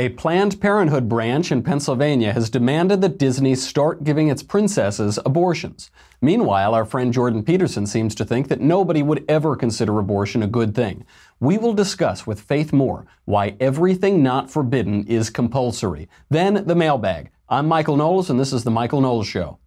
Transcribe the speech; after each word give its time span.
A 0.00 0.10
Planned 0.10 0.60
Parenthood 0.60 1.08
branch 1.08 1.50
in 1.50 1.64
Pennsylvania 1.64 2.32
has 2.32 2.50
demanded 2.50 3.00
that 3.00 3.18
Disney 3.18 3.56
start 3.56 4.04
giving 4.04 4.28
its 4.28 4.44
princesses 4.44 5.18
abortions. 5.26 5.90
Meanwhile, 6.20 6.72
our 6.72 6.84
friend 6.84 7.12
Jordan 7.12 7.42
Peterson 7.42 7.84
seems 7.84 8.14
to 8.14 8.24
think 8.24 8.46
that 8.46 8.60
nobody 8.60 9.02
would 9.02 9.24
ever 9.28 9.56
consider 9.56 9.98
abortion 9.98 10.40
a 10.40 10.46
good 10.46 10.72
thing. 10.72 11.04
We 11.40 11.58
will 11.58 11.72
discuss 11.72 12.28
with 12.28 12.40
Faith 12.40 12.72
Moore 12.72 13.06
why 13.24 13.56
everything 13.58 14.22
not 14.22 14.48
forbidden 14.48 15.04
is 15.08 15.30
compulsory. 15.30 16.08
Then 16.30 16.64
the 16.64 16.76
mailbag. 16.76 17.30
I'm 17.48 17.66
Michael 17.66 17.96
Knowles, 17.96 18.30
and 18.30 18.38
this 18.38 18.52
is 18.52 18.62
The 18.62 18.70
Michael 18.70 19.00
Knowles 19.00 19.26
Show. 19.26 19.58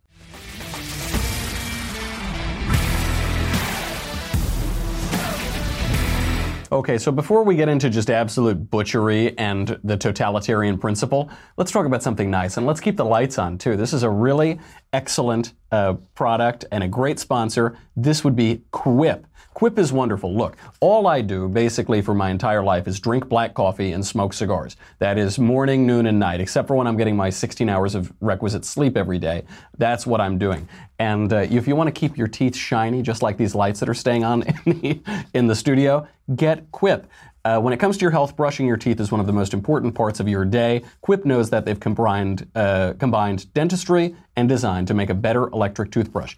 Okay, 6.74 6.98
so 6.98 7.12
before 7.12 7.44
we 7.44 7.58
get 7.58 7.68
into 7.68 7.90
just 7.90 8.10
absolute 8.10 8.70
butchery 8.70 9.38
and 9.38 9.78
the 9.84 9.98
totalitarian 9.98 10.78
principle, 10.78 11.30
let's 11.58 11.70
talk 11.70 11.86
about 11.86 12.02
something 12.02 12.32
nice. 12.32 12.56
And 12.56 12.66
let's 12.66 12.80
keep 12.80 12.96
the 12.96 13.04
lights 13.04 13.38
on, 13.38 13.58
too. 13.58 13.76
This 13.76 13.92
is 13.92 14.04
a 14.04 14.10
really 14.10 14.58
excellent 14.94 15.54
uh, 15.72 15.94
product 16.16 16.66
and 16.72 16.84
a 16.84 16.88
great 16.88 17.20
sponsor. 17.20 17.78
This 17.96 18.24
would 18.24 18.36
be 18.36 18.64
Quip. 18.72 19.26
Quip 19.54 19.78
is 19.78 19.92
wonderful. 19.92 20.34
Look, 20.36 20.56
all 20.80 21.08
I 21.08 21.22
do 21.22 21.50
basically 21.50 22.02
for 22.02 22.14
my 22.14 22.30
entire 22.30 22.64
life 22.64 22.88
is 22.88 23.00
drink 23.00 23.28
black 23.28 23.54
coffee 23.54 23.92
and 23.92 24.06
smoke 24.06 24.34
cigars. 24.34 24.78
That 25.00 25.18
is 25.18 25.38
morning, 25.38 25.86
noon, 25.86 26.08
and 26.08 26.20
night, 26.20 26.40
except 26.40 26.68
for 26.68 26.76
when 26.76 26.88
I'm 26.88 26.96
getting 26.96 27.18
my 27.18 27.30
16 27.30 27.68
hours 27.68 27.94
of 27.94 28.14
requisite 28.22 28.64
sleep 28.64 28.96
every 28.96 29.20
day. 29.20 29.44
That's 29.78 30.08
what 30.08 30.22
I'm 30.22 30.38
doing. 30.38 30.68
And 31.00 31.32
uh, 31.34 31.48
if 31.50 31.68
you 31.68 31.76
want 31.76 31.94
to 31.94 32.00
keep 32.00 32.18
your 32.18 32.28
teeth 32.28 32.56
shiny, 32.56 33.02
just 33.02 33.22
like 33.22 33.38
these 33.38 33.54
lights 33.54 33.82
that 33.82 33.90
are 33.90 33.94
staying 33.94 34.24
on 34.24 34.44
in 34.66 34.80
the, 34.80 35.26
in 35.34 35.48
the 35.48 35.56
studio, 35.56 36.08
get 36.36 36.72
Quip. 36.72 37.08
Uh, 37.44 37.60
when 37.60 37.74
it 37.74 37.78
comes 37.78 37.98
to 37.98 38.02
your 38.02 38.12
health, 38.12 38.36
brushing 38.36 38.68
your 38.68 38.78
teeth 38.78 39.00
is 39.00 39.12
one 39.12 39.20
of 39.20 39.28
the 39.28 39.34
most 39.34 39.54
important 39.54 39.96
parts 39.96 40.20
of 40.20 40.28
your 40.28 40.46
day. 40.46 40.84
Quip 41.02 41.26
knows 41.26 41.50
that 41.50 41.66
they've 41.66 41.80
combined, 41.80 42.48
uh, 42.54 42.94
combined 43.00 43.52
dentistry 43.54 44.16
and 44.36 44.48
design 44.48 44.86
to 44.86 44.94
make 44.94 45.10
a 45.10 45.16
better 45.16 45.48
electric 45.50 45.92
toothbrush 45.92 46.36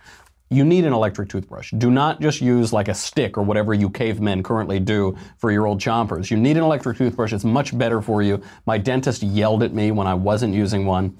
you 0.53 0.63
need 0.63 0.85
an 0.85 0.93
electric 0.93 1.29
toothbrush. 1.29 1.71
Do 1.77 1.89
not 1.89 2.21
just 2.21 2.41
use 2.41 2.71
like 2.71 2.87
a 2.87 2.93
stick 2.93 3.37
or 3.37 3.43
whatever 3.43 3.73
you 3.73 3.89
cavemen 3.89 4.43
currently 4.43 4.79
do 4.79 5.17
for 5.37 5.51
your 5.51 5.65
old 5.65 5.79
chompers. 5.79 6.29
You 6.29 6.37
need 6.37 6.57
an 6.57 6.63
electric 6.63 6.97
toothbrush. 6.97 7.33
It's 7.33 7.43
much 7.43 7.75
better 7.77 8.01
for 8.01 8.21
you. 8.21 8.41
My 8.65 8.77
dentist 8.77 9.23
yelled 9.23 9.63
at 9.63 9.73
me 9.73 9.91
when 9.91 10.07
I 10.07 10.13
wasn't 10.13 10.53
using 10.53 10.85
one. 10.85 11.17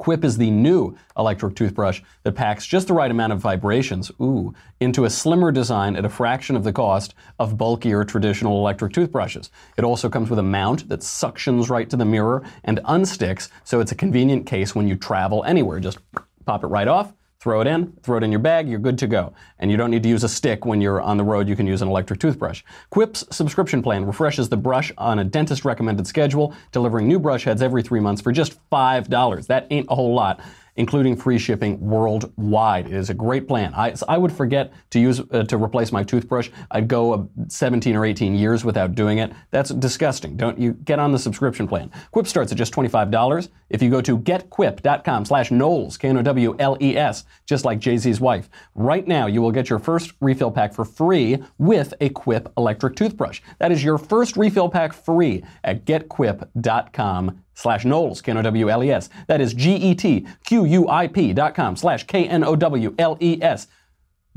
Quip 0.00 0.24
is 0.24 0.38
the 0.38 0.50
new 0.50 0.96
electric 1.18 1.54
toothbrush 1.54 2.00
that 2.22 2.32
packs 2.32 2.66
just 2.66 2.86
the 2.88 2.94
right 2.94 3.10
amount 3.10 3.34
of 3.34 3.38
vibrations, 3.38 4.10
ooh, 4.18 4.54
into 4.80 5.04
a 5.04 5.10
slimmer 5.10 5.52
design 5.52 5.94
at 5.94 6.06
a 6.06 6.08
fraction 6.08 6.56
of 6.56 6.64
the 6.64 6.72
cost 6.72 7.14
of 7.38 7.58
bulkier 7.58 8.02
traditional 8.02 8.56
electric 8.56 8.94
toothbrushes. 8.94 9.50
It 9.76 9.84
also 9.84 10.08
comes 10.08 10.30
with 10.30 10.38
a 10.38 10.42
mount 10.42 10.88
that 10.88 11.00
suctions 11.00 11.68
right 11.68 11.90
to 11.90 11.98
the 11.98 12.06
mirror 12.06 12.42
and 12.64 12.80
unsticks, 12.86 13.50
so 13.62 13.78
it's 13.80 13.92
a 13.92 13.94
convenient 13.94 14.46
case 14.46 14.74
when 14.74 14.88
you 14.88 14.96
travel 14.96 15.44
anywhere. 15.44 15.80
Just 15.80 15.98
pop 16.46 16.64
it 16.64 16.68
right 16.68 16.88
off, 16.88 17.12
Throw 17.40 17.62
it 17.62 17.66
in, 17.66 17.94
throw 18.02 18.18
it 18.18 18.22
in 18.22 18.30
your 18.30 18.38
bag, 18.38 18.68
you're 18.68 18.78
good 18.78 18.98
to 18.98 19.06
go. 19.06 19.32
And 19.58 19.70
you 19.70 19.78
don't 19.78 19.90
need 19.90 20.02
to 20.02 20.10
use 20.10 20.24
a 20.24 20.28
stick 20.28 20.66
when 20.66 20.82
you're 20.82 21.00
on 21.00 21.16
the 21.16 21.24
road, 21.24 21.48
you 21.48 21.56
can 21.56 21.66
use 21.66 21.80
an 21.80 21.88
electric 21.88 22.20
toothbrush. 22.20 22.62
Quip's 22.90 23.24
subscription 23.34 23.82
plan 23.82 24.04
refreshes 24.04 24.50
the 24.50 24.58
brush 24.58 24.92
on 24.98 25.20
a 25.20 25.24
dentist 25.24 25.64
recommended 25.64 26.06
schedule, 26.06 26.54
delivering 26.70 27.08
new 27.08 27.18
brush 27.18 27.44
heads 27.44 27.62
every 27.62 27.82
three 27.82 27.98
months 27.98 28.20
for 28.20 28.30
just 28.30 28.58
$5. 28.70 29.46
That 29.46 29.66
ain't 29.70 29.86
a 29.88 29.94
whole 29.94 30.14
lot 30.14 30.40
including 30.80 31.14
free 31.14 31.38
shipping 31.38 31.78
worldwide. 31.78 32.86
It 32.86 32.94
is 32.94 33.10
a 33.10 33.14
great 33.14 33.46
plan. 33.46 33.74
I, 33.74 33.94
I 34.08 34.16
would 34.16 34.32
forget 34.32 34.72
to 34.88 34.98
use 34.98 35.20
uh, 35.30 35.44
to 35.44 35.62
replace 35.62 35.92
my 35.92 36.02
toothbrush. 36.02 36.48
I'd 36.70 36.88
go 36.88 37.12
uh, 37.12 37.24
17 37.48 37.94
or 37.94 38.06
18 38.06 38.34
years 38.34 38.64
without 38.64 38.94
doing 38.94 39.18
it. 39.18 39.30
That's 39.50 39.68
disgusting. 39.70 40.38
Don't 40.38 40.58
you 40.58 40.72
get 40.72 40.98
on 40.98 41.12
the 41.12 41.18
subscription 41.18 41.68
plan? 41.68 41.90
Quip 42.12 42.26
starts 42.26 42.50
at 42.50 42.56
just 42.56 42.72
$25. 42.72 43.48
If 43.68 43.82
you 43.82 43.90
go 43.90 44.00
to 44.00 44.18
getquip.com 44.18 45.26
slash 45.26 45.50
Knowles, 45.50 45.98
K-N-O-W-L-E-S, 45.98 47.24
just 47.44 47.66
like 47.66 47.78
Jay-Z's 47.78 48.18
wife, 48.18 48.48
right 48.74 49.06
now 49.06 49.26
you 49.26 49.42
will 49.42 49.52
get 49.52 49.68
your 49.68 49.78
first 49.78 50.14
refill 50.22 50.50
pack 50.50 50.72
for 50.72 50.86
free 50.86 51.42
with 51.58 51.92
a 52.00 52.08
Quip 52.08 52.50
electric 52.56 52.96
toothbrush. 52.96 53.42
That 53.58 53.70
is 53.70 53.84
your 53.84 53.98
first 53.98 54.38
refill 54.38 54.70
pack 54.70 54.94
free 54.94 55.44
at 55.62 55.84
getquip.com 55.84 57.42
slash 57.54 57.84
Knowles, 57.84 58.22
K-N-O-W-L-E-S. 58.22 59.08
That 59.26 59.40
is 59.40 59.52
G-E-T-Q-U-I-P 59.54 61.32
dot 61.32 61.54
com 61.54 61.76
slash 61.76 62.06
K-N-O-W-L-E-S. 62.06 63.66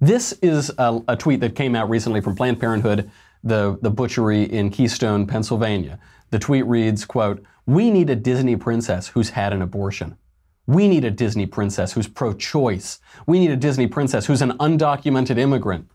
This 0.00 0.32
is 0.42 0.70
a, 0.78 1.00
a, 1.08 1.16
tweet 1.16 1.40
that 1.40 1.56
came 1.56 1.74
out 1.74 1.88
recently 1.88 2.20
from 2.20 2.36
Planned 2.36 2.60
Parenthood, 2.60 3.10
the, 3.42 3.78
the 3.80 3.88
butchery 3.90 4.42
in 4.42 4.68
Keystone, 4.70 5.26
Pennsylvania. 5.26 5.98
The 6.30 6.38
tweet 6.38 6.66
reads, 6.66 7.06
quote, 7.06 7.42
We 7.66 7.90
need 7.90 8.10
a 8.10 8.16
Disney 8.16 8.56
princess 8.56 9.08
who's 9.08 9.30
had 9.30 9.54
an 9.54 9.62
abortion. 9.62 10.18
We 10.66 10.88
need 10.88 11.04
a 11.04 11.10
Disney 11.10 11.46
princess 11.46 11.92
who's 11.92 12.08
pro 12.08 12.32
choice. 12.32 12.98
We 13.26 13.38
need 13.38 13.50
a 13.50 13.56
Disney 13.56 13.86
princess 13.86 14.26
who's 14.26 14.42
an 14.42 14.52
undocumented 14.58 15.38
immigrant. 15.38 15.88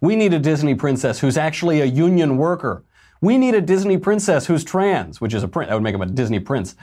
We 0.00 0.16
need 0.16 0.34
a 0.34 0.38
Disney 0.38 0.74
princess 0.74 1.20
who's 1.20 1.36
actually 1.36 1.80
a 1.80 1.84
union 1.84 2.36
worker. 2.36 2.84
We 3.20 3.38
need 3.38 3.54
a 3.54 3.60
Disney 3.60 3.98
princess 3.98 4.46
who's 4.46 4.64
trans, 4.64 5.20
which 5.20 5.34
is 5.34 5.42
a 5.42 5.48
print. 5.48 5.68
That 5.68 5.74
would 5.74 5.82
make 5.82 5.94
him 5.94 6.00
a 6.00 6.06
Disney 6.06 6.40
prince. 6.40 6.74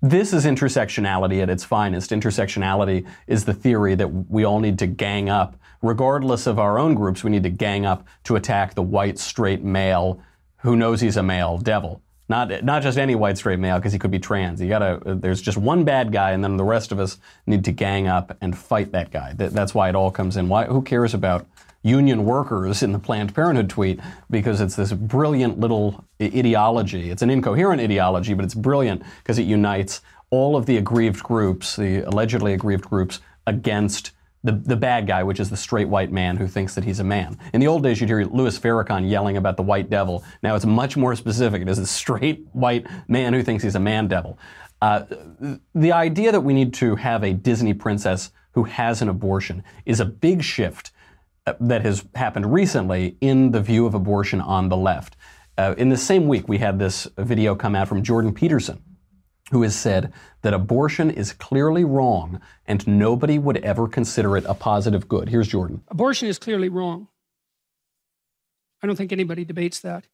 This 0.00 0.32
is 0.32 0.44
intersectionality 0.44 1.40
at 1.40 1.50
its 1.50 1.62
finest. 1.62 2.10
Intersectionality 2.10 3.06
is 3.28 3.44
the 3.44 3.54
theory 3.54 3.94
that 3.94 4.08
we 4.08 4.42
all 4.42 4.58
need 4.58 4.78
to 4.80 4.86
gang 4.86 5.28
up. 5.28 5.56
Regardless 5.82 6.46
of 6.46 6.58
our 6.58 6.78
own 6.78 6.94
groups, 6.94 7.22
we 7.22 7.30
need 7.30 7.42
to 7.44 7.50
gang 7.50 7.86
up 7.86 8.06
to 8.24 8.34
attack 8.34 8.74
the 8.74 8.82
white, 8.82 9.18
straight 9.18 9.62
male 9.62 10.20
who 10.58 10.76
knows 10.76 11.00
he's 11.00 11.16
a 11.16 11.22
male 11.22 11.58
devil. 11.58 12.02
Not, 12.32 12.64
not 12.64 12.82
just 12.82 12.96
any 12.96 13.14
white 13.14 13.36
straight 13.36 13.58
male, 13.58 13.76
because 13.76 13.92
he 13.92 13.98
could 13.98 14.10
be 14.10 14.18
trans. 14.18 14.58
You 14.58 14.66
gotta, 14.70 15.02
there's 15.04 15.42
just 15.42 15.58
one 15.58 15.84
bad 15.84 16.12
guy, 16.12 16.30
and 16.30 16.42
then 16.42 16.56
the 16.56 16.64
rest 16.64 16.90
of 16.90 16.98
us 16.98 17.18
need 17.46 17.62
to 17.66 17.72
gang 17.72 18.08
up 18.08 18.34
and 18.40 18.56
fight 18.56 18.92
that 18.92 19.10
guy. 19.10 19.34
That, 19.34 19.52
that's 19.52 19.74
why 19.74 19.90
it 19.90 19.94
all 19.94 20.10
comes 20.10 20.38
in. 20.38 20.48
Why, 20.48 20.64
who 20.64 20.80
cares 20.80 21.12
about 21.12 21.46
union 21.82 22.24
workers 22.24 22.82
in 22.82 22.92
the 22.92 22.98
Planned 22.98 23.34
Parenthood 23.34 23.68
tweet? 23.68 24.00
Because 24.30 24.62
it's 24.62 24.76
this 24.76 24.94
brilliant 24.94 25.60
little 25.60 26.06
ideology. 26.22 27.10
It's 27.10 27.20
an 27.20 27.28
incoherent 27.28 27.82
ideology, 27.82 28.32
but 28.32 28.46
it's 28.46 28.54
brilliant 28.54 29.02
because 29.22 29.38
it 29.38 29.44
unites 29.44 30.00
all 30.30 30.56
of 30.56 30.64
the 30.64 30.78
aggrieved 30.78 31.22
groups, 31.22 31.76
the 31.76 32.00
allegedly 32.00 32.54
aggrieved 32.54 32.88
groups, 32.88 33.20
against 33.46 34.12
the, 34.44 34.52
the 34.52 34.76
bad 34.76 35.06
guy, 35.06 35.22
which 35.22 35.40
is 35.40 35.50
the 35.50 35.56
straight 35.56 35.88
white 35.88 36.10
man 36.10 36.36
who 36.36 36.48
thinks 36.48 36.74
that 36.74 36.84
he's 36.84 37.00
a 37.00 37.04
man. 37.04 37.38
In 37.52 37.60
the 37.60 37.68
old 37.68 37.82
days, 37.82 38.00
you'd 38.00 38.08
hear 38.08 38.24
Louis 38.24 38.58
Farrakhan 38.58 39.08
yelling 39.08 39.36
about 39.36 39.56
the 39.56 39.62
white 39.62 39.88
devil. 39.88 40.24
Now 40.42 40.54
it's 40.56 40.66
much 40.66 40.96
more 40.96 41.14
specific. 41.14 41.62
It 41.62 41.68
is 41.68 41.78
the 41.78 41.86
straight 41.86 42.46
white 42.52 42.86
man 43.08 43.32
who 43.32 43.42
thinks 43.42 43.62
he's 43.62 43.76
a 43.76 43.80
man 43.80 44.08
devil. 44.08 44.38
Uh, 44.80 45.04
the 45.74 45.92
idea 45.92 46.32
that 46.32 46.40
we 46.40 46.52
need 46.52 46.74
to 46.74 46.96
have 46.96 47.22
a 47.22 47.32
Disney 47.32 47.72
princess 47.72 48.32
who 48.52 48.64
has 48.64 49.00
an 49.00 49.08
abortion 49.08 49.62
is 49.86 50.00
a 50.00 50.04
big 50.04 50.42
shift 50.42 50.90
uh, 51.46 51.54
that 51.60 51.82
has 51.82 52.04
happened 52.16 52.52
recently 52.52 53.16
in 53.20 53.52
the 53.52 53.60
view 53.60 53.86
of 53.86 53.94
abortion 53.94 54.40
on 54.40 54.68
the 54.68 54.76
left. 54.76 55.16
Uh, 55.56 55.74
in 55.78 55.88
the 55.88 55.96
same 55.96 56.26
week, 56.26 56.48
we 56.48 56.58
had 56.58 56.78
this 56.78 57.06
video 57.18 57.54
come 57.54 57.76
out 57.76 57.86
from 57.86 58.02
Jordan 58.02 58.34
Peterson, 58.34 58.82
who 59.52 59.62
has 59.62 59.76
said 59.76 60.10
that 60.40 60.54
abortion 60.54 61.10
is 61.10 61.34
clearly 61.34 61.84
wrong 61.84 62.40
and 62.66 62.86
nobody 62.88 63.38
would 63.38 63.58
ever 63.58 63.86
consider 63.86 64.34
it 64.34 64.44
a 64.46 64.54
positive 64.54 65.06
good. 65.06 65.28
Here's 65.28 65.46
Jordan. 65.46 65.82
Abortion 65.88 66.26
is 66.26 66.38
clearly 66.38 66.70
wrong. 66.70 67.08
I 68.82 68.86
don't 68.86 68.96
think 68.96 69.12
anybody 69.12 69.44
debates 69.44 69.78
that. 69.80 70.06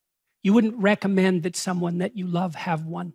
You 0.42 0.52
wouldn't 0.52 0.76
recommend 0.76 1.44
that 1.44 1.54
someone 1.54 1.98
that 1.98 2.16
you 2.16 2.26
love 2.26 2.56
have 2.56 2.84
one. 2.84 3.12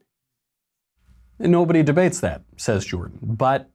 Nobody 1.40 1.84
debates 1.84 2.22
that, 2.22 2.44
says 2.56 2.86
Jordan. 2.86 3.20
But 3.22 3.70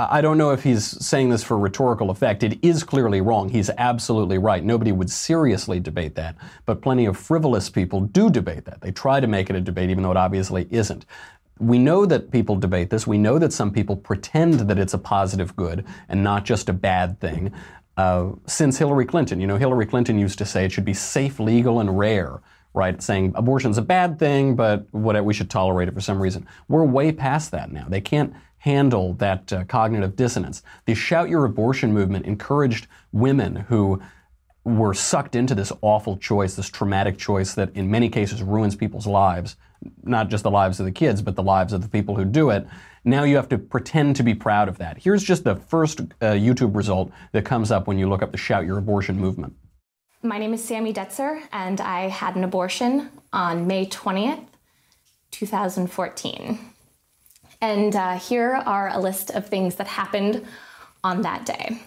I 0.00 0.20
don't 0.20 0.38
know 0.38 0.52
if 0.52 0.62
he's 0.62 0.84
saying 1.04 1.30
this 1.30 1.42
for 1.42 1.58
rhetorical 1.58 2.10
effect. 2.10 2.44
It 2.44 2.64
is 2.64 2.84
clearly 2.84 3.20
wrong. 3.20 3.48
He's 3.48 3.68
absolutely 3.78 4.38
right. 4.38 4.62
Nobody 4.62 4.92
would 4.92 5.10
seriously 5.10 5.80
debate 5.80 6.14
that. 6.14 6.36
But 6.66 6.82
plenty 6.82 7.04
of 7.06 7.18
frivolous 7.18 7.68
people 7.68 8.02
do 8.02 8.30
debate 8.30 8.64
that. 8.66 8.80
They 8.80 8.92
try 8.92 9.18
to 9.18 9.26
make 9.26 9.50
it 9.50 9.56
a 9.56 9.60
debate, 9.60 9.90
even 9.90 10.04
though 10.04 10.12
it 10.12 10.16
obviously 10.16 10.68
isn't. 10.70 11.04
We 11.60 11.78
know 11.78 12.06
that 12.06 12.30
people 12.30 12.56
debate 12.56 12.90
this. 12.90 13.06
We 13.06 13.18
know 13.18 13.38
that 13.38 13.52
some 13.52 13.72
people 13.72 13.96
pretend 13.96 14.60
that 14.60 14.78
it's 14.78 14.94
a 14.94 14.98
positive 14.98 15.56
good 15.56 15.84
and 16.08 16.22
not 16.22 16.44
just 16.44 16.68
a 16.68 16.72
bad 16.72 17.20
thing. 17.20 17.52
Uh, 17.96 18.30
since 18.46 18.78
Hillary 18.78 19.04
Clinton, 19.04 19.40
you 19.40 19.46
know, 19.46 19.56
Hillary 19.56 19.86
Clinton 19.86 20.18
used 20.18 20.38
to 20.38 20.44
say 20.44 20.64
it 20.64 20.72
should 20.72 20.84
be 20.84 20.94
safe, 20.94 21.40
legal, 21.40 21.80
and 21.80 21.98
rare, 21.98 22.40
right? 22.72 23.02
Saying 23.02 23.32
abortion's 23.34 23.76
a 23.76 23.82
bad 23.82 24.18
thing, 24.18 24.54
but 24.54 24.86
what, 24.92 25.22
we 25.24 25.34
should 25.34 25.50
tolerate 25.50 25.88
it 25.88 25.94
for 25.94 26.00
some 26.00 26.22
reason. 26.22 26.46
We're 26.68 26.84
way 26.84 27.10
past 27.10 27.50
that 27.50 27.72
now. 27.72 27.86
They 27.88 28.00
can't 28.00 28.32
handle 28.58 29.14
that 29.14 29.52
uh, 29.52 29.64
cognitive 29.64 30.14
dissonance. 30.14 30.62
The 30.84 30.94
Shout 30.94 31.28
Your 31.28 31.44
Abortion 31.44 31.92
movement 31.92 32.26
encouraged 32.26 32.86
women 33.12 33.56
who 33.56 34.00
were 34.64 34.94
sucked 34.94 35.34
into 35.34 35.54
this 35.54 35.72
awful 35.80 36.16
choice, 36.16 36.54
this 36.54 36.68
traumatic 36.68 37.18
choice 37.18 37.54
that 37.54 37.74
in 37.74 37.90
many 37.90 38.08
cases 38.08 38.42
ruins 38.42 38.76
people's 38.76 39.06
lives, 39.06 39.56
not 40.02 40.28
just 40.28 40.44
the 40.44 40.50
lives 40.50 40.80
of 40.80 40.86
the 40.86 40.92
kids, 40.92 41.22
but 41.22 41.36
the 41.36 41.42
lives 41.42 41.72
of 41.72 41.82
the 41.82 41.88
people 41.88 42.16
who 42.16 42.24
do 42.24 42.50
it. 42.50 42.66
Now 43.04 43.24
you 43.24 43.36
have 43.36 43.48
to 43.50 43.58
pretend 43.58 44.16
to 44.16 44.22
be 44.22 44.34
proud 44.34 44.68
of 44.68 44.78
that. 44.78 44.98
Here's 44.98 45.22
just 45.22 45.44
the 45.44 45.56
first 45.56 46.00
uh, 46.00 46.32
YouTube 46.32 46.76
result 46.76 47.12
that 47.32 47.44
comes 47.44 47.70
up 47.70 47.86
when 47.86 47.98
you 47.98 48.08
look 48.08 48.22
up 48.22 48.32
the 48.32 48.38
Shout 48.38 48.66
Your 48.66 48.78
Abortion 48.78 49.18
movement. 49.18 49.54
My 50.22 50.38
name 50.38 50.52
is 50.52 50.64
Sammy 50.64 50.92
Detzer, 50.92 51.40
and 51.52 51.80
I 51.80 52.08
had 52.08 52.34
an 52.34 52.42
abortion 52.42 53.08
on 53.32 53.66
May 53.66 53.86
20th, 53.86 54.44
2014. 55.30 56.58
And 57.60 57.94
uh, 57.94 58.18
here 58.18 58.54
are 58.54 58.88
a 58.88 58.98
list 58.98 59.30
of 59.30 59.46
things 59.46 59.76
that 59.76 59.86
happened 59.86 60.44
on 61.04 61.22
that 61.22 61.46
day. 61.46 61.80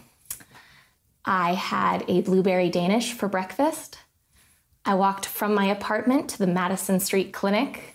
I 1.26 1.54
had 1.54 2.04
a 2.08 2.22
blueberry 2.22 2.70
Danish 2.70 3.14
for 3.14 3.28
breakfast. 3.28 4.00
I 4.84 4.96
walked 4.96 5.28
from 5.28 5.54
my 5.54 5.66
apartment 5.66 6.30
to 6.32 6.40
the 6.40 6.48
Madison 6.48 7.00
Street 7.00 7.32
Clinic. 7.32 7.94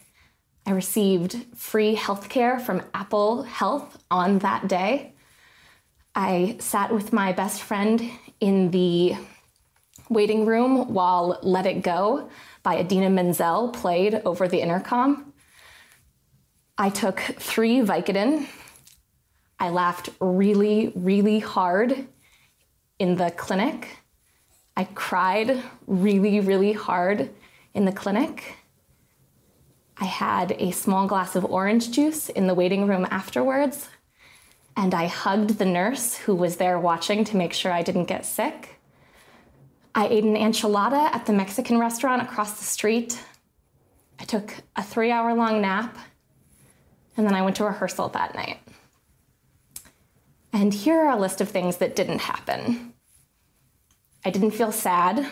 I 0.65 0.71
received 0.71 1.44
free 1.56 1.97
healthcare 1.97 2.61
from 2.61 2.83
Apple 2.94 3.43
Health 3.43 3.99
on 4.09 4.38
that 4.38 4.69
day. 4.69 5.15
I 6.15 6.56
sat 6.61 6.94
with 6.94 7.12
my 7.12 7.33
best 7.33 7.61
friend 7.61 8.09
in 8.38 8.71
the 8.71 9.17
waiting 10.09 10.47
room 10.47 10.94
while 10.94 11.41
Let 11.43 11.67
It 11.67 11.83
Go 11.83 12.31
by 12.62 12.77
Idina 12.77 13.11
Menzel 13.11 13.71
played 13.71 14.23
over 14.25 14.47
the 14.47 14.61
intercom. 14.61 15.32
I 16.79 16.91
took 16.91 17.19
three 17.19 17.81
Vicodin. 17.81 18.47
I 19.59 19.71
laughed 19.71 20.11
really, 20.21 20.93
really 20.94 21.41
hard 21.41 22.06
in 23.00 23.17
the 23.17 23.32
clinic. 23.32 23.89
I 24.76 24.84
cried 24.84 25.62
really, 25.87 26.40
really 26.40 26.73
hard 26.73 27.31
in 27.73 27.87
the 27.87 27.93
clinic. 27.93 28.56
I 29.96 30.05
had 30.05 30.52
a 30.58 30.70
small 30.73 31.06
glass 31.06 31.34
of 31.34 31.46
orange 31.46 31.90
juice 31.90 32.28
in 32.28 32.46
the 32.46 32.55
waiting 32.55 32.87
room 32.87 33.06
afterwards, 33.11 33.88
and 34.76 34.93
I 34.93 35.06
hugged 35.06 35.58
the 35.58 35.64
nurse 35.64 36.17
who 36.17 36.34
was 36.34 36.56
there 36.56 36.78
watching 36.78 37.25
to 37.25 37.37
make 37.37 37.55
sure 37.55 37.73
I 37.73 37.82
didn't 37.82 38.05
get 38.05 38.26
sick. 38.26 38.78
I 39.94 40.08
ate 40.08 40.25
an 40.25 40.37
enchilada 40.37 41.11
at 41.14 41.25
the 41.25 41.32
Mexican 41.32 41.79
restaurant 41.79 42.20
across 42.20 42.58
the 42.58 42.64
street. 42.64 43.19
I 44.20 44.25
took 44.25 44.55
a 44.76 44.82
three 44.82 45.11
hour 45.11 45.32
long 45.32 45.62
nap, 45.62 45.96
and 47.17 47.26
then 47.26 47.34
I 47.34 47.40
went 47.40 47.56
to 47.56 47.64
rehearsal 47.64 48.11
that 48.11 48.34
night. 48.34 48.58
And 50.52 50.75
here 50.75 51.00
are 51.00 51.17
a 51.17 51.20
list 51.20 51.40
of 51.40 51.49
things 51.49 51.79
that 51.79 51.96
didn't 51.96 52.20
happen. 52.20 52.93
I 54.26 54.31
didn't 54.31 54.50
feel 54.50 54.73
sad. 54.73 55.25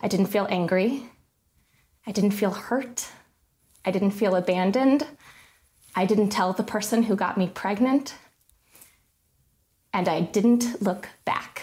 I 0.00 0.08
didn't 0.08 0.26
feel 0.26 0.48
angry. 0.50 1.04
I 2.04 2.10
didn't 2.10 2.32
feel 2.32 2.50
hurt. 2.50 3.06
I 3.84 3.92
didn't 3.92 4.10
feel 4.10 4.34
abandoned. 4.34 5.06
I 5.94 6.06
didn't 6.06 6.30
tell 6.30 6.52
the 6.52 6.64
person 6.64 7.04
who 7.04 7.14
got 7.14 7.38
me 7.38 7.46
pregnant. 7.46 8.16
And 9.92 10.08
I 10.08 10.22
didn't 10.22 10.82
look 10.82 11.08
back. 11.24 11.62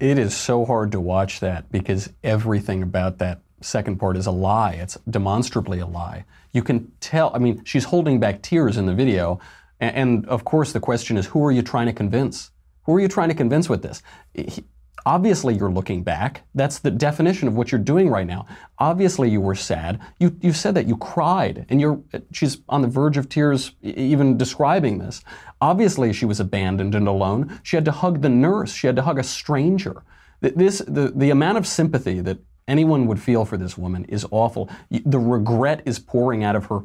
It 0.00 0.18
is 0.18 0.36
so 0.36 0.64
hard 0.64 0.90
to 0.90 1.00
watch 1.00 1.38
that 1.38 1.70
because 1.70 2.12
everything 2.24 2.82
about 2.82 3.18
that 3.18 3.40
second 3.60 4.00
part 4.00 4.16
is 4.16 4.26
a 4.26 4.32
lie. 4.32 4.72
It's 4.72 4.98
demonstrably 5.08 5.78
a 5.78 5.86
lie. 5.86 6.24
You 6.50 6.64
can 6.64 6.90
tell, 6.98 7.30
I 7.36 7.38
mean, 7.38 7.62
she's 7.64 7.84
holding 7.84 8.18
back 8.18 8.42
tears 8.42 8.76
in 8.76 8.86
the 8.86 8.94
video, 8.94 9.38
and, 9.78 10.26
of 10.26 10.44
course, 10.44 10.72
the 10.72 10.80
question 10.80 11.16
is 11.16 11.26
who 11.26 11.46
are 11.46 11.52
you 11.52 11.62
trying 11.62 11.86
to 11.86 11.92
convince? 11.92 12.50
Who 12.84 12.94
are 12.94 13.00
you 13.00 13.08
trying 13.08 13.28
to 13.28 13.34
convince 13.34 13.68
with 13.68 13.82
this? 13.82 14.02
He, 14.34 14.64
obviously, 15.06 15.54
you're 15.54 15.70
looking 15.70 16.02
back. 16.02 16.42
That's 16.54 16.78
the 16.78 16.90
definition 16.90 17.48
of 17.48 17.56
what 17.56 17.72
you're 17.72 17.80
doing 17.80 18.08
right 18.08 18.26
now. 18.26 18.46
Obviously, 18.78 19.30
you 19.30 19.40
were 19.40 19.54
sad. 19.54 20.00
You, 20.18 20.36
you 20.40 20.52
said 20.52 20.74
that 20.74 20.86
you 20.86 20.96
cried, 20.96 21.66
and 21.68 21.80
you're, 21.80 22.00
she's 22.32 22.58
on 22.68 22.82
the 22.82 22.88
verge 22.88 23.16
of 23.16 23.28
tears 23.28 23.72
even 23.82 24.36
describing 24.36 24.98
this. 24.98 25.22
Obviously, 25.60 26.12
she 26.12 26.26
was 26.26 26.40
abandoned 26.40 26.94
and 26.94 27.08
alone. 27.08 27.60
She 27.62 27.76
had 27.76 27.84
to 27.84 27.92
hug 27.92 28.22
the 28.22 28.28
nurse. 28.28 28.72
She 28.72 28.86
had 28.86 28.96
to 28.96 29.02
hug 29.02 29.18
a 29.18 29.22
stranger. 29.22 30.02
This, 30.40 30.78
the, 30.78 31.12
the 31.14 31.30
amount 31.30 31.58
of 31.58 31.66
sympathy 31.66 32.20
that 32.20 32.38
anyone 32.66 33.06
would 33.06 33.20
feel 33.20 33.44
for 33.44 33.56
this 33.56 33.76
woman 33.76 34.04
is 34.06 34.26
awful. 34.30 34.70
The 34.90 35.18
regret 35.18 35.82
is 35.84 35.98
pouring 35.98 36.44
out 36.44 36.56
of 36.56 36.66
her 36.66 36.80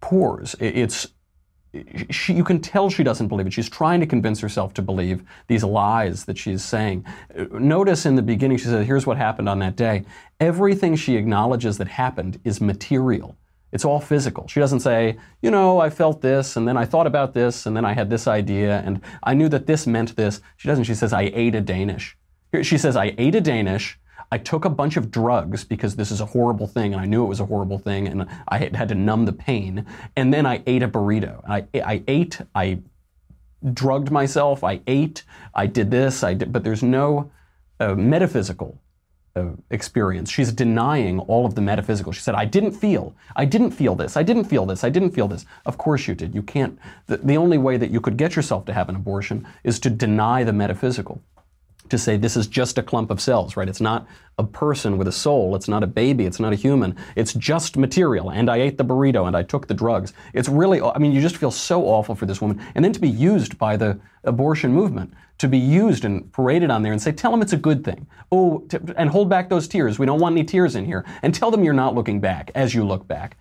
pores. 0.00 0.54
It's 0.60 1.08
she, 2.10 2.32
you 2.32 2.44
can 2.44 2.60
tell 2.60 2.90
she 2.90 3.02
doesn't 3.02 3.28
believe 3.28 3.46
it. 3.46 3.52
She's 3.52 3.68
trying 3.68 4.00
to 4.00 4.06
convince 4.06 4.40
herself 4.40 4.74
to 4.74 4.82
believe 4.82 5.22
these 5.46 5.64
lies 5.64 6.24
that 6.24 6.38
she's 6.38 6.64
saying. 6.64 7.04
Notice 7.52 8.06
in 8.06 8.14
the 8.14 8.22
beginning, 8.22 8.58
she 8.58 8.64
says, 8.64 8.86
Here's 8.86 9.06
what 9.06 9.16
happened 9.16 9.48
on 9.48 9.58
that 9.60 9.76
day. 9.76 10.04
Everything 10.40 10.96
she 10.96 11.16
acknowledges 11.16 11.78
that 11.78 11.88
happened 11.88 12.40
is 12.44 12.60
material. 12.60 13.36
It's 13.72 13.84
all 13.84 14.00
physical. 14.00 14.46
She 14.46 14.60
doesn't 14.60 14.80
say, 14.80 15.18
You 15.42 15.50
know, 15.50 15.80
I 15.80 15.90
felt 15.90 16.20
this, 16.20 16.56
and 16.56 16.66
then 16.66 16.76
I 16.76 16.84
thought 16.84 17.06
about 17.06 17.34
this, 17.34 17.66
and 17.66 17.76
then 17.76 17.84
I 17.84 17.92
had 17.92 18.08
this 18.08 18.28
idea, 18.28 18.80
and 18.84 19.00
I 19.22 19.34
knew 19.34 19.48
that 19.48 19.66
this 19.66 19.86
meant 19.86 20.14
this. 20.16 20.40
She 20.56 20.68
doesn't. 20.68 20.84
She 20.84 20.94
says, 20.94 21.12
I 21.12 21.32
ate 21.34 21.54
a 21.54 21.60
Danish. 21.60 22.16
She 22.62 22.78
says, 22.78 22.94
I 22.94 23.14
ate 23.18 23.34
a 23.34 23.40
Danish. 23.40 23.98
I 24.34 24.38
took 24.38 24.64
a 24.64 24.70
bunch 24.70 24.96
of 24.96 25.12
drugs 25.12 25.62
because 25.62 25.94
this 25.94 26.10
is 26.10 26.20
a 26.20 26.26
horrible 26.26 26.66
thing, 26.66 26.92
and 26.92 27.00
I 27.00 27.04
knew 27.04 27.22
it 27.24 27.28
was 27.28 27.38
a 27.38 27.46
horrible 27.46 27.78
thing, 27.78 28.08
and 28.08 28.26
I 28.48 28.58
had 28.58 28.88
to 28.88 28.96
numb 28.96 29.26
the 29.26 29.32
pain. 29.32 29.86
And 30.16 30.34
then 30.34 30.44
I 30.44 30.60
ate 30.66 30.82
a 30.82 30.88
burrito. 30.88 31.40
I, 31.48 31.66
I 31.72 32.02
ate, 32.08 32.40
I 32.52 32.80
drugged 33.72 34.10
myself, 34.10 34.64
I 34.64 34.80
ate, 34.88 35.22
I 35.54 35.68
did 35.68 35.92
this, 35.92 36.24
I 36.24 36.34
did, 36.34 36.52
but 36.52 36.64
there's 36.64 36.82
no 36.82 37.30
uh, 37.78 37.94
metaphysical 37.94 38.80
uh, 39.36 39.50
experience. 39.70 40.32
She's 40.32 40.50
denying 40.50 41.20
all 41.20 41.46
of 41.46 41.54
the 41.54 41.60
metaphysical. 41.60 42.10
She 42.10 42.20
said, 42.20 42.34
I 42.34 42.44
didn't 42.44 42.72
feel, 42.72 43.14
I 43.36 43.44
didn't 43.44 43.70
feel 43.70 43.94
this, 43.94 44.16
I 44.16 44.24
didn't 44.24 44.46
feel 44.46 44.66
this, 44.66 44.82
I 44.82 44.90
didn't 44.90 45.12
feel 45.12 45.28
this. 45.28 45.46
Of 45.64 45.78
course 45.78 46.08
you 46.08 46.16
did. 46.16 46.34
You 46.34 46.42
can't, 46.42 46.76
the, 47.06 47.18
the 47.18 47.36
only 47.36 47.58
way 47.58 47.76
that 47.76 47.92
you 47.92 48.00
could 48.00 48.16
get 48.16 48.34
yourself 48.34 48.64
to 48.64 48.72
have 48.72 48.88
an 48.88 48.96
abortion 48.96 49.46
is 49.62 49.78
to 49.78 49.90
deny 49.90 50.42
the 50.42 50.52
metaphysical 50.52 51.22
to 51.94 52.02
say 52.02 52.16
this 52.16 52.36
is 52.36 52.46
just 52.46 52.78
a 52.78 52.82
clump 52.82 53.10
of 53.10 53.20
cells, 53.20 53.56
right? 53.56 53.68
It's 53.68 53.80
not 53.80 54.06
a 54.38 54.44
person 54.44 54.98
with 54.98 55.06
a 55.06 55.12
soul. 55.12 55.54
It's 55.54 55.68
not 55.68 55.82
a 55.82 55.86
baby. 55.86 56.26
It's 56.26 56.40
not 56.40 56.52
a 56.52 56.56
human. 56.56 56.96
It's 57.16 57.32
just 57.32 57.76
material. 57.76 58.30
And 58.30 58.50
I 58.50 58.56
ate 58.56 58.78
the 58.78 58.84
burrito 58.84 59.26
and 59.26 59.36
I 59.36 59.42
took 59.42 59.68
the 59.68 59.74
drugs. 59.74 60.12
It's 60.32 60.48
really, 60.48 60.80
I 60.80 60.98
mean, 60.98 61.12
you 61.12 61.20
just 61.20 61.36
feel 61.36 61.50
so 61.50 61.84
awful 61.84 62.14
for 62.14 62.26
this 62.26 62.40
woman. 62.40 62.60
And 62.74 62.84
then 62.84 62.92
to 62.92 63.00
be 63.00 63.08
used 63.08 63.58
by 63.58 63.76
the 63.76 63.98
abortion 64.24 64.72
movement, 64.72 65.14
to 65.38 65.48
be 65.48 65.58
used 65.58 66.04
and 66.04 66.32
paraded 66.32 66.70
on 66.70 66.82
there 66.82 66.92
and 66.92 67.00
say, 67.00 67.12
tell 67.12 67.30
them 67.30 67.42
it's 67.42 67.52
a 67.52 67.58
good 67.58 67.84
thing. 67.84 68.06
Oh, 68.32 68.66
and 68.96 69.08
hold 69.08 69.28
back 69.28 69.48
those 69.48 69.68
tears. 69.68 69.98
We 69.98 70.06
don't 70.06 70.20
want 70.20 70.34
any 70.34 70.44
tears 70.44 70.74
in 70.74 70.84
here. 70.84 71.04
And 71.22 71.34
tell 71.34 71.50
them 71.50 71.62
you're 71.62 71.72
not 71.72 71.94
looking 71.94 72.20
back 72.20 72.50
as 72.54 72.74
you 72.74 72.84
look 72.84 73.06
back. 73.06 73.36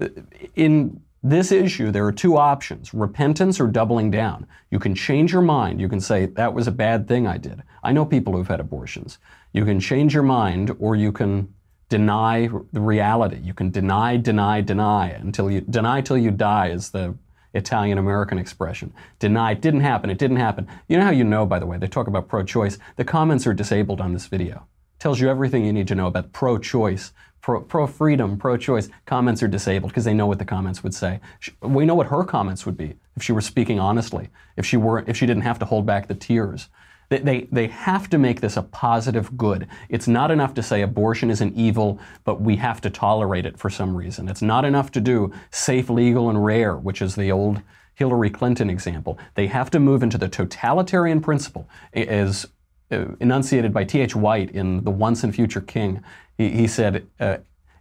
Uh, 0.00 0.08
in 0.54 1.00
this 1.30 1.52
issue, 1.52 1.90
there 1.90 2.06
are 2.06 2.12
two 2.12 2.36
options 2.36 2.92
repentance 2.94 3.60
or 3.60 3.66
doubling 3.66 4.10
down. 4.10 4.46
You 4.70 4.78
can 4.78 4.94
change 4.94 5.32
your 5.32 5.42
mind. 5.42 5.80
You 5.80 5.88
can 5.88 6.00
say, 6.00 6.26
that 6.26 6.54
was 6.54 6.66
a 6.66 6.72
bad 6.72 7.08
thing 7.08 7.26
I 7.26 7.38
did. 7.38 7.62
I 7.82 7.92
know 7.92 8.04
people 8.04 8.32
who've 8.32 8.48
had 8.48 8.60
abortions. 8.60 9.18
You 9.52 9.64
can 9.64 9.80
change 9.80 10.14
your 10.14 10.22
mind 10.22 10.74
or 10.78 10.96
you 10.96 11.12
can 11.12 11.54
deny 11.88 12.48
the 12.72 12.80
reality. 12.80 13.38
You 13.42 13.54
can 13.54 13.70
deny, 13.70 14.16
deny, 14.16 14.60
deny 14.60 15.08
until 15.10 15.50
you 15.50 15.62
deny 15.62 16.00
till 16.00 16.18
you 16.18 16.30
die 16.30 16.68
is 16.68 16.90
the 16.90 17.14
Italian 17.54 17.98
American 17.98 18.38
expression. 18.38 18.92
Deny, 19.18 19.52
it 19.52 19.62
didn't 19.62 19.80
happen, 19.80 20.10
it 20.10 20.18
didn't 20.18 20.36
happen. 20.36 20.68
You 20.86 20.98
know 20.98 21.04
how 21.04 21.10
you 21.10 21.24
know, 21.24 21.46
by 21.46 21.58
the 21.58 21.66
way, 21.66 21.78
they 21.78 21.86
talk 21.86 22.06
about 22.06 22.28
pro 22.28 22.44
choice. 22.44 22.78
The 22.96 23.04
comments 23.04 23.46
are 23.46 23.54
disabled 23.54 24.00
on 24.00 24.12
this 24.12 24.26
video. 24.26 24.66
Tells 24.98 25.20
you 25.20 25.30
everything 25.30 25.64
you 25.64 25.72
need 25.72 25.88
to 25.88 25.94
know 25.94 26.08
about 26.08 26.32
pro 26.32 26.58
choice 26.58 27.12
pro, 27.48 27.62
pro 27.62 27.86
freedom, 27.86 28.36
pro 28.36 28.58
choice, 28.58 28.90
comments 29.06 29.42
are 29.42 29.48
disabled 29.48 29.90
because 29.90 30.04
they 30.04 30.12
know 30.12 30.26
what 30.26 30.38
the 30.38 30.44
comments 30.44 30.82
would 30.82 30.92
say. 30.92 31.18
We 31.62 31.86
know 31.86 31.94
what 31.94 32.08
her 32.08 32.22
comments 32.22 32.66
would 32.66 32.76
be 32.76 32.92
if 33.16 33.22
she 33.22 33.32
were 33.32 33.40
speaking 33.40 33.80
honestly, 33.80 34.28
if 34.58 34.66
she 34.66 34.76
were, 34.76 35.02
if 35.06 35.16
she 35.16 35.24
didn't 35.24 35.44
have 35.44 35.58
to 35.60 35.64
hold 35.64 35.86
back 35.86 36.08
the 36.08 36.14
tears. 36.14 36.68
They, 37.08 37.20
they, 37.20 37.48
they 37.50 37.68
have 37.68 38.10
to 38.10 38.18
make 38.18 38.42
this 38.42 38.58
a 38.58 38.62
positive 38.62 39.34
good. 39.38 39.66
It's 39.88 40.06
not 40.06 40.30
enough 40.30 40.52
to 40.54 40.62
say 40.62 40.82
abortion 40.82 41.30
is 41.30 41.40
an 41.40 41.54
evil, 41.54 41.98
but 42.24 42.38
we 42.38 42.56
have 42.56 42.82
to 42.82 42.90
tolerate 42.90 43.46
it 43.46 43.58
for 43.58 43.70
some 43.70 43.96
reason. 43.96 44.28
It's 44.28 44.42
not 44.42 44.66
enough 44.66 44.92
to 44.92 45.00
do 45.00 45.32
safe, 45.50 45.88
legal, 45.88 46.28
and 46.28 46.44
rare, 46.44 46.76
which 46.76 47.00
is 47.00 47.14
the 47.14 47.32
old 47.32 47.62
Hillary 47.94 48.28
Clinton 48.28 48.68
example. 48.68 49.18
They 49.36 49.46
have 49.46 49.70
to 49.70 49.80
move 49.80 50.02
into 50.02 50.18
the 50.18 50.28
totalitarian 50.28 51.22
principle 51.22 51.66
as 51.94 52.46
uh, 52.90 53.06
enunciated 53.20 53.72
by 53.72 53.84
T.H. 53.84 54.14
White 54.14 54.50
in 54.50 54.84
The 54.84 54.90
Once 54.90 55.24
and 55.24 55.34
Future 55.34 55.60
King. 55.62 56.02
He, 56.38 56.50
he 56.50 56.66
said, 56.66 57.06
uh, 57.20 57.38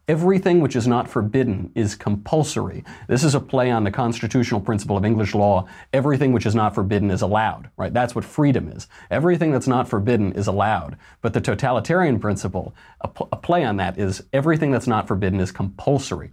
Everything 0.09 0.61
which 0.61 0.77
is 0.77 0.87
not 0.87 1.09
forbidden 1.09 1.69
is 1.75 1.93
compulsory. 1.93 2.85
This 3.09 3.25
is 3.25 3.35
a 3.35 3.41
play 3.41 3.69
on 3.69 3.83
the 3.83 3.91
constitutional 3.91 4.61
principle 4.61 4.95
of 4.95 5.03
English 5.03 5.35
law. 5.35 5.67
Everything 5.91 6.31
which 6.31 6.45
is 6.45 6.55
not 6.55 6.73
forbidden 6.73 7.11
is 7.11 7.21
allowed, 7.21 7.69
right? 7.75 7.93
That's 7.93 8.15
what 8.15 8.23
freedom 8.23 8.69
is. 8.69 8.87
Everything 9.11 9.51
that's 9.51 9.67
not 9.67 9.89
forbidden 9.89 10.31
is 10.31 10.47
allowed. 10.47 10.97
But 11.21 11.33
the 11.33 11.41
totalitarian 11.41 12.21
principle, 12.21 12.73
a, 13.01 13.09
pl- 13.09 13.27
a 13.33 13.35
play 13.35 13.65
on 13.65 13.75
that, 13.77 13.99
is 13.99 14.23
everything 14.31 14.71
that's 14.71 14.87
not 14.87 15.09
forbidden 15.09 15.41
is 15.41 15.51
compulsory. 15.51 16.31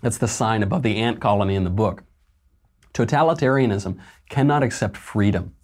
That's 0.00 0.18
the 0.18 0.26
sign 0.26 0.62
above 0.62 0.82
the 0.82 0.96
ant 0.96 1.20
colony 1.20 1.56
in 1.56 1.64
the 1.64 1.70
book. 1.70 2.04
Totalitarianism 2.94 3.98
cannot 4.30 4.62
accept 4.62 4.96
freedom. 4.96 5.54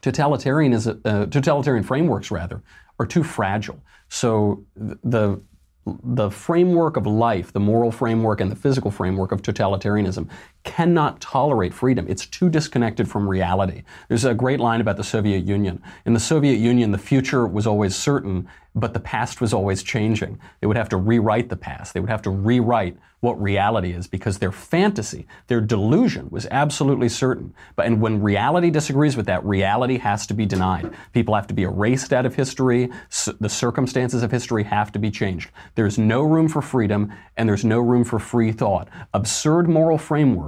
totalitarianism, 0.00 1.00
uh, 1.04 1.26
totalitarian 1.26 1.82
frameworks 1.82 2.30
rather, 2.30 2.62
are 3.00 3.06
too 3.06 3.24
fragile. 3.24 3.80
So 4.12 4.66
the 4.76 5.40
the 5.86 6.30
framework 6.30 6.98
of 6.98 7.06
life, 7.06 7.52
the 7.52 7.60
moral 7.60 7.90
framework 7.90 8.42
and 8.42 8.52
the 8.52 8.56
physical 8.56 8.90
framework 8.90 9.32
of 9.32 9.40
totalitarianism 9.40 10.28
cannot 10.64 11.20
tolerate 11.20 11.74
freedom. 11.74 12.06
It's 12.08 12.26
too 12.26 12.48
disconnected 12.48 13.10
from 13.10 13.28
reality. 13.28 13.82
There's 14.08 14.24
a 14.24 14.34
great 14.34 14.60
line 14.60 14.80
about 14.80 14.96
the 14.96 15.04
Soviet 15.04 15.44
Union. 15.44 15.82
In 16.04 16.14
the 16.14 16.20
Soviet 16.20 16.56
Union, 16.56 16.92
the 16.92 16.98
future 16.98 17.46
was 17.46 17.66
always 17.66 17.96
certain, 17.96 18.48
but 18.74 18.94
the 18.94 19.00
past 19.00 19.40
was 19.40 19.52
always 19.52 19.82
changing. 19.82 20.40
They 20.60 20.66
would 20.66 20.76
have 20.76 20.88
to 20.90 20.96
rewrite 20.96 21.48
the 21.48 21.56
past. 21.56 21.94
They 21.94 22.00
would 22.00 22.10
have 22.10 22.22
to 22.22 22.30
rewrite 22.30 22.96
what 23.22 23.40
reality 23.40 23.92
is 23.92 24.08
because 24.08 24.38
their 24.38 24.50
fantasy, 24.50 25.28
their 25.46 25.60
delusion 25.60 26.28
was 26.30 26.44
absolutely 26.50 27.08
certain. 27.08 27.54
But 27.76 27.86
and 27.86 28.00
when 28.00 28.20
reality 28.20 28.68
disagrees 28.68 29.16
with 29.16 29.26
that, 29.26 29.44
reality 29.44 29.98
has 29.98 30.26
to 30.26 30.34
be 30.34 30.44
denied. 30.44 30.92
People 31.12 31.36
have 31.36 31.46
to 31.46 31.54
be 31.54 31.62
erased 31.62 32.12
out 32.12 32.26
of 32.26 32.34
history. 32.34 32.90
the 33.38 33.48
circumstances 33.48 34.24
of 34.24 34.32
history 34.32 34.64
have 34.64 34.90
to 34.92 34.98
be 34.98 35.08
changed. 35.08 35.50
There's 35.76 35.98
no 35.98 36.22
room 36.22 36.48
for 36.48 36.60
freedom 36.60 37.12
and 37.36 37.48
there's 37.48 37.64
no 37.64 37.78
room 37.78 38.02
for 38.02 38.18
free 38.18 38.50
thought. 38.50 38.88
Absurd 39.14 39.68
moral 39.68 39.98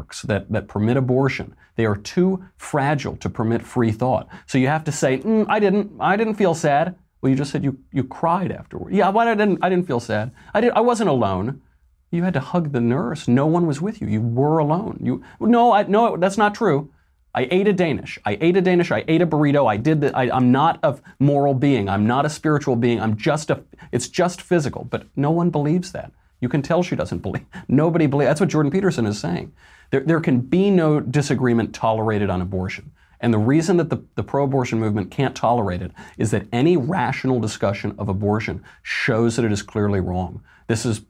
frameworks 0.05 0.23
that, 0.23 0.53
that 0.53 0.69
permit 0.69 0.97
abortion, 0.97 1.55
they 1.77 1.87
are 1.87 1.97
too 1.97 2.45
fragile 2.57 3.17
to 3.17 3.31
permit 3.31 3.63
free 3.63 3.93
thought. 3.93 4.29
So 4.47 4.59
you 4.59 4.69
have 4.69 4.85
to 4.85 4.93
say, 4.93 5.19
mm, 5.19 5.47
I 5.49 5.59
didn't, 5.61 5.93
I 6.01 6.17
didn't 6.17 6.35
feel 6.35 6.55
sad. 6.55 6.95
Well, 7.21 7.31
you 7.31 7.37
just 7.37 7.51
said 7.51 7.65
you, 7.65 7.79
you 7.93 8.05
cried 8.05 8.53
afterward. 8.53 8.93
Yeah, 8.93 9.09
I 9.09 9.35
didn't, 9.35 9.59
I 9.63 9.69
didn't 9.69 9.87
feel 9.87 10.01
sad. 10.01 10.31
I, 10.53 10.61
did, 10.61 10.73
I 10.73 10.81
wasn't 10.81 11.09
alone. 11.09 11.63
You 12.11 12.23
had 12.23 12.35
to 12.35 12.41
hug 12.41 12.73
the 12.73 12.81
nurse. 12.81 13.27
No 13.27 13.47
one 13.47 13.67
was 13.67 13.81
with 13.81 14.01
you. 14.01 14.07
You 14.09 14.21
were 14.21 14.59
alone. 14.59 14.99
You 15.03 15.23
no, 15.41 15.73
I, 15.73 15.85
no, 15.85 16.17
that's 16.17 16.39
not 16.39 16.55
true. 16.55 16.91
I 17.35 17.49
ate 17.51 17.67
a 17.67 17.73
Danish. 17.73 18.21
I 18.25 18.39
ate 18.41 18.57
a 18.57 18.61
Danish. 18.61 18.93
I 18.93 19.05
ate 19.09 19.23
a 19.23 19.27
burrito. 19.27 19.67
I 19.69 19.77
did 19.77 20.01
that. 20.03 20.17
I'm 20.17 20.53
not 20.53 20.79
a 20.85 20.97
moral 21.19 21.55
being. 21.55 21.89
I'm 21.89 22.07
not 22.07 22.25
a 22.25 22.31
spiritual 22.31 22.77
being. 22.77 23.01
I'm 23.01 23.17
just 23.17 23.51
a. 23.51 23.65
It's 23.91 24.07
just 24.09 24.41
physical. 24.41 24.85
But 24.85 25.07
no 25.17 25.33
one 25.33 25.51
believes 25.51 25.91
that. 25.91 26.13
You 26.41 26.49
can 26.49 26.63
tell 26.63 26.83
she 26.83 26.95
doesn't 26.95 27.23
believe. 27.23 27.47
Nobody 27.69 28.07
believes. 28.07 28.29
That's 28.29 28.41
what 28.41 28.51
Jordan 28.51 28.71
Peterson 28.71 29.07
is 29.07 29.19
saying. 29.19 29.53
There, 29.95 30.03
there 30.03 30.21
can 30.21 30.41
be 30.41 30.71
no 30.71 30.99
disagreement 30.99 31.73
tolerated 31.73 32.29
on 32.29 32.41
abortion. 32.41 32.91
And 33.21 33.33
the 33.33 33.39
reason 33.39 33.77
that 33.77 33.91
the, 33.91 34.03
the 34.17 34.25
pro 34.25 34.43
abortion 34.43 34.81
movement 34.81 35.13
can't 35.13 35.37
tolerate 35.37 35.83
it 35.83 35.93
is 36.19 36.33
that 36.33 36.49
any 36.51 36.77
rational 36.77 37.39
discussion 37.39 37.95
of 37.97 38.09
abortion 38.09 38.65
shows 38.83 39.37
that 39.37 39.45
it 39.45 39.53
is 39.53 39.63
clearly 39.63 40.01
wrong. 40.01 40.43
This 40.67 40.85
is 40.85 41.03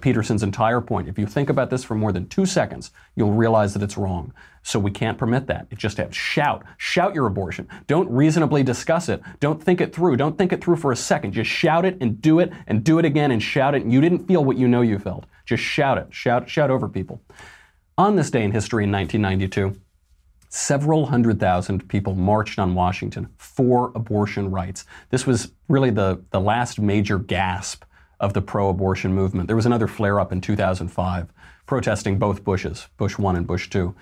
Peterson's 0.00 0.44
entire 0.44 0.80
point. 0.80 1.08
If 1.08 1.18
you 1.18 1.26
think 1.26 1.50
about 1.50 1.70
this 1.70 1.82
for 1.82 1.96
more 1.96 2.12
than 2.12 2.28
two 2.28 2.46
seconds, 2.46 2.92
you'll 3.16 3.32
realize 3.32 3.74
that 3.74 3.82
it's 3.82 3.98
wrong. 3.98 4.32
So 4.62 4.78
we 4.78 4.92
can't 4.92 5.18
permit 5.18 5.48
that. 5.48 5.66
It 5.72 5.78
just 5.78 5.96
have 5.96 6.14
shout, 6.14 6.62
shout 6.78 7.16
your 7.16 7.26
abortion. 7.26 7.66
Don't 7.88 8.08
reasonably 8.12 8.62
discuss 8.62 9.08
it. 9.08 9.20
Don't 9.40 9.60
think 9.60 9.80
it 9.80 9.92
through. 9.92 10.18
Don't 10.18 10.38
think 10.38 10.52
it 10.52 10.62
through 10.62 10.76
for 10.76 10.92
a 10.92 10.96
second. 10.96 11.32
Just 11.32 11.50
shout 11.50 11.84
it 11.84 11.98
and 12.00 12.22
do 12.22 12.38
it 12.38 12.52
and 12.68 12.84
do 12.84 13.00
it 13.00 13.04
again 13.04 13.32
and 13.32 13.42
shout 13.42 13.74
it. 13.74 13.82
And 13.82 13.92
you 13.92 14.00
didn't 14.00 14.28
feel 14.28 14.44
what 14.44 14.56
you 14.56 14.68
know 14.68 14.82
you 14.82 15.00
felt. 15.00 15.24
Just 15.46 15.64
shout 15.64 15.98
it. 15.98 16.06
Shout, 16.14 16.48
shout 16.48 16.70
over 16.70 16.88
people. 16.88 17.20
On 17.98 18.16
this 18.16 18.30
day 18.30 18.42
in 18.44 18.52
history 18.52 18.84
in 18.84 18.92
1992, 18.92 19.80
several 20.48 21.06
hundred 21.06 21.38
thousand 21.38 21.88
people 21.88 22.14
marched 22.14 22.58
on 22.58 22.74
Washington 22.74 23.28
for 23.36 23.92
abortion 23.94 24.50
rights. 24.50 24.84
This 25.10 25.26
was 25.26 25.52
really 25.68 25.90
the, 25.90 26.22
the 26.30 26.40
last 26.40 26.80
major 26.80 27.18
gasp 27.18 27.84
of 28.18 28.34
the 28.34 28.42
pro 28.42 28.68
abortion 28.68 29.14
movement. 29.14 29.46
There 29.46 29.56
was 29.56 29.66
another 29.66 29.86
flare 29.86 30.20
up 30.20 30.32
in 30.32 30.40
2005 30.40 31.32
protesting 31.66 32.18
both 32.18 32.42
Bushes, 32.42 32.88
Bush 32.96 33.16
1 33.16 33.36
and 33.36 33.46
Bush 33.46 33.70
2. 33.70 33.94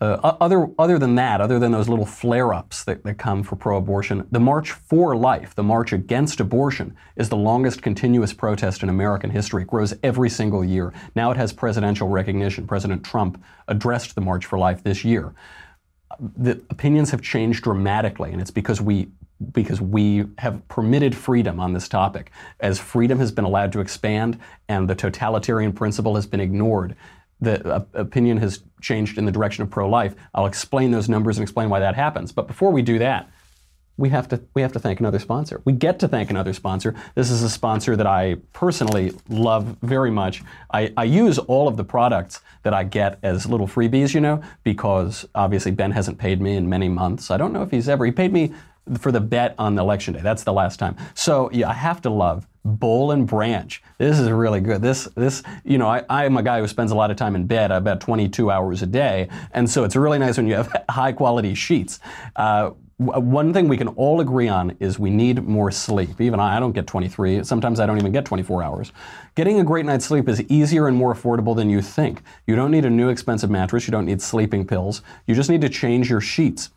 Uh, 0.00 0.34
other, 0.40 0.66
other 0.78 0.98
than 0.98 1.14
that, 1.14 1.42
other 1.42 1.58
than 1.58 1.72
those 1.72 1.88
little 1.88 2.06
flare 2.06 2.54
ups 2.54 2.84
that, 2.84 3.04
that 3.04 3.18
come 3.18 3.42
for 3.42 3.54
pro 3.54 3.76
abortion, 3.76 4.26
the 4.30 4.40
March 4.40 4.70
for 4.72 5.14
Life, 5.14 5.54
the 5.54 5.62
March 5.62 5.92
Against 5.92 6.40
Abortion, 6.40 6.96
is 7.16 7.28
the 7.28 7.36
longest 7.36 7.82
continuous 7.82 8.32
protest 8.32 8.82
in 8.82 8.88
American 8.88 9.28
history. 9.28 9.62
It 9.62 9.68
grows 9.68 9.94
every 10.02 10.30
single 10.30 10.64
year. 10.64 10.94
Now 11.14 11.30
it 11.32 11.36
has 11.36 11.52
presidential 11.52 12.08
recognition. 12.08 12.66
President 12.66 13.04
Trump 13.04 13.42
addressed 13.68 14.14
the 14.14 14.22
March 14.22 14.46
for 14.46 14.58
Life 14.58 14.82
this 14.82 15.04
year. 15.04 15.34
The 16.18 16.52
opinions 16.70 17.10
have 17.10 17.20
changed 17.20 17.62
dramatically, 17.62 18.32
and 18.32 18.40
it's 18.40 18.50
because 18.50 18.80
we 18.80 19.10
because 19.52 19.80
we 19.80 20.26
have 20.36 20.66
permitted 20.68 21.16
freedom 21.16 21.60
on 21.60 21.72
this 21.72 21.88
topic. 21.88 22.30
As 22.60 22.78
freedom 22.78 23.18
has 23.20 23.32
been 23.32 23.46
allowed 23.46 23.72
to 23.72 23.80
expand 23.80 24.38
and 24.68 24.88
the 24.88 24.94
totalitarian 24.94 25.72
principle 25.72 26.14
has 26.16 26.26
been 26.26 26.40
ignored, 26.40 26.94
the 27.40 27.66
uh, 27.66 27.84
opinion 27.94 28.38
has 28.38 28.62
changed 28.80 29.18
in 29.18 29.24
the 29.24 29.32
direction 29.32 29.62
of 29.62 29.70
pro 29.70 29.88
life. 29.88 30.14
I'll 30.34 30.46
explain 30.46 30.90
those 30.90 31.08
numbers 31.08 31.38
and 31.38 31.42
explain 31.42 31.68
why 31.70 31.80
that 31.80 31.94
happens. 31.94 32.32
But 32.32 32.46
before 32.46 32.70
we 32.70 32.82
do 32.82 32.98
that, 32.98 33.30
we 34.00 34.08
have 34.08 34.28
to 34.28 34.40
we 34.54 34.62
have 34.62 34.72
to 34.72 34.78
thank 34.78 34.98
another 34.98 35.18
sponsor. 35.18 35.60
We 35.64 35.74
get 35.74 35.98
to 35.98 36.08
thank 36.08 36.30
another 36.30 36.54
sponsor. 36.54 36.94
This 37.14 37.30
is 37.30 37.42
a 37.42 37.50
sponsor 37.50 37.96
that 37.96 38.06
I 38.06 38.36
personally 38.54 39.12
love 39.28 39.76
very 39.82 40.10
much. 40.10 40.42
I, 40.72 40.92
I 40.96 41.04
use 41.04 41.38
all 41.38 41.68
of 41.68 41.76
the 41.76 41.84
products 41.84 42.40
that 42.62 42.72
I 42.72 42.84
get 42.84 43.18
as 43.22 43.44
little 43.44 43.68
freebies, 43.68 44.14
you 44.14 44.22
know, 44.22 44.42
because 44.64 45.26
obviously 45.34 45.70
Ben 45.70 45.90
hasn't 45.90 46.16
paid 46.16 46.40
me 46.40 46.56
in 46.56 46.68
many 46.68 46.88
months. 46.88 47.30
I 47.30 47.36
don't 47.36 47.52
know 47.52 47.62
if 47.62 47.70
he's 47.70 47.90
ever 47.90 48.06
he 48.06 48.10
paid 48.12 48.32
me 48.32 48.54
for 48.98 49.12
the 49.12 49.20
bet 49.20 49.54
on 49.58 49.78
election 49.78 50.14
day. 50.14 50.20
That's 50.20 50.44
the 50.44 50.52
last 50.52 50.78
time. 50.78 50.96
So 51.14 51.50
yeah, 51.52 51.68
I 51.68 51.74
have 51.74 52.02
to 52.02 52.10
love 52.10 52.46
Boll 52.64 53.12
and 53.12 53.26
Branch. 53.26 53.82
This 53.98 54.18
is 54.18 54.30
really 54.30 54.60
good. 54.60 54.82
This, 54.82 55.04
this, 55.14 55.42
you 55.64 55.78
know, 55.78 55.88
I, 55.88 56.04
I'm 56.08 56.36
a 56.36 56.42
guy 56.42 56.60
who 56.60 56.68
spends 56.68 56.92
a 56.92 56.94
lot 56.94 57.10
of 57.10 57.16
time 57.16 57.34
in 57.34 57.46
bed, 57.46 57.70
about 57.70 58.00
22 58.00 58.50
hours 58.50 58.82
a 58.82 58.86
day, 58.86 59.28
and 59.52 59.68
so 59.68 59.84
it's 59.84 59.96
really 59.96 60.18
nice 60.18 60.36
when 60.36 60.46
you 60.46 60.54
have 60.54 60.84
high 60.90 61.12
quality 61.12 61.54
sheets. 61.54 62.00
Uh, 62.36 62.70
one 63.00 63.54
thing 63.54 63.66
we 63.66 63.78
can 63.78 63.88
all 63.88 64.20
agree 64.20 64.48
on 64.48 64.76
is 64.78 64.98
we 64.98 65.08
need 65.08 65.42
more 65.44 65.70
sleep. 65.70 66.20
Even 66.20 66.38
I, 66.38 66.58
I 66.58 66.60
don't 66.60 66.72
get 66.72 66.86
23. 66.86 67.44
Sometimes 67.44 67.80
I 67.80 67.86
don't 67.86 67.96
even 67.96 68.12
get 68.12 68.26
24 68.26 68.62
hours. 68.62 68.92
Getting 69.36 69.58
a 69.58 69.64
great 69.64 69.86
night's 69.86 70.04
sleep 70.04 70.28
is 70.28 70.42
easier 70.50 70.86
and 70.86 70.94
more 70.94 71.14
affordable 71.14 71.56
than 71.56 71.70
you 71.70 71.80
think. 71.80 72.20
You 72.46 72.56
don't 72.56 72.70
need 72.70 72.84
a 72.84 72.90
new 72.90 73.08
expensive 73.08 73.48
mattress. 73.48 73.86
You 73.86 73.92
don't 73.92 74.04
need 74.04 74.20
sleeping 74.20 74.66
pills. 74.66 75.00
You 75.26 75.34
just 75.34 75.48
need 75.48 75.62
to 75.62 75.70
change 75.70 76.10
your 76.10 76.20
sheets. 76.20 76.68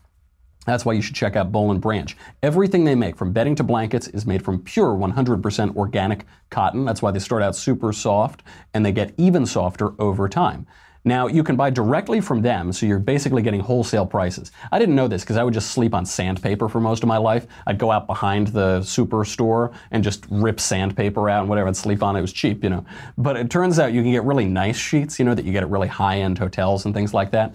That's 0.66 0.84
why 0.84 0.92
you 0.94 1.02
should 1.02 1.14
check 1.14 1.36
out 1.36 1.52
Boll 1.52 1.70
and 1.70 1.80
Branch. 1.80 2.16
Everything 2.42 2.84
they 2.84 2.94
make, 2.94 3.16
from 3.16 3.32
bedding 3.32 3.54
to 3.56 3.62
blankets, 3.62 4.08
is 4.08 4.26
made 4.26 4.44
from 4.44 4.60
pure 4.60 4.94
100% 4.94 5.76
organic 5.76 6.26
cotton. 6.50 6.84
That's 6.84 7.02
why 7.02 7.10
they 7.10 7.18
start 7.18 7.42
out 7.42 7.56
super 7.56 7.92
soft 7.92 8.42
and 8.72 8.84
they 8.84 8.92
get 8.92 9.14
even 9.16 9.46
softer 9.46 9.92
over 10.00 10.28
time. 10.28 10.66
Now, 11.06 11.26
you 11.26 11.44
can 11.44 11.54
buy 11.54 11.68
directly 11.68 12.22
from 12.22 12.40
them, 12.40 12.72
so 12.72 12.86
you're 12.86 12.98
basically 12.98 13.42
getting 13.42 13.60
wholesale 13.60 14.06
prices. 14.06 14.52
I 14.72 14.78
didn't 14.78 14.94
know 14.94 15.06
this 15.06 15.22
because 15.22 15.36
I 15.36 15.44
would 15.44 15.52
just 15.52 15.72
sleep 15.72 15.94
on 15.94 16.06
sandpaper 16.06 16.66
for 16.66 16.80
most 16.80 17.02
of 17.02 17.08
my 17.08 17.18
life. 17.18 17.46
I'd 17.66 17.76
go 17.76 17.90
out 17.90 18.06
behind 18.06 18.48
the 18.48 18.80
superstore 18.80 19.74
and 19.90 20.02
just 20.02 20.24
rip 20.30 20.58
sandpaper 20.58 21.28
out 21.28 21.40
and 21.40 21.48
whatever 21.50 21.68
I'd 21.68 21.76
sleep 21.76 22.02
on. 22.02 22.16
It 22.16 22.22
was 22.22 22.32
cheap, 22.32 22.64
you 22.64 22.70
know. 22.70 22.86
But 23.18 23.36
it 23.36 23.50
turns 23.50 23.78
out 23.78 23.92
you 23.92 24.00
can 24.00 24.12
get 24.12 24.24
really 24.24 24.46
nice 24.46 24.78
sheets, 24.78 25.18
you 25.18 25.26
know, 25.26 25.34
that 25.34 25.44
you 25.44 25.52
get 25.52 25.62
at 25.62 25.68
really 25.68 25.88
high 25.88 26.20
end 26.20 26.38
hotels 26.38 26.86
and 26.86 26.94
things 26.94 27.12
like 27.12 27.32
that. 27.32 27.54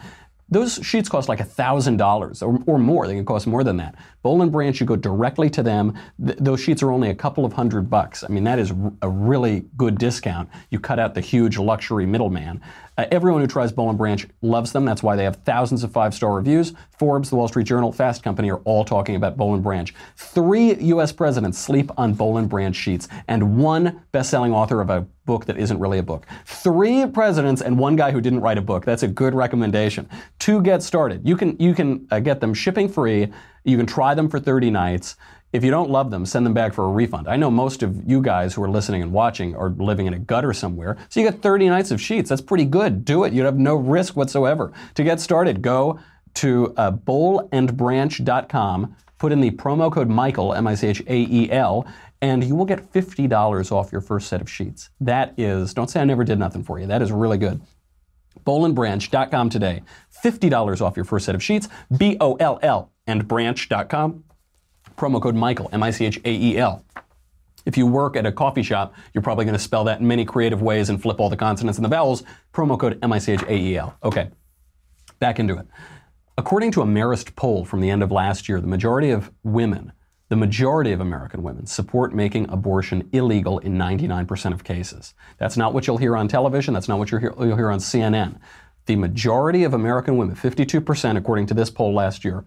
Those 0.51 0.79
sheets 0.83 1.09
cost 1.09 1.29
like 1.29 1.39
$1,000 1.39 2.41
or, 2.41 2.63
or 2.65 2.79
more. 2.79 3.07
They 3.07 3.15
can 3.15 3.25
cost 3.25 3.45
more 3.45 3.63
than 3.63 3.77
that. 3.77 3.95
Boll 4.23 4.41
and 4.41 4.51
Branch, 4.51 4.79
you 4.79 4.85
go 4.85 4.95
directly 4.95 5.49
to 5.51 5.61
them. 5.63 5.93
Th- 6.25 6.37
those 6.39 6.59
sheets 6.59 6.81
are 6.81 6.91
only 6.91 7.09
a 7.09 7.15
couple 7.15 7.45
of 7.45 7.53
hundred 7.53 7.89
bucks. 7.89 8.23
I 8.23 8.27
mean, 8.27 8.43
that 8.45 8.57
is 8.59 8.71
r- 8.71 8.91
a 9.03 9.09
really 9.09 9.65
good 9.77 9.97
discount. 9.97 10.49
You 10.71 10.79
cut 10.79 10.97
out 10.99 11.13
the 11.13 11.21
huge 11.21 11.57
luxury 11.57 12.05
middleman. 12.05 12.61
Uh, 12.99 13.07
everyone 13.11 13.39
who 13.39 13.47
tries 13.47 13.71
Boll 13.71 13.93
Branch 13.93 14.27
loves 14.41 14.73
them. 14.73 14.83
That's 14.83 15.01
why 15.01 15.15
they 15.15 15.23
have 15.23 15.37
thousands 15.37 15.85
of 15.85 15.91
five-star 15.93 16.33
reviews. 16.33 16.73
Forbes, 16.97 17.29
The 17.29 17.37
Wall 17.37 17.47
Street 17.47 17.65
Journal, 17.65 17.93
Fast 17.93 18.23
Company 18.23 18.51
are 18.51 18.57
all 18.65 18.83
talking 18.83 19.15
about 19.15 19.37
Boll 19.37 19.57
Branch. 19.59 19.93
Three 20.17 20.75
U.S. 20.75 21.13
presidents 21.13 21.57
sleep 21.57 21.91
on 21.95 22.13
Boll 22.13 22.41
Branch 22.43 22.75
sheets, 22.75 23.07
and 23.29 23.57
one 23.57 24.01
best-selling 24.11 24.51
author 24.51 24.81
of 24.81 24.89
a 24.89 25.07
book 25.25 25.45
that 25.45 25.57
isn't 25.57 25.79
really 25.79 25.99
a 25.99 26.03
book. 26.03 26.27
Three 26.45 27.05
presidents 27.05 27.61
and 27.61 27.79
one 27.79 27.95
guy 27.95 28.11
who 28.11 28.19
didn't 28.19 28.41
write 28.41 28.57
a 28.57 28.61
book. 28.61 28.83
That's 28.83 29.03
a 29.03 29.07
good 29.07 29.33
recommendation. 29.33 30.09
To 30.39 30.61
get 30.61 30.83
started, 30.83 31.25
you 31.25 31.37
can 31.37 31.55
you 31.57 31.73
can 31.73 32.05
uh, 32.11 32.19
get 32.19 32.41
them 32.41 32.53
shipping 32.53 32.89
free. 32.89 33.31
You 33.63 33.77
can 33.77 33.85
try 33.85 34.13
them 34.13 34.27
for 34.27 34.41
30 34.41 34.71
nights. 34.71 35.15
If 35.51 35.63
you 35.63 35.71
don't 35.71 35.89
love 35.89 36.11
them, 36.11 36.27
send 36.27 36.45
them 36.45 36.53
back 36.53 36.73
for 36.73 36.85
a 36.85 36.89
refund. 36.89 37.27
I 37.27 37.35
know 37.35 37.49
most 37.49 37.81
of 37.81 38.07
you 38.07 38.21
guys 38.21 38.53
who 38.53 38.61
are 38.61 38.69
listening 38.69 39.01
and 39.01 39.11
watching 39.11 39.55
are 39.55 39.69
living 39.69 40.05
in 40.05 40.13
a 40.13 40.19
gutter 40.19 40.53
somewhere. 40.53 40.95
So 41.09 41.19
you 41.19 41.29
get 41.29 41.41
30 41.41 41.69
nights 41.69 41.89
of 41.89 41.99
sheets. 41.99 42.29
That's 42.29 42.41
pretty 42.41 42.65
good. 42.65 43.03
Do 43.03 43.23
it. 43.23 43.33
You 43.33 43.43
have 43.45 43.57
no 43.57 43.75
risk 43.75 44.15
whatsoever. 44.15 44.71
To 44.93 45.03
get 45.03 45.19
started, 45.19 45.63
go 45.63 45.99
to 46.35 46.73
uh, 46.77 46.91
bollandbranch.com, 46.91 48.95
put 49.17 49.31
in 49.31 49.41
the 49.41 49.51
promo 49.51 49.91
code 49.91 50.07
Michael, 50.07 50.53
M 50.53 50.67
I 50.67 50.75
C 50.75 50.87
H 50.87 51.01
A 51.07 51.17
E 51.17 51.51
L, 51.51 51.87
and 52.21 52.43
you 52.43 52.55
will 52.55 52.65
get 52.65 52.93
$50 52.93 53.71
off 53.71 53.91
your 53.91 54.01
first 54.01 54.27
set 54.27 54.41
of 54.41 54.49
sheets. 54.49 54.91
That 54.99 55.33
is, 55.37 55.73
don't 55.73 55.89
say 55.89 55.99
I 55.99 56.05
never 56.05 56.23
did 56.23 56.37
nothing 56.37 56.63
for 56.63 56.79
you. 56.79 56.85
That 56.85 57.01
is 57.01 57.11
really 57.11 57.39
good. 57.39 57.59
bollandbranch.com 58.45 59.49
today. 59.49 59.81
$50 60.23 60.81
off 60.81 60.95
your 60.95 61.05
first 61.05 61.25
set 61.25 61.33
of 61.33 61.41
sheets. 61.41 61.67
B 61.97 62.17
O 62.19 62.35
L 62.35 62.59
L 62.61 62.91
and 63.07 63.27
branch.com. 63.27 64.25
Promo 64.99 65.21
code 65.21 65.35
Michael, 65.35 65.69
M 65.71 65.81
I 65.81 65.91
C 65.91 66.05
H 66.05 66.19
A 66.25 66.29
E 66.29 66.57
L. 66.57 66.83
If 67.65 67.77
you 67.77 67.87
work 67.87 68.17
at 68.17 68.25
a 68.25 68.31
coffee 68.33 68.63
shop, 68.63 68.93
you're 69.13 69.21
probably 69.21 69.45
going 69.45 69.55
to 69.55 69.63
spell 69.63 69.85
that 69.85 70.01
in 70.01 70.07
many 70.07 70.25
creative 70.25 70.61
ways 70.61 70.89
and 70.89 71.01
flip 71.01 71.21
all 71.21 71.29
the 71.29 71.37
consonants 71.37 71.77
and 71.77 71.85
the 71.85 71.89
vowels. 71.89 72.23
Promo 72.53 72.77
code 72.77 72.99
M 73.01 73.13
I 73.13 73.19
C 73.19 73.31
H 73.31 73.43
A 73.43 73.53
E 73.53 73.77
L. 73.77 73.97
Okay, 74.03 74.29
back 75.19 75.39
into 75.39 75.57
it. 75.57 75.65
According 76.37 76.71
to 76.73 76.81
a 76.81 76.85
Marist 76.85 77.35
poll 77.37 77.63
from 77.63 77.79
the 77.79 77.89
end 77.89 78.03
of 78.03 78.11
last 78.11 78.49
year, 78.49 78.59
the 78.59 78.67
majority 78.67 79.09
of 79.09 79.31
women, 79.43 79.93
the 80.27 80.35
majority 80.35 80.91
of 80.91 80.99
American 80.99 81.43
women, 81.43 81.65
support 81.65 82.13
making 82.13 82.49
abortion 82.49 83.09
illegal 83.13 83.59
in 83.59 83.77
99% 83.77 84.53
of 84.53 84.65
cases. 84.65 85.13
That's 85.37 85.55
not 85.55 85.73
what 85.73 85.87
you'll 85.87 85.97
hear 85.97 86.17
on 86.17 86.27
television. 86.27 86.73
That's 86.73 86.89
not 86.89 86.99
what 86.99 87.09
you'll 87.09 87.21
hear, 87.21 87.33
you'll 87.39 87.57
hear 87.57 87.71
on 87.71 87.79
CNN. 87.79 88.37
The 88.85 88.97
majority 88.97 89.63
of 89.63 89.73
American 89.73 90.17
women, 90.17 90.35
52%, 90.35 91.17
according 91.17 91.45
to 91.47 91.53
this 91.53 91.69
poll 91.69 91.93
last 91.93 92.25
year, 92.25 92.43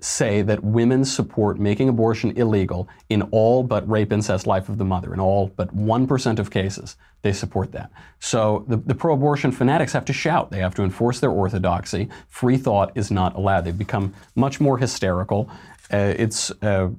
say 0.00 0.42
that 0.42 0.62
women 0.64 1.04
support 1.04 1.58
making 1.58 1.88
abortion 1.88 2.30
illegal 2.36 2.88
in 3.08 3.22
all 3.30 3.62
but 3.62 3.88
rape, 3.88 4.12
incest, 4.12 4.46
life 4.46 4.68
of 4.68 4.78
the 4.78 4.84
mother. 4.84 5.12
In 5.12 5.20
all 5.20 5.48
but 5.56 5.74
1% 5.76 6.38
of 6.38 6.50
cases, 6.50 6.96
they 7.22 7.32
support 7.32 7.72
that. 7.72 7.90
So 8.18 8.64
the, 8.68 8.76
the 8.76 8.94
pro 8.94 9.14
abortion 9.14 9.52
fanatics 9.52 9.92
have 9.92 10.04
to 10.06 10.12
shout. 10.12 10.50
They 10.50 10.58
have 10.58 10.74
to 10.76 10.82
enforce 10.82 11.20
their 11.20 11.30
orthodoxy. 11.30 12.08
Free 12.28 12.56
thought 12.56 12.92
is 12.94 13.10
not 13.10 13.36
allowed. 13.36 13.64
They've 13.64 13.76
become 13.76 14.14
much 14.34 14.60
more 14.60 14.78
hysterical. 14.78 15.50
Uh, 15.92 16.14
it's, 16.16 16.50
uh, 16.62 16.90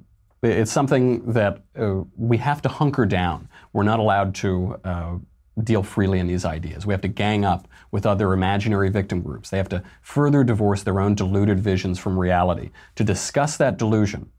it's 0.44 0.72
something 0.72 1.32
that 1.32 1.64
uh, 1.80 2.02
we 2.16 2.38
have 2.38 2.62
to 2.64 2.70
hunker 2.70 3.06
down. 3.06 3.48
We're 3.74 3.84
not 3.84 4.00
allowed 4.00 4.36
to 4.36 4.80
uh, 4.84 5.18
deal 5.62 5.84
freely 5.84 6.20
in 6.20 6.28
these 6.28 6.46
ideas. 6.46 6.86
We 6.86 6.94
have 6.94 7.02
to 7.02 7.08
gang 7.08 7.44
up 7.44 7.68
with 7.92 8.06
other 8.06 8.34
imaginary 8.34 8.90
victim 8.90 9.22
groups. 9.22 9.50
They 9.50 9.58
have 9.58 9.70
to 9.70 9.84
further 10.02 10.44
divorce 10.44 10.84
their 10.84 11.00
own 11.00 11.16
deluded 11.16 11.60
visions 11.60 12.00
from 12.00 12.18
reality. 12.18 12.72
To 12.96 13.04
discuss 13.04 13.58
that 13.58 13.78
delusion, 13.78 14.32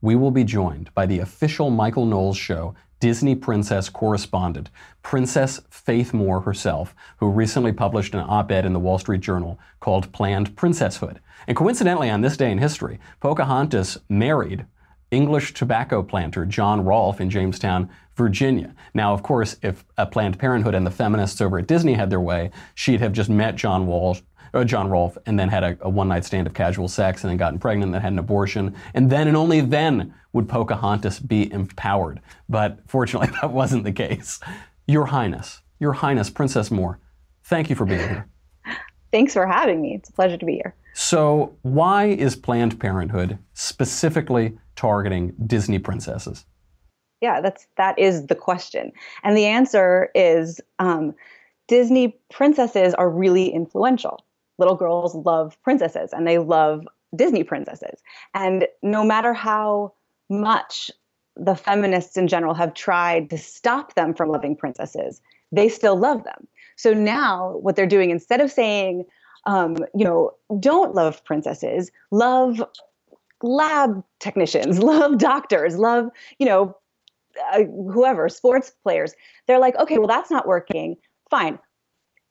we 0.00 0.14
will 0.14 0.30
be 0.30 0.44
joined 0.44 0.92
by 0.94 1.06
the 1.06 1.18
official 1.18 1.70
Michael 1.70 2.06
Knowles 2.06 2.36
show 2.36 2.74
Disney 3.00 3.34
princess 3.34 3.88
correspondent, 3.88 4.70
Princess 5.02 5.60
Faith 5.70 6.12
Moore 6.12 6.40
herself, 6.40 6.94
who 7.18 7.30
recently 7.30 7.72
published 7.72 8.14
an 8.14 8.24
op 8.28 8.50
ed 8.50 8.66
in 8.66 8.72
the 8.72 8.80
Wall 8.80 8.98
Street 8.98 9.20
Journal 9.20 9.58
called 9.80 10.12
Planned 10.12 10.56
Princesshood. 10.56 11.18
And 11.46 11.56
coincidentally, 11.56 12.10
on 12.10 12.20
this 12.20 12.36
day 12.36 12.50
in 12.50 12.58
history, 12.58 12.98
Pocahontas 13.20 13.98
married 14.08 14.66
English 15.10 15.54
tobacco 15.54 16.02
planter 16.02 16.44
John 16.44 16.84
Rolfe 16.84 17.20
in 17.20 17.30
Jamestown, 17.30 17.88
Virginia. 18.16 18.74
Now, 18.94 19.14
of 19.14 19.22
course, 19.22 19.56
if 19.62 19.84
Planned 20.10 20.38
Parenthood 20.38 20.74
and 20.74 20.86
the 20.86 20.90
feminists 20.90 21.40
over 21.40 21.58
at 21.58 21.66
Disney 21.66 21.94
had 21.94 22.10
their 22.10 22.20
way, 22.20 22.50
she'd 22.74 23.00
have 23.00 23.12
just 23.12 23.30
met 23.30 23.56
John 23.56 23.86
Walsh. 23.86 24.20
Uh, 24.54 24.64
John 24.64 24.88
Rolfe, 24.88 25.18
and 25.26 25.38
then 25.38 25.50
had 25.50 25.62
a, 25.62 25.76
a 25.82 25.90
one 25.90 26.08
night 26.08 26.24
stand 26.24 26.46
of 26.46 26.54
casual 26.54 26.88
sex, 26.88 27.22
and 27.22 27.30
then 27.30 27.36
gotten 27.36 27.58
pregnant, 27.58 27.88
and 27.88 27.94
then 27.94 28.00
had 28.00 28.12
an 28.12 28.18
abortion, 28.18 28.74
and 28.94 29.10
then 29.10 29.28
and 29.28 29.36
only 29.36 29.60
then 29.60 30.14
would 30.32 30.48
Pocahontas 30.48 31.20
be 31.20 31.52
empowered. 31.52 32.22
But 32.48 32.78
fortunately, 32.86 33.28
that 33.42 33.52
wasn't 33.52 33.84
the 33.84 33.92
case. 33.92 34.40
Your 34.86 35.04
Highness, 35.04 35.60
Your 35.78 35.92
Highness, 35.92 36.30
Princess 36.30 36.70
Moore, 36.70 36.98
thank 37.44 37.68
you 37.68 37.76
for 37.76 37.84
being 37.84 38.00
here. 38.00 38.26
Thanks 39.12 39.34
for 39.34 39.46
having 39.46 39.82
me. 39.82 39.94
It's 39.94 40.08
a 40.08 40.12
pleasure 40.12 40.38
to 40.38 40.46
be 40.46 40.54
here. 40.54 40.74
So, 41.00 41.56
why 41.62 42.06
is 42.06 42.34
Planned 42.34 42.80
Parenthood 42.80 43.38
specifically 43.54 44.58
targeting 44.74 45.32
Disney 45.46 45.78
princesses? 45.78 46.44
Yeah, 47.20 47.40
that's 47.40 47.68
that 47.76 47.96
is 48.00 48.26
the 48.26 48.34
question, 48.34 48.90
and 49.22 49.36
the 49.36 49.46
answer 49.46 50.10
is 50.16 50.60
um, 50.80 51.14
Disney 51.68 52.18
princesses 52.32 52.94
are 52.94 53.08
really 53.08 53.48
influential. 53.48 54.24
Little 54.58 54.74
girls 54.74 55.14
love 55.14 55.56
princesses, 55.62 56.12
and 56.12 56.26
they 56.26 56.38
love 56.38 56.84
Disney 57.14 57.44
princesses. 57.44 58.02
And 58.34 58.66
no 58.82 59.04
matter 59.04 59.32
how 59.32 59.92
much 60.28 60.90
the 61.36 61.54
feminists 61.54 62.16
in 62.16 62.26
general 62.26 62.54
have 62.54 62.74
tried 62.74 63.30
to 63.30 63.38
stop 63.38 63.94
them 63.94 64.14
from 64.14 64.30
loving 64.30 64.56
princesses, 64.56 65.20
they 65.52 65.68
still 65.68 65.96
love 65.96 66.24
them. 66.24 66.48
So 66.74 66.92
now, 66.92 67.56
what 67.58 67.76
they're 67.76 67.86
doing 67.86 68.10
instead 68.10 68.40
of 68.40 68.50
saying, 68.50 69.04
um, 69.46 69.76
you 69.94 70.04
know, 70.04 70.32
don't 70.60 70.94
love 70.94 71.24
princesses, 71.24 71.90
love 72.10 72.62
lab 73.42 74.02
technicians, 74.20 74.78
love 74.82 75.18
doctors, 75.18 75.76
love, 75.76 76.08
you 76.38 76.46
know, 76.46 76.76
uh, 77.52 77.64
whoever, 77.64 78.28
sports 78.28 78.72
players. 78.82 79.14
They're 79.46 79.58
like, 79.58 79.76
okay, 79.76 79.98
well, 79.98 80.08
that's 80.08 80.30
not 80.30 80.46
working. 80.46 80.96
Fine. 81.30 81.58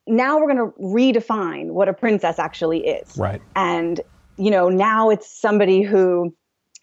Now 0.06 0.38
we're 0.38 0.52
going 0.52 0.72
to 0.72 0.78
redefine 0.80 1.70
what 1.70 1.88
a 1.88 1.92
princess 1.92 2.38
actually 2.38 2.86
is. 2.86 3.16
Right. 3.16 3.42
And, 3.56 4.00
you 4.36 4.50
know, 4.50 4.68
now 4.68 5.10
it's 5.10 5.30
somebody 5.30 5.82
who, 5.82 6.34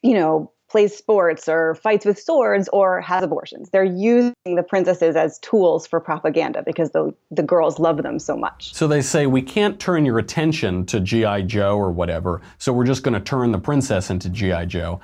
you 0.04 0.14
know, 0.14 0.52
plays 0.76 0.94
sports 0.94 1.48
or 1.48 1.76
fights 1.76 2.06
with 2.06 2.20
swords 2.20 2.68
or 2.74 3.00
has 3.00 3.24
abortions. 3.24 3.70
They're 3.70 3.86
using 3.86 4.56
the 4.56 4.62
princesses 4.62 5.16
as 5.16 5.40
tools 5.40 5.88
for 5.88 6.02
propaganda 6.02 6.64
because 6.66 6.92
the, 6.92 7.14
the 7.32 7.44
girls 7.44 7.80
love 7.80 8.04
them 8.04 8.20
so 8.20 8.36
much. 8.36 8.74
So 8.74 8.86
they 8.86 9.02
say, 9.02 9.26
we 9.26 9.42
can't 9.42 9.80
turn 9.80 10.06
your 10.06 10.20
attention 10.20 10.86
to 10.88 11.00
G.I. 11.00 11.44
Joe 11.44 11.78
or 11.78 11.94
whatever, 11.94 12.42
so 12.58 12.74
we're 12.74 12.86
just 12.86 13.04
going 13.04 13.14
to 13.14 13.22
turn 13.22 13.54
the 13.54 13.58
princess 13.58 14.10
into 14.10 14.28
G.I. 14.28 14.66
Joe. 14.66 15.00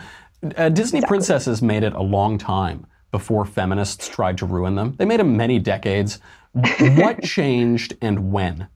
Uh, 0.58 0.68
Disney 0.68 0.98
exactly. 0.98 1.08
princesses 1.08 1.62
made 1.62 1.84
it 1.84 1.94
a 1.94 2.02
long 2.02 2.38
time 2.38 2.86
before 3.14 3.46
feminists 3.46 4.10
tried 4.10 4.40
to 4.40 4.46
ruin 4.46 4.76
them. 4.76 4.96
They 4.98 5.06
made 5.06 5.22
them 5.22 5.38
many 5.38 5.58
decades. 5.58 6.20
what 6.98 7.24
changed 7.24 7.96
and 8.02 8.34
when? 8.34 8.68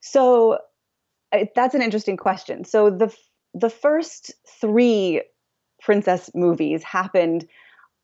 So 0.00 0.58
that's 1.54 1.74
an 1.74 1.80
interesting 1.80 2.18
question. 2.18 2.66
So 2.66 2.90
the 2.90 3.16
the 3.54 3.70
first 3.70 4.32
three 4.60 5.22
princess 5.82 6.30
movies 6.34 6.82
happened 6.82 7.46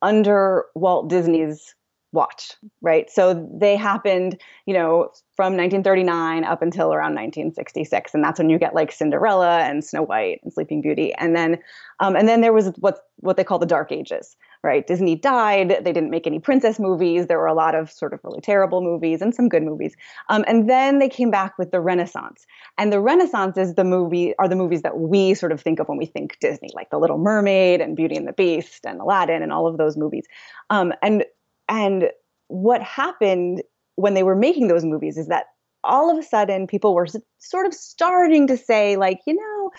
under 0.03 0.65
Walt 0.75 1.09
Disney's 1.09 1.75
watch, 2.13 2.55
right? 2.81 3.11
So 3.11 3.49
they 3.53 3.77
happened, 3.77 4.41
you 4.67 4.73
know, 4.73 5.11
from 5.37 5.57
1939 5.57 6.45
up 6.45 6.63
until 6.63 6.93
around 6.93 7.15
1966, 7.15 8.15
and 8.15 8.25
that's 8.25 8.39
when 8.39 8.49
you 8.49 8.59
get 8.59 8.75
like 8.75 8.93
Cinderella 8.93 9.61
and 9.61 9.85
Snow 9.85 10.03
White 10.03 10.41
and 10.43 10.53
Sleeping 10.53 10.81
Beauty, 10.81 11.13
and 11.15 11.37
then, 11.37 11.59
um, 12.01 12.17
and 12.17 12.29
then 12.29 12.41
there 12.41 12.53
was 12.53 12.73
what 12.79 13.01
what 13.17 13.37
they 13.37 13.45
call 13.45 13.59
the 13.59 13.67
Dark 13.67 13.93
Ages, 13.93 14.37
right? 14.63 14.87
Disney 14.87 15.15
died. 15.15 15.71
They 15.83 15.93
didn't 15.93 16.11
make 16.11 16.27
any 16.27 16.39
princess 16.39 16.79
movies. 16.79 17.27
There 17.27 17.39
were 17.39 17.47
a 17.47 17.55
lot 17.55 17.75
of 17.75 17.91
sort 17.91 18.13
of 18.13 18.21
really 18.25 18.41
terrible 18.41 18.83
movies 18.83 19.23
and 19.23 19.35
some 19.35 19.49
good 19.49 19.63
movies. 19.63 19.95
Um, 20.29 20.45
and 20.47 20.69
then 20.69 20.99
they 20.99 21.09
came 21.09 21.31
back 21.31 21.59
with 21.59 21.71
the 21.71 21.81
Renaissance. 21.81 22.47
And 22.77 22.93
the 22.93 23.01
Renaissance 23.01 23.57
is 23.57 23.75
the 23.75 23.85
movie 23.85 24.35
are 24.39 24.49
the 24.49 24.57
movies 24.57 24.83
that 24.83 24.99
we 24.99 25.35
sort 25.35 25.53
of 25.53 25.61
think 25.61 25.79
of 25.79 25.89
when 25.89 25.99
we 25.99 26.07
think 26.07 26.39
Disney, 26.41 26.71
like 26.75 26.91
The 26.91 26.99
Little 26.99 27.19
Mermaid 27.19 27.81
and 27.81 27.97
Beauty 27.97 28.17
and 28.17 28.27
the 28.27 28.33
Beast 28.33 28.85
and 28.85 29.01
Aladdin 29.01 29.43
and 29.43 29.53
all 29.53 29.67
of 29.67 29.79
those 29.79 29.97
movies. 29.97 30.27
Um, 30.71 30.93
and 31.03 31.25
and 31.69 32.11
what 32.49 32.83
happened 32.83 33.63
when 33.97 34.15
they 34.15 34.23
were 34.23 34.37
making 34.37 34.69
those 34.69 34.85
movies 34.85 35.19
is 35.19 35.29
that 35.29 35.47
all 35.85 36.11
of 36.11 36.19
a 36.19 36.23
sudden 36.27 36.67
people 36.67 36.95
were 36.95 37.07
sort 37.39 37.67
of 37.67 37.75
starting 37.75 38.47
to 38.47 38.57
say 38.57 38.97
like, 38.97 39.21
you 39.27 39.35
know, 39.35 39.71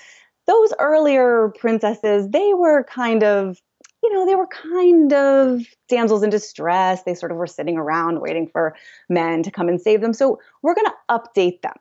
those 0.48 0.74
earlier 0.80 1.54
princesses, 1.60 2.28
they 2.30 2.54
were 2.54 2.84
kind 2.84 3.24
of 3.24 3.62
you 4.04 4.14
know, 4.14 4.26
they 4.26 4.36
were 4.36 4.48
kind 4.48 5.12
of 5.14 5.62
damsels 5.88 6.24
in 6.24 6.30
distress. 6.30 7.04
They 7.04 7.14
sort 7.14 7.32
of 7.32 7.38
were 7.38 7.48
sitting 7.48 7.78
around 7.78 8.22
waiting 8.22 8.48
for 8.48 8.76
men 9.10 9.44
to 9.44 9.52
come 9.52 9.68
and 9.68 9.82
save 9.82 10.02
them. 10.02 10.14
So 10.14 10.40
we're 10.62 10.76
going 10.76 10.88
to 10.88 11.16
update 11.18 11.62
them. 11.62 11.76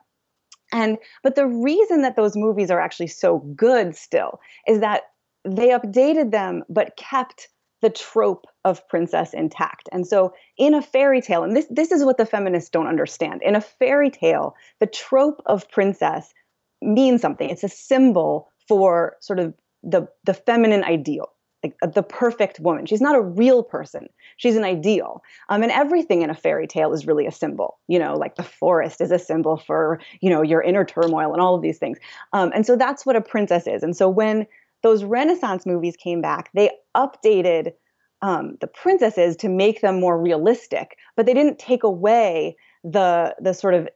And 0.71 0.97
but 1.23 1.35
the 1.35 1.47
reason 1.47 2.01
that 2.03 2.15
those 2.15 2.35
movies 2.35 2.69
are 2.69 2.79
actually 2.79 3.07
so 3.07 3.39
good 3.55 3.95
still 3.95 4.39
is 4.67 4.79
that 4.81 5.03
they 5.45 5.69
updated 5.69 6.31
them 6.31 6.63
but 6.69 6.95
kept 6.95 7.47
the 7.81 7.89
trope 7.89 8.45
of 8.65 8.87
princess 8.89 9.33
intact. 9.33 9.87
And 9.91 10.05
so 10.05 10.33
in 10.57 10.73
a 10.73 10.81
fairy 10.81 11.21
tale, 11.21 11.43
and 11.43 11.55
this 11.55 11.65
this 11.69 11.91
is 11.91 12.03
what 12.03 12.17
the 12.17 12.25
feminists 12.25 12.69
don't 12.69 12.87
understand. 12.87 13.41
In 13.43 13.55
a 13.55 13.61
fairy 13.61 14.11
tale, 14.11 14.55
the 14.79 14.87
trope 14.87 15.41
of 15.45 15.69
princess 15.71 16.33
means 16.81 17.21
something. 17.21 17.49
It's 17.49 17.63
a 17.63 17.69
symbol 17.69 18.49
for 18.67 19.15
sort 19.21 19.39
of 19.39 19.53
the 19.81 20.07
the 20.25 20.33
feminine 20.33 20.83
ideal 20.83 21.29
like 21.63 21.75
uh, 21.81 21.87
the 21.87 22.03
perfect 22.03 22.59
woman. 22.59 22.85
She's 22.85 23.01
not 23.01 23.15
a 23.15 23.21
real 23.21 23.63
person. 23.63 24.07
She's 24.37 24.55
an 24.55 24.63
ideal. 24.63 25.21
Um, 25.49 25.63
and 25.63 25.71
everything 25.71 26.21
in 26.21 26.29
a 26.29 26.35
fairy 26.35 26.67
tale 26.67 26.93
is 26.93 27.05
really 27.05 27.25
a 27.25 27.31
symbol. 27.31 27.79
You 27.87 27.99
know, 27.99 28.15
like 28.15 28.35
the 28.35 28.43
forest 28.43 29.01
is 29.01 29.11
a 29.11 29.19
symbol 29.19 29.57
for 29.57 29.99
you 30.21 30.29
know 30.29 30.41
your 30.41 30.61
inner 30.61 30.85
turmoil 30.85 31.33
and 31.33 31.41
all 31.41 31.55
of 31.55 31.61
these 31.61 31.77
things. 31.77 31.97
Um, 32.33 32.51
and 32.53 32.65
so 32.65 32.75
that's 32.75 33.05
what 33.05 33.15
a 33.15 33.21
princess 33.21 33.67
is. 33.67 33.83
And 33.83 33.95
so 33.95 34.09
when 34.09 34.47
those 34.81 35.03
Renaissance 35.03 35.65
movies 35.65 35.95
came 35.97 36.21
back, 36.21 36.49
they 36.53 36.71
updated 36.95 37.73
um, 38.21 38.57
the 38.61 38.67
princesses 38.67 39.35
to 39.37 39.49
make 39.49 39.81
them 39.81 39.99
more 39.99 40.21
realistic, 40.21 40.97
but 41.15 41.25
they 41.25 41.33
didn't 41.33 41.59
take 41.59 41.83
away 41.83 42.55
the 42.83 43.35
the 43.41 43.53
sort 43.53 43.73
of 43.73 43.87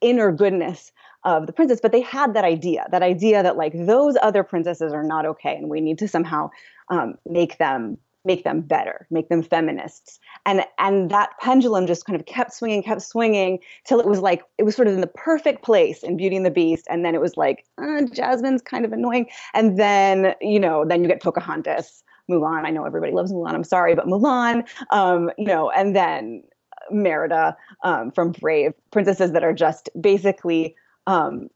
inner 0.00 0.32
goodness 0.32 0.90
of 1.24 1.46
the 1.46 1.52
princess 1.52 1.78
but 1.80 1.92
they 1.92 2.00
had 2.00 2.34
that 2.34 2.44
idea 2.44 2.84
that 2.90 3.02
idea 3.02 3.42
that 3.42 3.56
like 3.56 3.72
those 3.86 4.16
other 4.20 4.42
princesses 4.42 4.92
are 4.92 5.04
not 5.04 5.24
okay 5.24 5.54
and 5.54 5.70
we 5.70 5.80
need 5.80 5.96
to 5.96 6.08
somehow 6.08 6.50
um, 6.92 7.14
make 7.28 7.58
them 7.58 7.98
make 8.24 8.44
them 8.44 8.60
better 8.60 9.04
make 9.10 9.28
them 9.28 9.42
feminists. 9.42 10.20
And 10.46 10.64
and 10.78 11.10
that 11.10 11.30
pendulum 11.40 11.88
just 11.88 12.04
kind 12.04 12.20
of 12.20 12.26
kept 12.26 12.52
swinging 12.52 12.82
kept 12.84 13.02
swinging 13.02 13.58
till 13.84 13.98
it 13.98 14.06
was 14.06 14.20
like 14.20 14.44
it 14.58 14.62
was 14.62 14.76
sort 14.76 14.86
of 14.86 14.94
in 14.94 15.00
the 15.00 15.08
perfect 15.08 15.64
place 15.64 16.04
in 16.04 16.16
beauty 16.16 16.36
and 16.36 16.46
the 16.46 16.50
beast. 16.50 16.86
And 16.88 17.04
then 17.04 17.16
it 17.16 17.20
was 17.20 17.36
like 17.36 17.64
uh, 17.78 18.02
jasmine's 18.12 18.62
kind 18.62 18.84
of 18.84 18.92
annoying. 18.92 19.26
And 19.54 19.78
then 19.78 20.34
you 20.40 20.60
know 20.60 20.84
then 20.84 21.02
you 21.02 21.08
get 21.08 21.22
pocahontas 21.22 22.04
mulan. 22.30 22.64
I 22.64 22.70
know 22.70 22.84
everybody 22.84 23.12
loves 23.12 23.32
mulan 23.32 23.54
i'm 23.54 23.64
sorry 23.64 23.96
but 23.96 24.06
mulan 24.06 24.64
um, 24.90 25.30
you 25.36 25.46
know 25.46 25.70
and 25.70 25.96
then 25.96 26.44
merida 26.90 27.56
um, 27.82 28.12
from 28.12 28.30
brave 28.30 28.72
princesses 28.92 29.32
that 29.32 29.42
are 29.42 29.52
just 29.52 29.90
basically 30.00 30.76
um, 31.08 31.48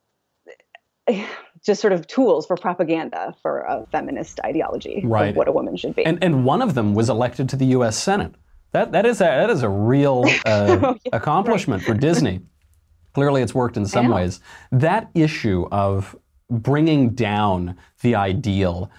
just 1.67 1.81
sort 1.81 1.93
of 1.93 2.07
tools 2.07 2.47
for 2.47 2.57
propaganda 2.57 3.35
for 3.43 3.61
a 3.61 3.85
feminist 3.91 4.39
ideology 4.45 5.03
Right. 5.05 5.31
of 5.31 5.37
what 5.37 5.49
a 5.49 5.53
woman 5.53 5.77
should 5.77 5.95
be. 5.97 6.07
And, 6.07 6.23
and 6.23 6.45
one 6.45 6.63
of 6.63 6.75
them 6.75 6.95
was 6.95 7.11
elected 7.11 7.49
to 7.51 7.57
the 7.57 7.67
U.S. 7.67 7.99
Senate. 7.99 8.35
That, 8.73 8.93
that, 8.93 9.05
is, 9.05 9.21
a, 9.21 9.25
that 9.25 9.51
is 9.51 9.63
a 9.63 9.69
real 9.69 10.25
uh, 10.47 10.79
Oh, 10.83 10.97
accomplishment 11.13 11.83
for 11.83 11.93
Disney. 11.95 12.41
Clearly, 13.15 13.43
it's 13.43 13.55
worked 13.55 13.77
in 13.77 13.87
some 13.87 14.09
ways. 14.09 14.41
That 14.71 15.09
issue 15.15 15.67
of 15.73 16.15
bringing 16.51 17.11
down 17.11 17.77
the 18.03 18.15
ideal, 18.15 18.91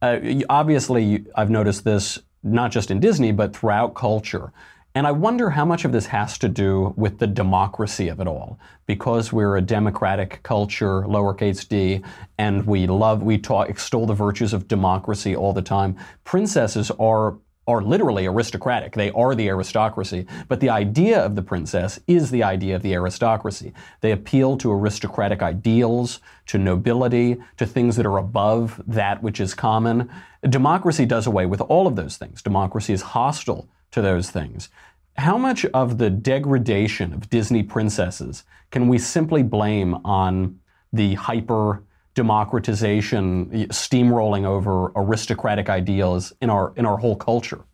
uh, 0.00 0.18
obviously, 0.48 1.26
I've 1.34 1.50
noticed 1.50 1.84
this 1.84 2.20
not 2.42 2.70
just 2.70 2.90
in 2.90 3.00
Disney, 3.00 3.32
but 3.32 3.54
throughout 3.56 3.94
culture. 3.94 4.52
And 4.96 5.08
I 5.08 5.10
wonder 5.12 5.50
how 5.50 5.64
much 5.64 5.84
of 5.84 5.90
this 5.90 6.06
has 6.06 6.38
to 6.38 6.48
do 6.48 6.94
with 6.96 7.18
the 7.18 7.26
democracy 7.26 8.06
of 8.06 8.20
it 8.20 8.28
all. 8.28 8.60
Because 8.86 9.32
we're 9.32 9.56
a 9.56 9.60
democratic 9.60 10.40
culture, 10.44 11.02
lowercase 11.02 11.68
d, 11.68 12.00
and 12.38 12.64
we 12.64 12.86
love, 12.86 13.20
we 13.20 13.36
talk, 13.36 13.68
extol 13.68 14.06
the 14.06 14.14
virtues 14.14 14.52
of 14.52 14.68
democracy 14.68 15.34
all 15.34 15.52
the 15.52 15.62
time. 15.62 15.96
Princesses 16.22 16.92
are 16.92 17.38
are 17.66 17.80
literally 17.80 18.26
aristocratic. 18.26 18.92
They 18.92 19.10
are 19.12 19.34
the 19.34 19.48
aristocracy. 19.48 20.26
But 20.48 20.60
the 20.60 20.68
idea 20.68 21.24
of 21.24 21.34
the 21.34 21.40
princess 21.40 21.98
is 22.06 22.30
the 22.30 22.42
idea 22.42 22.76
of 22.76 22.82
the 22.82 22.92
aristocracy. 22.92 23.72
They 24.02 24.12
appeal 24.12 24.58
to 24.58 24.70
aristocratic 24.70 25.40
ideals, 25.40 26.20
to 26.48 26.58
nobility, 26.58 27.38
to 27.56 27.64
things 27.64 27.96
that 27.96 28.04
are 28.04 28.18
above 28.18 28.82
that 28.86 29.22
which 29.22 29.40
is 29.40 29.54
common. 29.54 30.10
Democracy 30.46 31.06
does 31.06 31.26
away 31.26 31.46
with 31.46 31.62
all 31.62 31.86
of 31.86 31.96
those 31.96 32.18
things. 32.18 32.42
Democracy 32.42 32.92
is 32.92 33.00
hostile 33.00 33.66
to 33.94 34.02
those 34.02 34.30
things. 34.30 34.68
How 35.16 35.38
much 35.38 35.64
of 35.66 35.98
the 35.98 36.10
degradation 36.10 37.12
of 37.14 37.30
Disney 37.30 37.62
princesses 37.62 38.44
can 38.70 38.88
we 38.88 38.98
simply 38.98 39.42
blame 39.44 39.94
on 40.04 40.58
the 40.92 41.14
hyper 41.14 41.84
democratization 42.14 43.46
steamrolling 43.68 44.44
over 44.44 44.92
aristocratic 44.96 45.68
ideals 45.68 46.32
in 46.40 46.50
our 46.50 46.72
in 46.76 46.84
our 46.84 46.98
whole 46.98 47.16
culture? 47.16 47.64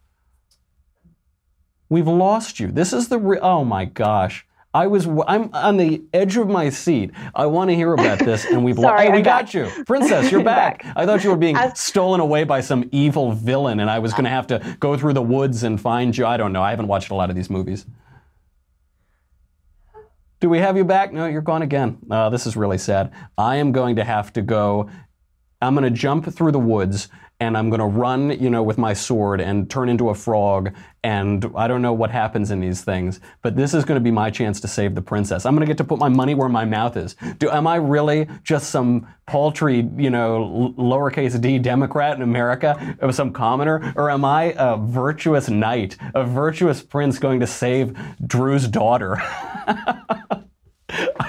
We've 1.89 2.07
lost 2.07 2.61
you. 2.61 2.69
This 2.69 2.93
is 2.93 3.09
the 3.09 3.19
re- 3.19 3.41
oh 3.41 3.65
my 3.65 3.87
gosh. 3.87 4.47
I 4.73 4.87
was 4.87 5.07
I'm 5.27 5.51
on 5.53 5.77
the 5.79 6.03
edge 6.13 6.37
of 6.37 6.49
my 6.49 6.71
seat. 6.71 7.11
I 7.35 7.47
want 7.47 7.71
to 7.71 7.75
hear 7.77 7.93
about 7.93 8.21
this, 8.21 8.45
and 8.45 8.65
we've. 8.65 8.77
Sorry, 8.79 9.07
Hey, 9.07 9.11
we 9.11 9.19
I'm 9.19 9.25
got 9.25 9.47
back. 9.47 9.55
you, 9.55 9.69
princess. 9.85 10.31
You're 10.31 10.45
back. 10.45 10.85
back. 10.85 10.93
I 10.97 11.07
thought 11.07 11.25
you 11.25 11.31
were 11.31 11.37
being 11.37 11.57
As- 11.57 11.81
stolen 11.81 12.21
away 12.21 12.45
by 12.45 12.61
some 12.61 12.89
evil 12.93 13.33
villain, 13.33 13.81
and 13.81 13.91
I 13.91 13.99
was 13.99 14.13
going 14.13 14.25
to 14.25 14.31
have 14.31 14.47
to 14.49 14.77
go 14.79 14.97
through 14.97 15.15
the 15.15 15.23
woods 15.23 15.65
and 15.65 15.81
find 15.81 16.17
you. 16.17 16.25
I 16.25 16.37
don't 16.37 16.53
know. 16.53 16.63
I 16.63 16.71
haven't 16.71 16.87
watched 16.87 17.11
a 17.11 17.15
lot 17.17 17.31
of 17.31 17.37
these 17.37 17.51
movies. 17.51 17.85
Do 20.39 20.49
we 20.49 20.59
have 20.59 20.77
you 20.77 20.85
back? 20.85 21.13
No, 21.13 21.27
you're 21.27 21.43
gone 21.43 21.63
again. 21.63 21.99
Uh, 22.11 22.31
this 22.31 22.47
is 22.47 22.57
really 22.57 22.79
sad. 22.79 23.13
I 23.37 23.57
am 23.57 23.73
going 23.73 23.97
to 23.97 24.05
have 24.05 24.33
to 24.35 24.43
go. 24.43 24.89
I'm 25.61 25.75
going 25.75 25.85
to 25.85 25.91
jump 25.99 26.33
through 26.33 26.53
the 26.53 26.59
woods 26.59 27.09
and 27.41 27.59
I'm 27.59 27.69
going 27.69 27.81
to 27.81 27.87
run, 27.87 28.31
you 28.41 28.49
know, 28.49 28.63
with 28.63 28.79
my 28.79 28.95
sword 28.95 29.43
and 29.43 29.69
turn 29.69 29.91
into 29.91 30.09
a 30.09 30.15
frog. 30.15 30.73
And 31.03 31.51
I 31.57 31.67
don't 31.67 31.81
know 31.81 31.95
what 31.95 32.11
happens 32.11 32.51
in 32.51 32.61
these 32.61 32.83
things, 32.83 33.21
but 33.41 33.57
this 33.57 33.73
is 33.73 33.87
going 33.87 33.99
to 33.99 34.05
be 34.05 34.11
my 34.11 34.31
chance 34.31 34.61
to 34.61 34.69
save 34.69 34.95
the 34.95 35.01
princess. 35.01 35.47
I'm 35.47 35.55
going 35.55 35.67
to 35.67 35.71
get 35.71 35.79
to 35.79 35.85
put 35.85 35.99
my 35.99 36.11
money 36.11 36.35
where 36.35 36.49
my 36.49 36.67
mouth 36.67 36.99
is. 36.99 37.17
Do 37.39 37.51
am 37.51 37.67
I 37.67 37.77
really 37.77 38.29
just 38.43 38.69
some 38.69 39.07
paltry, 39.27 39.89
you 39.97 40.11
know, 40.11 40.75
lowercase 40.77 41.41
d 41.41 41.59
Democrat 41.59 42.17
in 42.17 42.23
America, 42.23 42.99
or 43.01 43.13
some 43.13 43.33
commoner, 43.33 43.95
or 43.97 44.11
am 44.11 44.27
I 44.27 44.55
a 44.59 44.77
virtuous 44.77 45.49
knight, 45.49 45.97
a 46.15 46.23
virtuous 46.23 46.83
prince 46.83 47.19
going 47.19 47.41
to 47.41 47.47
save 47.47 47.99
Drew's 48.27 48.69
daughter? 48.69 49.23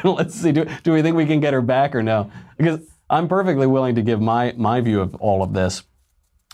Let's 0.04 0.36
see. 0.36 0.52
Do, 0.52 0.66
do 0.84 0.92
we 0.92 1.02
think 1.02 1.16
we 1.16 1.26
can 1.26 1.40
get 1.40 1.54
her 1.54 1.62
back 1.62 1.96
or 1.96 2.04
no? 2.04 2.30
Because 2.58 2.82
I'm 3.10 3.28
perfectly 3.28 3.68
willing 3.68 3.96
to 3.96 4.02
give 4.02 4.20
my, 4.20 4.54
my 4.58 4.82
view 4.82 5.00
of 5.00 5.16
all 5.16 5.44
of 5.44 5.54
this, 5.54 5.84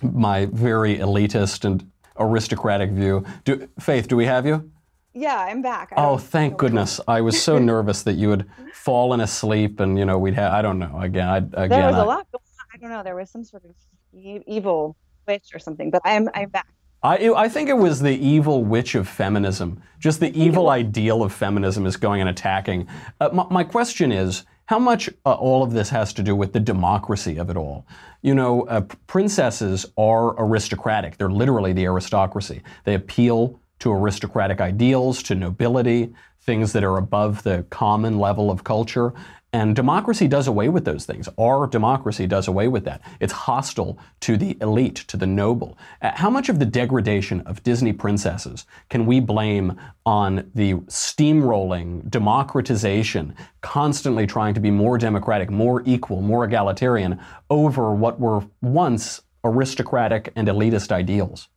my 0.04 0.46
very 0.46 0.98
elitist 0.98 1.66
and 1.66 1.90
aristocratic 2.20 2.92
view. 2.92 3.24
Do, 3.44 3.68
Faith, 3.80 4.08
do 4.08 4.16
we 4.16 4.26
have 4.26 4.46
you? 4.46 4.72
yeah, 5.14 5.38
I'm 5.40 5.64
back. 5.64 5.94
I 5.94 6.06
Oh, 6.06 6.18
thank 6.18 6.58
goodness! 6.58 7.00
I 7.08 7.22
was 7.22 7.42
so 7.42 7.58
nervous 7.74 8.04
that 8.04 8.14
you 8.14 8.30
had 8.30 8.46
fallen 8.74 9.20
asleep, 9.22 9.80
and 9.80 9.98
you 9.98 10.06
know 10.06 10.18
we'd 10.20 10.36
have. 10.36 10.54
I 10.54 10.62
don't 10.62 10.78
know. 10.80 11.00
Again, 11.00 11.28
I, 11.28 11.38
again, 11.38 11.70
There 11.70 11.88
was 11.88 11.96
I, 11.96 12.04
a 12.04 12.06
lot 12.06 12.28
going 12.32 12.44
on. 12.60 12.66
I 12.74 12.78
don't 12.78 12.90
know. 12.92 13.04
There 13.04 13.16
was 13.16 13.30
some 13.30 13.44
sort 13.44 13.64
of 13.66 13.72
evil 14.14 14.96
witch 15.28 15.50
or 15.54 15.60
something, 15.60 15.90
but 15.90 16.02
I'm 16.06 16.30
I'm 16.34 16.50
back. 16.50 16.68
I, 17.04 17.30
I 17.30 17.48
think 17.48 17.70
it 17.70 17.78
was 17.78 18.00
the 18.00 18.16
evil 18.18 18.64
witch 18.64 18.96
of 18.96 19.08
feminism. 19.08 19.82
Just 20.00 20.20
the 20.20 20.36
evil 20.40 20.70
ideal 20.70 21.24
of 21.24 21.32
feminism 21.32 21.86
is 21.86 21.96
going 21.96 22.22
and 22.22 22.30
attacking. 22.30 22.88
Uh, 23.22 23.30
my, 23.32 23.46
my 23.52 23.64
question 23.64 24.12
is 24.12 24.46
how 24.68 24.80
much 24.80 25.10
uh, 25.26 25.34
all 25.34 25.64
of 25.64 25.72
this 25.72 25.90
has 25.90 26.14
to 26.14 26.24
do 26.24 26.36
with 26.36 26.52
the 26.54 26.60
democracy 26.60 27.38
of 27.38 27.50
it 27.50 27.56
all? 27.56 27.88
You 28.22 28.36
know, 28.36 28.68
uh, 28.68 28.82
princesses 29.08 29.86
are 29.98 30.36
aristocratic. 30.38 31.18
They're 31.18 31.32
literally 31.32 31.72
the 31.72 31.86
aristocracy. 31.86 32.62
They 32.84 32.94
appeal 32.94 33.60
to 33.80 33.92
aristocratic 33.92 34.60
ideals, 34.60 35.24
to 35.24 35.36
nobility, 35.36 36.14
things 36.42 36.74
that 36.74 36.84
are 36.84 36.98
above 36.98 37.44
the 37.44 37.66
common 37.70 38.20
level 38.20 38.52
of 38.52 38.66
culture. 38.66 39.14
And 39.54 39.76
democracy 39.76 40.28
does 40.28 40.48
away 40.48 40.68
with 40.68 40.84
those 40.84 41.06
things. 41.06 41.30
Our 41.40 41.68
democracy 41.68 42.28
does 42.28 42.50
away 42.50 42.68
with 42.68 42.84
that. 42.84 43.02
It's 43.22 43.32
hostile 43.32 43.98
to 44.20 44.36
the 44.36 44.58
elite, 44.60 44.98
to 45.08 45.16
the 45.16 45.26
noble. 45.26 45.78
Uh, 46.02 46.12
How 46.16 46.30
much 46.30 46.50
of 46.50 46.60
the 46.60 46.66
degradation 46.66 47.42
of 47.42 47.64
Disney 47.64 47.94
princesses 47.94 48.66
can 48.90 49.06
we 49.06 49.22
blame 49.22 49.80
on 50.06 50.52
the 50.54 50.74
steamrolling 50.74 52.10
democratization, 52.10 53.36
constantly 53.62 54.28
trying 54.28 54.54
to 54.54 54.60
be 54.60 54.70
more 54.70 54.98
democratic, 54.98 55.50
more 55.50 55.82
equal, 55.86 56.22
more 56.22 56.44
egalitarian 56.44 57.18
over 57.50 57.94
what 57.94 58.20
were 58.20 58.44
once 58.62 59.22
aristocratic 59.46 60.34
and 60.36 60.50
elitist 60.50 60.92
ideals? 60.92 61.48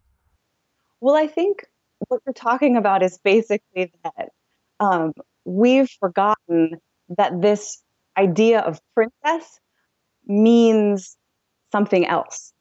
Well, 1.00 1.16
I 1.16 1.26
think 1.26 1.66
what 2.06 2.20
you're 2.24 2.34
talking 2.34 2.76
about 2.76 3.02
is 3.02 3.18
basically 3.18 3.92
that 4.04 4.28
um, 4.78 5.12
we've 5.44 5.90
forgotten 5.98 6.80
that 7.16 7.40
this 7.40 7.82
idea 8.16 8.60
of 8.60 8.80
princess 8.94 9.60
means 10.26 11.16
something 11.72 12.06
else. 12.06 12.52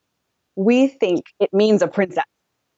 We 0.56 0.88
think 0.88 1.26
it 1.40 1.54
means 1.54 1.82
a 1.82 1.88
princess. 1.88 2.26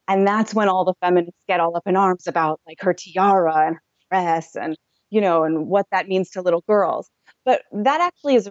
And 0.07 0.27
that's 0.27 0.53
when 0.53 0.67
all 0.67 0.83
the 0.83 0.93
feminists 1.01 1.41
get 1.47 1.59
all 1.59 1.75
up 1.75 1.83
in 1.85 1.95
arms 1.95 2.27
about 2.27 2.59
like 2.67 2.77
her 2.81 2.93
tiara 2.93 3.67
and 3.67 3.75
her 3.75 3.81
dress 4.09 4.55
and 4.55 4.77
you 5.09 5.21
know 5.21 5.43
and 5.43 5.67
what 5.67 5.85
that 5.91 6.07
means 6.07 6.29
to 6.31 6.41
little 6.41 6.63
girls. 6.67 7.09
But 7.45 7.63
that 7.71 8.01
actually 8.01 8.35
is 8.35 8.49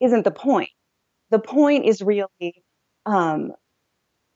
isn't 0.00 0.24
the 0.24 0.30
point. 0.30 0.70
The 1.30 1.38
point 1.38 1.84
is 1.84 2.02
really 2.02 2.64
um, 3.06 3.52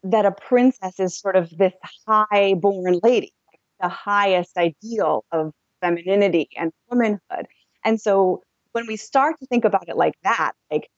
that 0.02 0.26
a 0.26 0.32
princess 0.32 0.98
is 1.00 1.18
sort 1.18 1.36
of 1.36 1.50
this 1.56 1.72
high 2.06 2.54
born 2.54 3.00
lady, 3.02 3.32
the 3.80 3.88
highest 3.88 4.56
ideal 4.56 5.24
of 5.32 5.52
femininity 5.80 6.48
and 6.56 6.72
womanhood. 6.90 7.46
And 7.86 8.00
so 8.00 8.42
when 8.72 8.86
we 8.86 8.96
start 8.96 9.38
to 9.40 9.46
think 9.46 9.64
about 9.64 9.88
it 9.88 9.96
like 9.96 10.14
that, 10.24 10.52
like, 10.70 10.90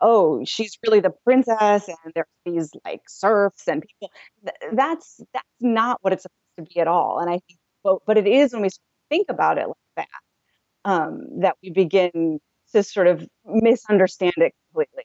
oh, 0.00 0.44
she's 0.44 0.78
really 0.86 1.00
the 1.00 1.12
princess 1.24 1.88
and 1.88 2.12
there's 2.14 2.26
these 2.46 2.70
like 2.84 3.02
serfs 3.08 3.68
and 3.68 3.82
people, 3.82 4.10
th- 4.44 4.72
that's 4.74 5.20
that's 5.34 5.46
not 5.60 5.98
what 6.02 6.12
it's 6.12 6.22
supposed 6.22 6.68
to 6.68 6.74
be 6.74 6.80
at 6.80 6.88
all. 6.88 7.18
And 7.18 7.28
I 7.28 7.40
think 7.46 7.58
but 7.84 7.98
but 8.06 8.16
it 8.16 8.26
is 8.26 8.52
when 8.52 8.62
we 8.62 8.68
think 9.10 9.26
about 9.28 9.58
it 9.58 9.66
like 9.66 9.76
that, 9.96 10.90
um, 10.90 11.40
that 11.40 11.56
we 11.62 11.70
begin 11.70 12.38
to 12.72 12.82
sort 12.82 13.08
of 13.08 13.26
misunderstand 13.44 14.34
it 14.36 14.54
completely 14.68 15.04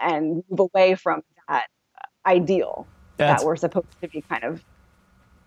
and 0.00 0.42
move 0.48 0.70
away 0.74 0.94
from 0.94 1.22
that 1.48 1.66
ideal 2.24 2.86
That's- 3.16 3.40
that 3.40 3.46
we're 3.46 3.56
supposed 3.56 4.00
to 4.00 4.08
be 4.08 4.22
kind 4.22 4.44
of 4.44 4.64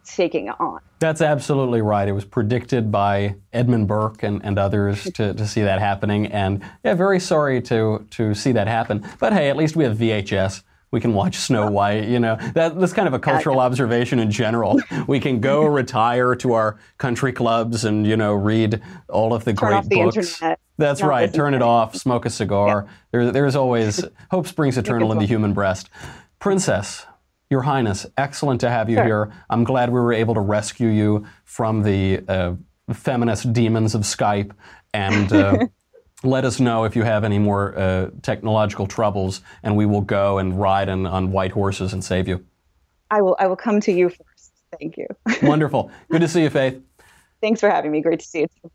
taking 0.06 0.50
on. 0.50 0.80
That's 1.00 1.22
absolutely 1.22 1.82
right. 1.82 2.08
It 2.08 2.12
was 2.14 2.26
predicted 2.26 2.92
by 2.92 3.36
Edmund 3.54 3.88
Burke 3.88 4.24
and, 4.24 4.44
and 4.44 4.58
others 4.60 5.04
to, 5.16 5.34
to 5.34 5.48
see 5.48 5.62
that 5.62 5.80
happening. 5.80 6.28
And 6.28 6.64
yeah, 6.84 6.94
very 6.94 7.20
sorry 7.20 7.62
to, 7.64 8.06
to 8.12 8.34
see 8.34 8.52
that 8.54 8.68
happen. 8.68 9.08
But 9.20 9.34
hey, 9.34 9.50
at 9.50 9.58
least 9.58 9.76
we 9.76 9.84
have 9.84 9.98
VHS. 9.98 10.64
We 10.92 11.00
can 11.00 11.14
watch 11.14 11.38
Snow 11.38 11.72
White. 11.72 12.08
You 12.10 12.20
know, 12.20 12.36
that, 12.54 12.78
that's 12.80 12.94
kind 12.94 13.08
of 13.08 13.14
a 13.14 13.20
cultural 13.20 13.60
observation 13.60 14.20
in 14.20 14.30
general. 14.32 14.80
We 15.08 15.20
can 15.20 15.40
go 15.40 15.66
retire 15.66 16.36
to 16.36 16.54
our 16.54 16.78
country 16.98 17.32
clubs 17.34 17.86
and, 17.86 18.06
you 18.06 18.16
know, 18.18 18.34
read 18.34 18.82
all 19.10 19.34
of 19.34 19.46
the 19.46 19.54
Turn 19.54 19.70
great 19.70 19.78
off 19.78 19.90
the 19.90 19.96
books. 20.04 20.18
internet. 20.18 20.60
That's 20.78 21.02
not 21.02 21.08
right. 21.08 21.34
Turn 21.34 21.54
it 21.54 21.62
off, 21.62 21.96
smoke 21.96 22.26
a 22.26 22.30
cigar. 22.30 22.88
There, 23.12 23.32
there's 23.32 23.56
always 23.56 24.04
hope 24.30 24.48
springs 24.48 24.78
eternal 24.78 25.12
in 25.12 25.18
the 25.18 25.26
human 25.26 25.54
breast. 25.54 25.90
Princess, 26.40 27.06
Your 27.52 27.62
Highness, 27.62 28.06
excellent 28.18 28.62
to 28.62 28.70
have 28.70 28.90
you 28.90 28.96
Sure. 28.96 29.06
here. 29.06 29.32
I'm 29.50 29.66
glad 29.66 29.90
we 29.90 30.00
were 30.00 30.14
able 30.14 30.34
to 30.36 30.40
rescue 30.40 30.88
you 30.88 31.26
from 31.44 31.84
the 31.84 32.24
uh, 32.30 32.54
feminist 32.94 33.52
demons 33.54 33.94
of 33.94 34.02
Skype 34.02 34.52
and. 34.94 35.32
Uh, 35.32 35.68
Let 36.24 36.46
us 36.46 36.60
know 36.60 36.84
if 36.84 36.96
you 36.96 37.02
have 37.02 37.24
any 37.24 37.40
more 37.40 37.76
uh, 37.76 38.12
technological 38.22 38.86
troubles, 38.86 39.42
and 39.64 39.76
we 39.76 39.88
will 39.88 40.02
go 40.02 40.38
and 40.38 40.54
ride 40.62 40.88
on, 40.88 41.08
on 41.08 41.32
white 41.32 41.52
horses 41.52 41.94
and 41.94 42.04
save 42.04 42.28
you. 42.28 42.46
I 43.10 43.24
will 43.24 43.36
I 43.40 43.48
will 43.48 43.56
come 43.56 43.82
to 43.82 43.92
you 43.92 44.10
first. 44.10 44.52
Thank 44.80 44.98
you. 44.98 45.08
Wonderful. 45.42 45.90
Good 46.12 46.22
to 46.22 46.28
see 46.28 46.44
you, 46.44 46.52
Faith. 46.52 46.80
Thanks 47.42 47.60
for 47.60 47.72
having 47.72 47.90
me. 47.90 48.02
Great 48.02 48.20
to 48.20 48.26
see 48.28 48.42
you 48.42 48.48
too. 48.62 48.70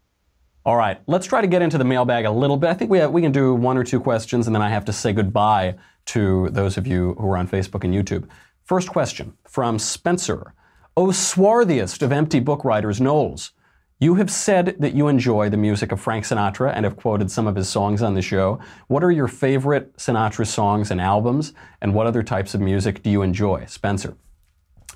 All 0.65 0.75
right, 0.75 1.01
let's 1.07 1.25
try 1.25 1.41
to 1.41 1.47
get 1.47 1.63
into 1.63 1.79
the 1.79 1.85
mailbag 1.85 2.25
a 2.25 2.33
little 2.33 2.57
bit. 2.57 2.69
I 2.69 2.75
think 2.75 2.91
we, 2.91 2.99
have, 2.99 3.13
we 3.13 3.23
can 3.23 3.31
do 3.31 3.55
one 3.55 3.79
or 3.79 3.85
two 3.85 4.01
questions, 4.01 4.49
and 4.49 4.55
then 4.57 4.63
I 4.63 4.69
have 4.69 4.85
to 4.87 4.93
say 4.93 5.13
goodbye 5.13 5.77
to 6.07 6.49
those 6.51 6.77
of 6.77 6.85
you 6.89 7.15
who 7.17 7.29
are 7.29 7.37
on 7.37 7.47
Facebook 7.47 7.85
and 7.85 7.95
YouTube. 7.95 8.27
First 8.67 8.91
question 8.91 9.35
from 9.47 9.79
Spencer. 9.79 10.53
O 10.97 11.13
swarthiest 11.13 12.03
of 12.03 12.11
empty 12.11 12.41
book 12.41 12.65
writers, 12.65 13.01
Knowles. 13.01 13.53
You 14.01 14.17
have 14.17 14.29
said 14.29 14.75
that 14.81 14.93
you 14.93 15.07
enjoy 15.07 15.49
the 15.49 15.57
music 15.57 15.93
of 15.93 16.01
Frank 16.01 16.25
Sinatra 16.25 16.73
and 16.75 16.85
have 16.85 16.97
quoted 16.97 17.31
some 17.31 17.47
of 17.47 17.55
his 17.55 17.69
songs 17.69 18.03
on 18.03 18.15
the 18.15 18.23
show. 18.23 18.59
What 18.89 19.05
are 19.05 19.13
your 19.13 19.29
favorite 19.29 19.97
Sinatra 19.99 20.49
songs 20.49 20.91
and 20.91 21.01
albums, 21.01 21.53
and 21.81 21.95
what 21.95 22.09
other 22.09 22.25
types 22.25 22.55
of 22.55 22.61
music 22.61 23.05
do 23.05 23.11
you 23.11 23.23
enjoy? 23.23 23.67
Spencer. 23.67 24.17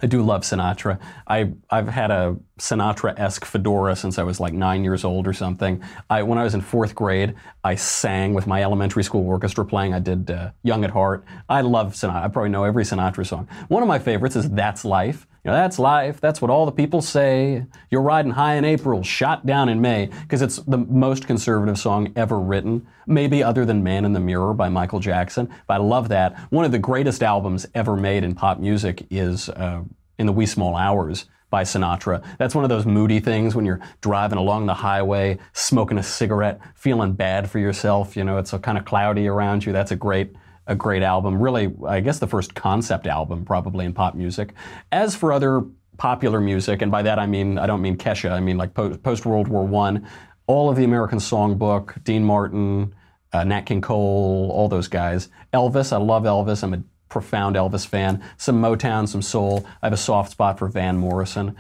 I 0.03 0.07
do 0.07 0.23
love 0.23 0.43
Sinatra. 0.43 0.99
I, 1.27 1.53
I've 1.69 1.89
had 1.89 2.11
a 2.11 2.37
Sinatra-esque 2.59 3.45
fedora 3.45 3.95
since 3.97 4.19
I 4.19 4.23
was 4.23 4.41
like 4.41 4.55
nine 4.55 4.83
years 4.83 5.05
old 5.05 5.27
or 5.27 5.33
something. 5.33 5.83
I, 6.09 6.23
when 6.23 6.39
I 6.39 6.45
was 6.45 6.55
in 6.55 6.63
fourth 6.63 6.95
grade, 6.95 7.35
I 7.65 7.75
sang 7.75 8.33
with 8.33 8.47
my 8.47 8.63
elementary 8.63 9.05
school 9.05 9.27
orchestra 9.27 9.65
playing. 9.65 9.93
I 9.93 9.99
did 9.99 10.31
uh, 10.31 10.53
Young 10.63 10.85
at 10.85 10.91
Heart. 10.91 11.25
I 11.49 11.61
love 11.61 11.93
Sinatra. 11.95 12.25
I 12.25 12.29
probably 12.29 12.51
know 12.51 12.65
every 12.65 12.85
Sinatra 12.85 13.27
song. 13.27 13.49
One 13.69 13.83
of 13.83 13.89
my 13.89 13.99
favorites 13.99 14.37
is 14.37 14.49
That's 14.51 14.85
Life. 14.85 15.27
You 15.45 15.51
know, 15.51 15.57
that's 15.57 15.79
life. 15.79 16.21
That's 16.21 16.43
what 16.43 16.51
all 16.51 16.67
the 16.67 16.73
people 16.73 17.01
say. 17.01 17.65
You're 17.91 18.03
riding 18.03 18.33
high 18.33 18.57
in 18.57 18.65
April, 18.67 19.03
shot 19.03 19.47
down 19.47 19.71
in 19.71 19.81
May, 19.81 20.11
because 20.23 20.43
it's 20.43 20.57
the 20.57 20.77
most 20.77 21.27
conservative 21.27 21.79
song 21.79 22.13
ever 22.15 22.39
written, 22.39 22.87
maybe 23.07 23.43
other 23.43 23.65
than 23.65 23.83
Man 23.83 24.05
in 24.05 24.13
the 24.13 24.21
Mirror 24.21 24.53
by 24.55 24.69
Michael 24.69 25.01
Jackson. 25.01 25.49
But 25.67 25.75
I 25.75 25.77
love 25.79 26.09
that. 26.11 26.39
One 26.51 26.67
of 26.67 26.73
the 26.73 26.79
greatest 26.79 27.23
albums 27.23 27.67
ever 27.75 27.97
made 27.97 28.23
in 28.23 28.35
pop 28.35 28.59
music 28.59 29.07
is 29.11 29.49
uh, 29.49 29.83
In 30.19 30.27
the 30.27 30.33
Wee 30.33 30.45
Small 30.45 30.77
Hours 30.77 31.25
by 31.49 31.65
Sinatra. 31.65 32.23
That's 32.39 32.55
one 32.55 32.65
of 32.65 32.69
those 32.69 32.85
moody 32.85 33.19
things 33.19 33.55
when 33.55 33.65
you're 33.65 33.81
driving 34.03 34.39
along 34.39 34.67
the 34.67 34.75
highway, 34.75 35.39
smoking 35.55 35.97
a 35.97 36.03
cigarette, 36.03 36.61
feeling 36.75 37.15
bad 37.15 37.51
for 37.51 37.59
yourself. 37.59 38.15
You 38.15 38.25
know, 38.25 38.37
it's 38.37 38.53
a 38.53 38.59
kind 38.59 38.77
of 38.77 38.85
cloudy 38.85 39.27
around 39.27 39.65
you. 39.65 39.73
That's 39.73 39.91
a 39.91 39.97
great 39.97 40.35
a 40.71 40.75
great 40.77 41.03
album. 41.03 41.43
Really, 41.43 41.75
I 41.87 42.01
guess 42.01 42.21
the 42.21 42.29
first 42.29 42.55
concept 42.55 43.07
album 43.07 43.45
probably 43.45 43.85
in 43.85 43.93
pop 43.93 44.15
music. 44.15 44.55
As 44.93 45.17
for 45.17 45.33
other 45.33 45.65
popular 45.99 46.41
music, 46.41 46.81
and 46.81 46.91
by 46.91 47.03
that 47.03 47.19
I 47.19 47.27
mean 47.27 47.59
I 47.59 47.67
don't 47.67 47.83
mean 47.83 47.97
Kesha. 47.97 48.31
I 48.31 48.41
mean 48.41 48.57
like 48.57 48.73
post 48.73 49.27
World 49.27 49.49
War 49.49 49.67
One, 49.67 50.07
all 50.47 50.71
of 50.71 50.77
the 50.77 50.85
American 50.85 51.19
Songbook, 51.19 52.03
Dean 52.05 52.25
Martin, 52.25 52.95
uh, 53.33 53.45
Nat 53.45 53.63
King 53.63 53.81
Cole, 53.81 54.51
all 54.55 54.69
those 54.69 54.89
guys. 54.89 55.29
Elvis, 55.53 55.93
I 55.93 55.97
love 55.97 56.23
Elvis. 56.23 56.63
I'm 56.63 56.73
a 56.73 56.83
profound 57.09 57.57
Elvis 57.57 57.85
fan. 57.85 58.23
Some 58.37 58.63
Motown, 58.63 59.09
some 59.09 59.23
soul. 59.23 59.67
I 59.83 59.87
have 59.87 59.93
a 59.93 59.99
soft 59.99 60.31
spot 60.31 60.59
for 60.59 60.69
Van 60.69 60.97
Morrison. 60.97 61.57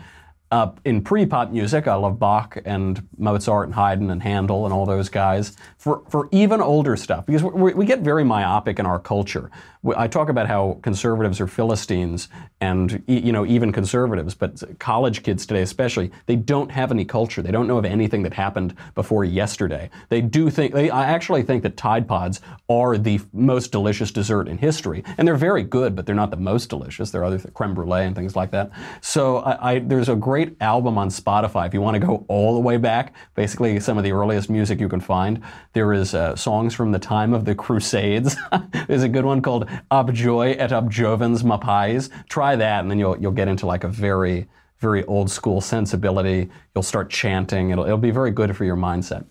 Uh, 0.50 0.72
in 0.84 1.00
pre-pop 1.00 1.52
music, 1.52 1.86
I 1.86 1.94
love 1.94 2.18
Bach 2.18 2.58
and 2.64 3.06
Mozart 3.16 3.68
and 3.68 3.74
Haydn 3.74 4.10
and 4.10 4.20
Handel 4.20 4.64
and 4.64 4.74
all 4.74 4.84
those 4.84 5.08
guys. 5.08 5.56
For 5.78 6.02
for 6.08 6.28
even 6.32 6.60
older 6.60 6.96
stuff, 6.96 7.24
because 7.26 7.44
we, 7.44 7.72
we 7.72 7.86
get 7.86 8.00
very 8.00 8.24
myopic 8.24 8.80
in 8.80 8.86
our 8.86 8.98
culture. 8.98 9.50
I 9.96 10.08
talk 10.08 10.28
about 10.28 10.46
how 10.46 10.78
conservatives 10.82 11.40
are 11.40 11.46
Philistines, 11.46 12.28
and 12.60 13.02
you 13.06 13.32
know 13.32 13.46
even 13.46 13.72
conservatives, 13.72 14.34
but 14.34 14.62
college 14.78 15.22
kids 15.22 15.46
today 15.46 15.62
especially, 15.62 16.10
they 16.26 16.36
don't 16.36 16.70
have 16.70 16.90
any 16.90 17.06
culture. 17.06 17.40
They 17.40 17.50
don't 17.50 17.66
know 17.66 17.78
of 17.78 17.86
anything 17.86 18.22
that 18.24 18.34
happened 18.34 18.74
before 18.94 19.24
yesterday. 19.24 19.88
They 20.10 20.20
do 20.20 20.50
think 20.50 20.74
they 20.74 20.90
I 20.90 21.06
actually 21.06 21.42
think 21.42 21.62
that 21.62 21.78
Tide 21.78 22.06
Pods 22.06 22.42
are 22.68 22.98
the 22.98 23.20
most 23.32 23.72
delicious 23.72 24.10
dessert 24.10 24.48
in 24.48 24.58
history, 24.58 25.02
and 25.16 25.26
they're 25.26 25.34
very 25.34 25.62
good, 25.62 25.96
but 25.96 26.04
they're 26.04 26.14
not 26.14 26.30
the 26.30 26.36
most 26.36 26.68
delicious. 26.68 27.10
There 27.10 27.22
are 27.22 27.24
other 27.24 27.38
th- 27.38 27.54
creme 27.54 27.72
brulee 27.72 28.04
and 28.04 28.14
things 28.14 28.36
like 28.36 28.50
that. 28.50 28.70
So 29.00 29.38
I, 29.38 29.72
I, 29.72 29.78
there's 29.78 30.10
a 30.10 30.16
great 30.16 30.56
album 30.60 30.98
on 30.98 31.08
Spotify 31.08 31.66
if 31.66 31.72
you 31.72 31.80
want 31.80 31.94
to 31.94 32.06
go 32.06 32.26
all 32.28 32.52
the 32.52 32.60
way 32.60 32.76
back, 32.76 33.14
basically 33.34 33.80
some 33.80 33.96
of 33.96 34.04
the 34.04 34.12
earliest 34.12 34.50
music 34.50 34.78
you 34.78 34.90
can 34.90 35.00
find. 35.00 35.42
There 35.72 35.94
is 35.94 36.14
uh, 36.14 36.36
songs 36.36 36.74
from 36.74 36.92
the 36.92 36.98
time 36.98 37.32
of 37.32 37.46
the 37.46 37.54
Crusades. 37.54 38.36
there's 38.86 39.02
a 39.02 39.08
good 39.08 39.24
one 39.24 39.40
called 39.40 39.69
Objoy 39.90 40.56
et 40.58 40.70
Objovens 40.70 41.42
Mapais. 41.42 42.10
Try 42.28 42.56
that, 42.56 42.80
and 42.80 42.90
then 42.90 42.98
you'll 42.98 43.18
you'll 43.18 43.32
get 43.32 43.48
into 43.48 43.66
like 43.66 43.84
a 43.84 43.88
very 43.88 44.48
very 44.78 45.04
old 45.04 45.30
school 45.30 45.60
sensibility. 45.60 46.48
You'll 46.74 46.82
start 46.82 47.10
chanting. 47.10 47.70
It'll 47.70 47.84
it'll 47.84 47.98
be 47.98 48.10
very 48.10 48.30
good 48.30 48.56
for 48.56 48.64
your 48.64 48.76
mindset. 48.76 49.24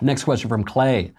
Next 0.00 0.24
question 0.24 0.48
from 0.48 0.64
Clay. 0.64 1.12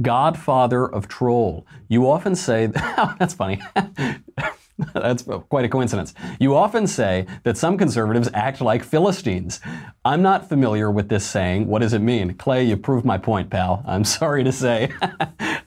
Godfather 0.00 0.86
of 0.86 1.06
Troll. 1.06 1.66
You 1.88 2.10
often 2.10 2.34
say, 2.34 2.70
oh, 2.76 3.14
that's 3.18 3.34
funny. 3.34 3.60
That's 4.94 5.22
quite 5.48 5.64
a 5.64 5.68
coincidence. 5.68 6.14
You 6.40 6.56
often 6.56 6.86
say 6.86 7.26
that 7.44 7.56
some 7.56 7.78
conservatives 7.78 8.28
act 8.34 8.60
like 8.60 8.82
Philistines. 8.82 9.60
I'm 10.04 10.22
not 10.22 10.48
familiar 10.48 10.90
with 10.90 11.08
this 11.08 11.24
saying. 11.24 11.68
What 11.68 11.82
does 11.82 11.92
it 11.92 12.00
mean? 12.00 12.34
Clay, 12.34 12.64
you 12.64 12.76
proved 12.76 13.04
my 13.04 13.18
point, 13.18 13.50
pal. 13.50 13.84
I'm 13.86 14.04
sorry 14.18 14.42
to 14.44 14.50
say. 14.52 14.90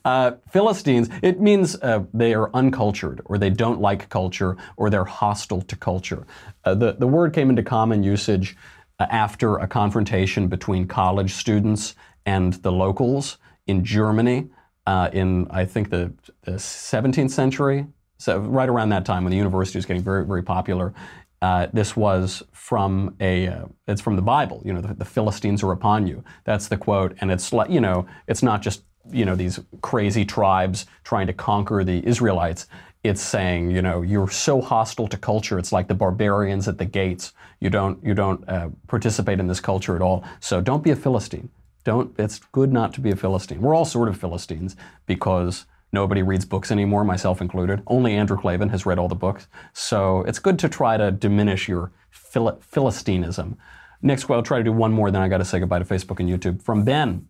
Uh, 0.05 0.33
Philistines, 0.51 1.09
it 1.23 1.41
means 1.41 1.75
uh, 1.81 2.03
they 2.13 2.33
are 2.33 2.51
uncultured, 2.53 3.21
or 3.25 3.37
they 3.37 3.49
don't 3.49 3.81
like 3.81 4.07
culture, 4.09 4.55
or 4.77 4.89
they're 4.89 5.03
hostile 5.03 5.61
to 5.63 5.75
culture. 5.75 6.25
Uh, 6.63 6.75
the, 6.75 6.93
the 6.93 7.07
word 7.07 7.33
came 7.33 7.49
into 7.49 7.63
common 7.63 8.03
usage 8.03 8.55
uh, 8.99 9.07
after 9.09 9.57
a 9.57 9.67
confrontation 9.67 10.47
between 10.47 10.87
college 10.87 11.33
students 11.33 11.95
and 12.25 12.53
the 12.53 12.71
locals 12.71 13.37
in 13.65 13.83
Germany. 13.83 14.47
Uh, 14.87 15.09
in 15.11 15.47
I 15.49 15.65
think 15.65 15.89
the, 15.89 16.13
the 16.43 16.51
17th 16.51 17.31
century, 17.31 17.87
so 18.19 18.37
right 18.37 18.69
around 18.69 18.89
that 18.89 19.03
time 19.03 19.23
when 19.23 19.31
the 19.31 19.37
university 19.37 19.79
was 19.79 19.87
getting 19.87 20.03
very, 20.03 20.23
very 20.23 20.43
popular, 20.43 20.93
uh, 21.41 21.67
this 21.73 21.97
was 21.97 22.43
from 22.51 23.15
a 23.19 23.47
uh, 23.47 23.65
it's 23.87 24.01
from 24.01 24.15
the 24.15 24.21
Bible. 24.21 24.61
You 24.63 24.73
know, 24.73 24.81
the, 24.81 24.93
the, 24.93 25.05
Philistines 25.05 25.63
are 25.63 25.71
upon 25.71 26.07
you. 26.07 26.23
That's 26.43 26.67
the 26.67 26.77
quote, 26.77 27.15
and 27.19 27.31
it's 27.31 27.51
like 27.51 27.69
you 27.69 27.81
know, 27.81 28.05
it's 28.27 28.41
not 28.41 28.61
just 28.61 28.83
you 29.11 29.25
know 29.25 29.35
these 29.35 29.59
crazy 29.81 30.25
tribes 30.25 30.85
trying 31.03 31.27
to 31.27 31.33
conquer 31.33 31.83
the 31.83 32.05
Israelites. 32.05 32.67
It's 33.03 33.21
saying 33.21 33.71
you 33.71 33.81
know 33.81 34.01
you're 34.01 34.29
so 34.29 34.61
hostile 34.61 35.07
to 35.07 35.17
culture. 35.17 35.59
It's 35.59 35.71
like 35.71 35.87
the 35.87 35.93
barbarians 35.93 36.67
at 36.67 36.77
the 36.77 36.85
gates. 36.85 37.33
You 37.59 37.69
don't 37.69 38.03
you 38.03 38.13
don't 38.13 38.47
uh, 38.49 38.69
participate 38.87 39.39
in 39.39 39.47
this 39.47 39.59
culture 39.59 39.95
at 39.95 40.01
all. 40.01 40.23
So 40.39 40.61
don't 40.61 40.83
be 40.83 40.91
a 40.91 40.95
Philistine. 40.95 41.49
Don't. 41.83 42.13
It's 42.19 42.39
good 42.51 42.73
not 42.73 42.93
to 42.93 43.01
be 43.01 43.11
a 43.11 43.15
Philistine. 43.15 43.61
We're 43.61 43.75
all 43.75 43.85
sort 43.85 44.09
of 44.09 44.17
Philistines 44.17 44.75
because 45.05 45.65
Nobody 45.93 46.23
reads 46.23 46.43
books 46.43 46.71
anymore, 46.71 47.05
myself 47.05 47.39
included. 47.39 47.81
Only 47.87 48.15
Andrew 48.15 48.37
Klavan 48.37 48.67
has 48.67 48.85
read 48.85 48.99
all 48.99 49.07
the 49.07 49.15
books. 49.15 49.47
So 49.71 50.23
it's 50.23 50.39
good 50.39 50.59
to 50.59 50.67
try 50.67 50.97
to 50.97 51.09
diminish 51.09 51.69
your 51.69 51.93
phil- 52.09 52.59
Philistinism. 52.59 53.55
Next, 54.01 54.29
I'll 54.29 54.43
try 54.43 54.57
to 54.57 54.63
do 54.65 54.73
one 54.73 54.91
more, 54.91 55.09
then 55.09 55.21
I 55.21 55.29
got 55.29 55.37
to 55.37 55.45
say 55.45 55.57
goodbye 55.57 55.79
to 55.79 55.85
Facebook 55.85 56.19
and 56.19 56.29
YouTube. 56.29 56.61
From 56.61 56.83
Ben 56.83 57.29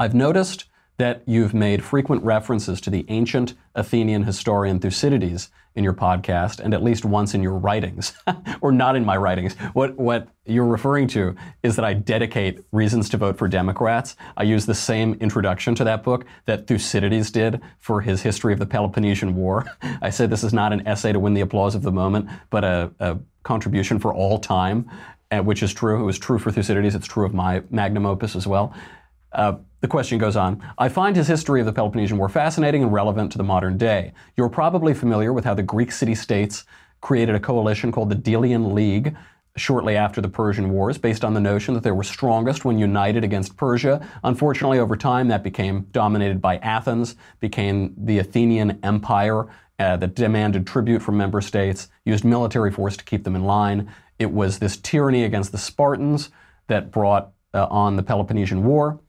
I've 0.00 0.14
noticed 0.14 0.64
that 1.00 1.22
you've 1.24 1.54
made 1.54 1.82
frequent 1.82 2.22
references 2.22 2.78
to 2.78 2.90
the 2.90 3.06
ancient 3.08 3.54
Athenian 3.74 4.22
historian 4.24 4.78
Thucydides 4.78 5.48
in 5.74 5.82
your 5.82 5.94
podcast 5.94 6.60
and 6.60 6.74
at 6.74 6.82
least 6.82 7.06
once 7.06 7.32
in 7.32 7.42
your 7.42 7.54
writings, 7.54 8.12
or 8.60 8.70
not 8.70 8.96
in 8.96 9.04
my 9.06 9.16
writings. 9.16 9.54
What, 9.72 9.96
what 9.96 10.28
you're 10.44 10.66
referring 10.66 11.08
to 11.08 11.34
is 11.62 11.74
that 11.76 11.86
I 11.86 11.94
dedicate 11.94 12.60
Reasons 12.70 13.08
to 13.10 13.16
Vote 13.16 13.38
for 13.38 13.48
Democrats. 13.48 14.14
I 14.36 14.42
use 14.42 14.66
the 14.66 14.74
same 14.74 15.14
introduction 15.14 15.74
to 15.76 15.84
that 15.84 16.02
book 16.02 16.26
that 16.44 16.66
Thucydides 16.66 17.30
did 17.30 17.62
for 17.78 18.02
his 18.02 18.20
History 18.20 18.52
of 18.52 18.58
the 18.58 18.66
Peloponnesian 18.66 19.34
War. 19.34 19.64
I 20.02 20.10
say 20.10 20.26
this 20.26 20.44
is 20.44 20.52
not 20.52 20.74
an 20.74 20.86
essay 20.86 21.14
to 21.14 21.18
win 21.18 21.32
the 21.32 21.40
applause 21.40 21.74
of 21.74 21.80
the 21.80 21.92
moment, 21.92 22.28
but 22.50 22.62
a, 22.62 22.92
a 23.00 23.18
contribution 23.42 23.98
for 23.98 24.12
all 24.12 24.38
time, 24.38 24.90
uh, 25.30 25.38
which 25.38 25.62
is 25.62 25.72
true. 25.72 25.98
It 25.98 26.04
was 26.04 26.18
true 26.18 26.38
for 26.38 26.50
Thucydides, 26.50 26.94
it's 26.94 27.06
true 27.06 27.24
of 27.24 27.32
my 27.32 27.62
magnum 27.70 28.04
opus 28.04 28.36
as 28.36 28.46
well. 28.46 28.74
Uh, 29.32 29.54
the 29.80 29.88
question 29.88 30.18
goes 30.18 30.36
on. 30.36 30.62
I 30.76 30.88
find 30.88 31.16
his 31.16 31.26
history 31.26 31.60
of 31.60 31.66
the 31.66 31.72
Peloponnesian 31.72 32.18
War 32.18 32.28
fascinating 32.28 32.82
and 32.82 32.92
relevant 32.92 33.32
to 33.32 33.38
the 33.38 33.44
modern 33.44 33.78
day. 33.78 34.12
You're 34.36 34.48
probably 34.48 34.92
familiar 34.92 35.32
with 35.32 35.44
how 35.44 35.54
the 35.54 35.62
Greek 35.62 35.92
city 35.92 36.14
states 36.14 36.64
created 37.00 37.34
a 37.34 37.40
coalition 37.40 37.90
called 37.90 38.10
the 38.10 38.16
Delian 38.16 38.74
League 38.74 39.16
shortly 39.56 39.96
after 39.96 40.20
the 40.20 40.28
Persian 40.28 40.70
Wars, 40.70 40.96
based 40.98 41.24
on 41.24 41.34
the 41.34 41.40
notion 41.40 41.74
that 41.74 41.82
they 41.82 41.90
were 41.90 42.04
strongest 42.04 42.64
when 42.64 42.78
united 42.78 43.24
against 43.24 43.56
Persia. 43.56 44.06
Unfortunately, 44.22 44.78
over 44.78 44.96
time, 44.96 45.28
that 45.28 45.42
became 45.42 45.86
dominated 45.90 46.40
by 46.40 46.58
Athens, 46.58 47.16
became 47.40 47.94
the 47.96 48.18
Athenian 48.18 48.78
Empire 48.82 49.48
uh, 49.78 49.96
that 49.96 50.14
demanded 50.14 50.66
tribute 50.66 51.02
from 51.02 51.16
member 51.16 51.40
states, 51.40 51.88
used 52.04 52.24
military 52.24 52.70
force 52.70 52.96
to 52.96 53.04
keep 53.04 53.24
them 53.24 53.34
in 53.34 53.44
line. 53.44 53.90
It 54.18 54.30
was 54.30 54.58
this 54.58 54.76
tyranny 54.76 55.24
against 55.24 55.52
the 55.52 55.58
Spartans 55.58 56.30
that 56.68 56.90
brought 56.90 57.32
uh, 57.54 57.66
on 57.70 57.96
the 57.96 58.02
Peloponnesian 58.02 58.62
War. 58.62 59.00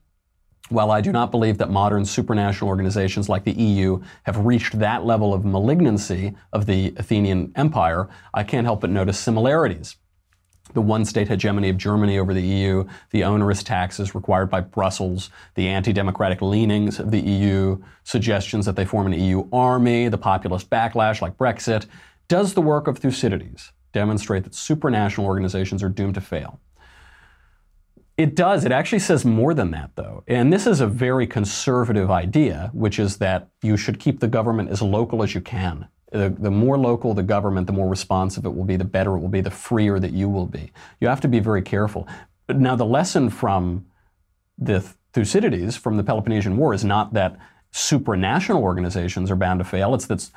While 0.71 0.91
I 0.91 1.01
do 1.01 1.11
not 1.11 1.31
believe 1.31 1.57
that 1.57 1.69
modern 1.69 2.03
supranational 2.03 2.67
organizations 2.67 3.27
like 3.27 3.43
the 3.43 3.51
EU 3.51 4.01
have 4.23 4.45
reached 4.45 4.79
that 4.79 5.05
level 5.05 5.33
of 5.33 5.43
malignancy 5.43 6.33
of 6.53 6.65
the 6.65 6.93
Athenian 6.95 7.51
empire, 7.57 8.07
I 8.33 8.43
can't 8.43 8.65
help 8.65 8.79
but 8.79 8.89
notice 8.89 9.19
similarities. 9.19 9.97
The 10.73 10.79
one 10.79 11.03
state 11.03 11.27
hegemony 11.27 11.67
of 11.67 11.75
Germany 11.75 12.17
over 12.17 12.33
the 12.33 12.41
EU, 12.41 12.85
the 13.09 13.25
onerous 13.25 13.63
taxes 13.63 14.15
required 14.15 14.49
by 14.49 14.61
Brussels, 14.61 15.29
the 15.55 15.67
anti 15.67 15.91
democratic 15.91 16.41
leanings 16.41 17.01
of 17.01 17.11
the 17.11 17.19
EU, 17.19 17.83
suggestions 18.05 18.65
that 18.65 18.77
they 18.77 18.85
form 18.85 19.07
an 19.07 19.19
EU 19.19 19.49
army, 19.51 20.07
the 20.07 20.17
populist 20.17 20.69
backlash 20.69 21.21
like 21.21 21.35
Brexit. 21.37 21.85
Does 22.29 22.53
the 22.53 22.61
work 22.61 22.87
of 22.87 22.97
Thucydides 22.97 23.73
demonstrate 23.91 24.45
that 24.45 24.53
supranational 24.53 25.25
organizations 25.25 25.83
are 25.83 25.89
doomed 25.89 26.13
to 26.13 26.21
fail? 26.21 26.61
It 28.21 28.35
does. 28.35 28.65
It 28.65 28.71
actually 28.71 28.99
says 28.99 29.25
more 29.25 29.55
than 29.55 29.71
that, 29.71 29.91
though. 29.95 30.23
And 30.27 30.53
this 30.53 30.67
is 30.67 30.79
a 30.79 30.85
very 30.85 31.25
conservative 31.25 32.11
idea, 32.11 32.69
which 32.71 32.99
is 32.99 33.17
that 33.17 33.49
you 33.63 33.77
should 33.77 33.99
keep 33.99 34.19
the 34.19 34.27
government 34.27 34.69
as 34.69 34.79
local 34.79 35.23
as 35.23 35.33
you 35.33 35.41
can. 35.41 35.87
The, 36.11 36.29
the, 36.37 36.51
more 36.51 36.77
local 36.77 37.15
the 37.15 37.23
government, 37.23 37.65
the 37.65 37.73
more 37.73 37.89
responsive 37.89 38.45
it 38.45 38.53
will 38.53 38.65
be, 38.65 38.75
the 38.75 38.83
better 38.83 39.15
it 39.15 39.21
will 39.21 39.29
be, 39.29 39.41
the 39.41 39.49
freer 39.49 39.97
that 39.97 40.11
you 40.11 40.29
will 40.29 40.45
be. 40.45 40.71
You 40.99 41.07
have 41.07 41.21
to 41.21 41.27
be 41.27 41.39
very 41.39 41.63
careful. 41.63 42.07
But 42.45 42.59
now, 42.59 42.75
the 42.75 42.85
lesson 42.85 43.31
from 43.31 43.87
the 44.55 44.81
Thucydides, 45.13 45.75
from 45.75 45.97
the 45.97 46.03
Peloponnesian 46.03 46.57
War, 46.57 46.75
is 46.75 46.85
not 46.85 47.13
that 47.13 47.39
supranational 47.73 48.59
organizations 48.59 49.31
are 49.31 49.35
bound 49.35 49.59
to 49.61 49.63
fail. 49.63 49.95
It's 49.95 50.05
that 50.05 50.29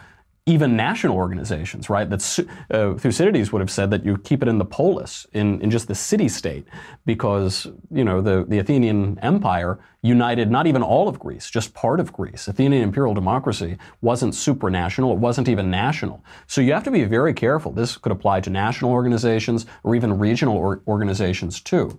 even 0.47 0.77
national 0.77 1.17
organizations, 1.17 1.89
right? 1.89 2.09
That 2.11 2.47
uh, 2.71 2.95
Thucydides 2.99 3.51
would 3.51 3.61
have 3.61 3.71
said 3.71 3.91
that 3.93 4.05
you 4.05 4.19
keep 4.19 4.43
it 4.43 4.49
in 4.49 4.59
the 4.59 4.65
polis, 4.65 5.27
in, 5.33 5.59
in 5.63 5.71
just 5.71 5.89
the 5.89 5.95
city 5.95 6.29
state, 6.29 6.67
because 7.07 7.67
you 7.91 8.05
know 8.05 8.21
the, 8.21 8.45
the 8.47 8.59
Athenian 8.59 9.19
Empire 9.21 9.79
united 10.03 10.51
not 10.51 10.67
even 10.67 10.83
all 10.83 11.09
of 11.09 11.19
Greece, 11.19 11.49
just 11.49 11.73
part 11.73 11.99
of 11.99 12.13
Greece. 12.13 12.47
Athenian 12.47 12.83
imperial 12.83 13.15
democracy 13.15 13.79
wasn't 14.03 14.35
supranational; 14.35 15.13
it 15.13 15.19
wasn't 15.19 15.49
even 15.49 15.71
national. 15.71 16.23
So 16.47 16.61
you 16.61 16.75
have 16.75 16.85
to 16.85 16.91
be 16.91 17.05
very 17.05 17.33
careful. 17.33 17.73
This 17.73 17.97
could 17.97 18.13
apply 18.13 18.41
to 18.41 18.51
national 18.51 18.91
organizations 18.91 19.65
or 19.83 19.95
even 19.95 20.19
regional 20.19 20.59
or 20.59 20.83
organizations 20.87 21.59
too. 21.59 21.99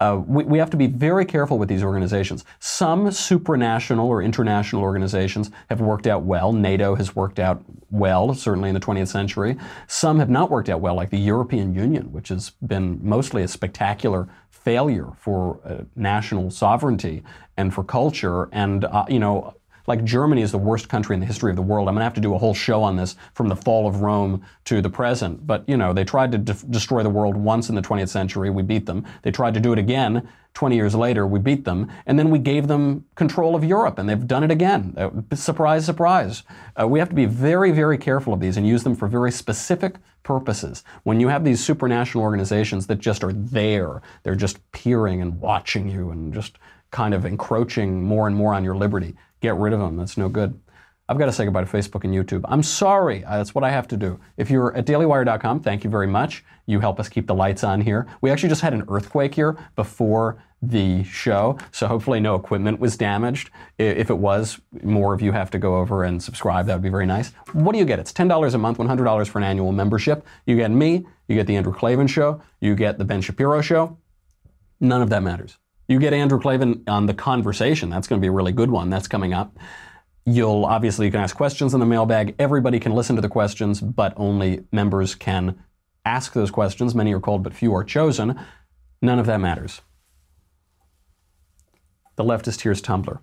Uh, 0.00 0.20
we, 0.26 0.44
we, 0.44 0.58
have 0.58 0.70
to 0.70 0.76
be 0.76 0.88
very 0.88 1.24
careful 1.24 1.56
with 1.56 1.68
these 1.68 1.82
organizations. 1.82 2.44
Some 2.58 3.06
supranational 3.06 4.04
or 4.06 4.22
international 4.22 4.82
organizations 4.82 5.52
have 5.70 5.80
worked 5.80 6.08
out 6.08 6.24
well. 6.24 6.52
NATO 6.52 6.96
has 6.96 7.14
worked 7.14 7.38
out 7.38 7.62
well, 7.90 8.34
certainly 8.34 8.68
in 8.68 8.74
the 8.74 8.80
20th 8.80 9.08
century. 9.08 9.56
Some 9.86 10.18
have 10.18 10.28
not 10.28 10.50
worked 10.50 10.68
out 10.68 10.80
well, 10.80 10.96
like 10.96 11.10
the 11.10 11.18
European 11.18 11.74
Union, 11.74 12.10
which 12.12 12.28
has 12.28 12.50
been 12.66 12.98
mostly 13.02 13.44
a 13.44 13.48
spectacular 13.48 14.28
failure 14.50 15.12
for 15.20 15.60
uh, 15.64 15.84
national 15.94 16.50
sovereignty 16.50 17.22
and 17.56 17.72
for 17.72 17.84
culture. 17.84 18.48
And, 18.50 18.84
uh, 18.84 19.04
you 19.08 19.20
know, 19.20 19.54
like 19.86 20.04
Germany 20.04 20.42
is 20.42 20.52
the 20.52 20.58
worst 20.58 20.88
country 20.88 21.14
in 21.14 21.20
the 21.20 21.26
history 21.26 21.50
of 21.50 21.56
the 21.56 21.62
world. 21.62 21.88
I'm 21.88 21.94
going 21.94 22.00
to 22.00 22.04
have 22.04 22.14
to 22.14 22.20
do 22.20 22.34
a 22.34 22.38
whole 22.38 22.54
show 22.54 22.82
on 22.82 22.96
this 22.96 23.16
from 23.34 23.48
the 23.48 23.56
fall 23.56 23.86
of 23.86 24.00
Rome 24.00 24.44
to 24.64 24.80
the 24.80 24.90
present. 24.90 25.46
But, 25.46 25.64
you 25.68 25.76
know, 25.76 25.92
they 25.92 26.04
tried 26.04 26.32
to 26.32 26.38
de- 26.38 26.66
destroy 26.70 27.02
the 27.02 27.10
world 27.10 27.36
once 27.36 27.68
in 27.68 27.74
the 27.74 27.82
20th 27.82 28.08
century. 28.08 28.50
We 28.50 28.62
beat 28.62 28.86
them. 28.86 29.04
They 29.22 29.30
tried 29.30 29.54
to 29.54 29.60
do 29.60 29.72
it 29.72 29.78
again 29.78 30.28
20 30.54 30.76
years 30.76 30.94
later. 30.94 31.26
We 31.26 31.38
beat 31.38 31.64
them. 31.64 31.90
And 32.06 32.18
then 32.18 32.30
we 32.30 32.38
gave 32.38 32.68
them 32.68 33.04
control 33.14 33.54
of 33.54 33.64
Europe, 33.64 33.98
and 33.98 34.08
they've 34.08 34.26
done 34.26 34.44
it 34.44 34.50
again. 34.50 34.94
Uh, 34.96 35.10
surprise, 35.34 35.84
surprise. 35.84 36.44
Uh, 36.80 36.86
we 36.88 36.98
have 36.98 37.08
to 37.08 37.14
be 37.14 37.26
very, 37.26 37.70
very 37.72 37.98
careful 37.98 38.32
of 38.32 38.40
these 38.40 38.56
and 38.56 38.66
use 38.66 38.84
them 38.84 38.94
for 38.94 39.08
very 39.08 39.32
specific 39.32 39.96
purposes. 40.22 40.84
When 41.02 41.20
you 41.20 41.28
have 41.28 41.44
these 41.44 41.60
supranational 41.60 42.22
organizations 42.22 42.86
that 42.86 42.98
just 42.98 43.22
are 43.22 43.32
there, 43.32 44.00
they're 44.22 44.34
just 44.34 44.58
peering 44.72 45.20
and 45.20 45.38
watching 45.40 45.88
you 45.88 46.10
and 46.10 46.32
just 46.32 46.58
kind 46.90 47.12
of 47.12 47.26
encroaching 47.26 48.02
more 48.02 48.28
and 48.28 48.36
more 48.36 48.54
on 48.54 48.62
your 48.62 48.76
liberty. 48.76 49.16
Get 49.44 49.56
rid 49.56 49.74
of 49.74 49.78
them. 49.78 49.98
That's 49.98 50.16
no 50.16 50.30
good. 50.30 50.58
I've 51.06 51.18
got 51.18 51.26
to 51.26 51.32
say 51.32 51.44
goodbye 51.44 51.64
to 51.64 51.70
Facebook 51.70 52.04
and 52.04 52.14
YouTube. 52.14 52.46
I'm 52.48 52.62
sorry. 52.62 53.22
Uh, 53.26 53.36
that's 53.36 53.54
what 53.54 53.62
I 53.62 53.68
have 53.68 53.86
to 53.88 53.96
do. 53.98 54.18
If 54.38 54.48
you're 54.50 54.74
at 54.74 54.86
dailywire.com, 54.86 55.60
thank 55.60 55.84
you 55.84 55.90
very 55.90 56.06
much. 56.06 56.42
You 56.64 56.80
help 56.80 56.98
us 56.98 57.10
keep 57.10 57.26
the 57.26 57.34
lights 57.34 57.62
on 57.62 57.82
here. 57.82 58.06
We 58.22 58.30
actually 58.30 58.48
just 58.48 58.62
had 58.62 58.72
an 58.72 58.84
earthquake 58.88 59.34
here 59.34 59.58
before 59.76 60.42
the 60.62 61.04
show, 61.04 61.58
so 61.72 61.86
hopefully 61.86 62.20
no 62.20 62.36
equipment 62.36 62.80
was 62.80 62.96
damaged. 62.96 63.50
If 63.76 64.08
it 64.08 64.16
was, 64.16 64.58
more 64.82 65.12
of 65.12 65.20
you 65.20 65.32
have 65.32 65.50
to 65.50 65.58
go 65.58 65.76
over 65.76 66.04
and 66.04 66.22
subscribe. 66.22 66.64
That 66.64 66.76
would 66.76 66.82
be 66.82 66.88
very 66.88 67.04
nice. 67.04 67.32
What 67.52 67.72
do 67.72 67.78
you 67.78 67.84
get? 67.84 67.98
It's 67.98 68.14
$10 68.14 68.54
a 68.54 68.56
month, 68.56 68.78
$100 68.78 69.28
for 69.28 69.36
an 69.36 69.44
annual 69.44 69.72
membership. 69.72 70.24
You 70.46 70.56
get 70.56 70.70
me, 70.70 71.04
you 71.28 71.34
get 71.34 71.46
the 71.46 71.56
Andrew 71.56 71.74
Klavan 71.74 72.06
show, 72.06 72.40
you 72.60 72.74
get 72.74 72.96
the 72.96 73.04
Ben 73.04 73.20
Shapiro 73.20 73.60
show. 73.60 73.98
None 74.80 75.02
of 75.02 75.10
that 75.10 75.22
matters. 75.22 75.58
You 75.86 75.98
get 75.98 76.12
Andrew 76.12 76.40
Klavan 76.40 76.82
on 76.86 77.06
the 77.06 77.14
conversation. 77.14 77.90
That's 77.90 78.06
going 78.06 78.20
to 78.20 78.24
be 78.24 78.28
a 78.28 78.32
really 78.32 78.52
good 78.52 78.70
one. 78.70 78.90
That's 78.90 79.08
coming 79.08 79.34
up. 79.34 79.58
You'll 80.24 80.64
obviously 80.64 81.06
you 81.06 81.12
can 81.12 81.20
ask 81.20 81.36
questions 81.36 81.74
in 81.74 81.80
the 81.80 81.86
mailbag. 81.86 82.34
Everybody 82.38 82.80
can 82.80 82.92
listen 82.92 83.16
to 83.16 83.22
the 83.22 83.28
questions, 83.28 83.80
but 83.80 84.14
only 84.16 84.64
members 84.72 85.14
can 85.14 85.62
ask 86.06 86.32
those 86.32 86.50
questions. 86.50 86.94
Many 86.94 87.12
are 87.12 87.20
called, 87.20 87.42
but 87.42 87.52
few 87.52 87.74
are 87.74 87.84
chosen. 87.84 88.40
None 89.02 89.18
of 89.18 89.26
that 89.26 89.40
matters. 89.40 89.82
The 92.16 92.24
leftist 92.24 92.62
here's 92.62 92.80
tumbler. 92.80 93.20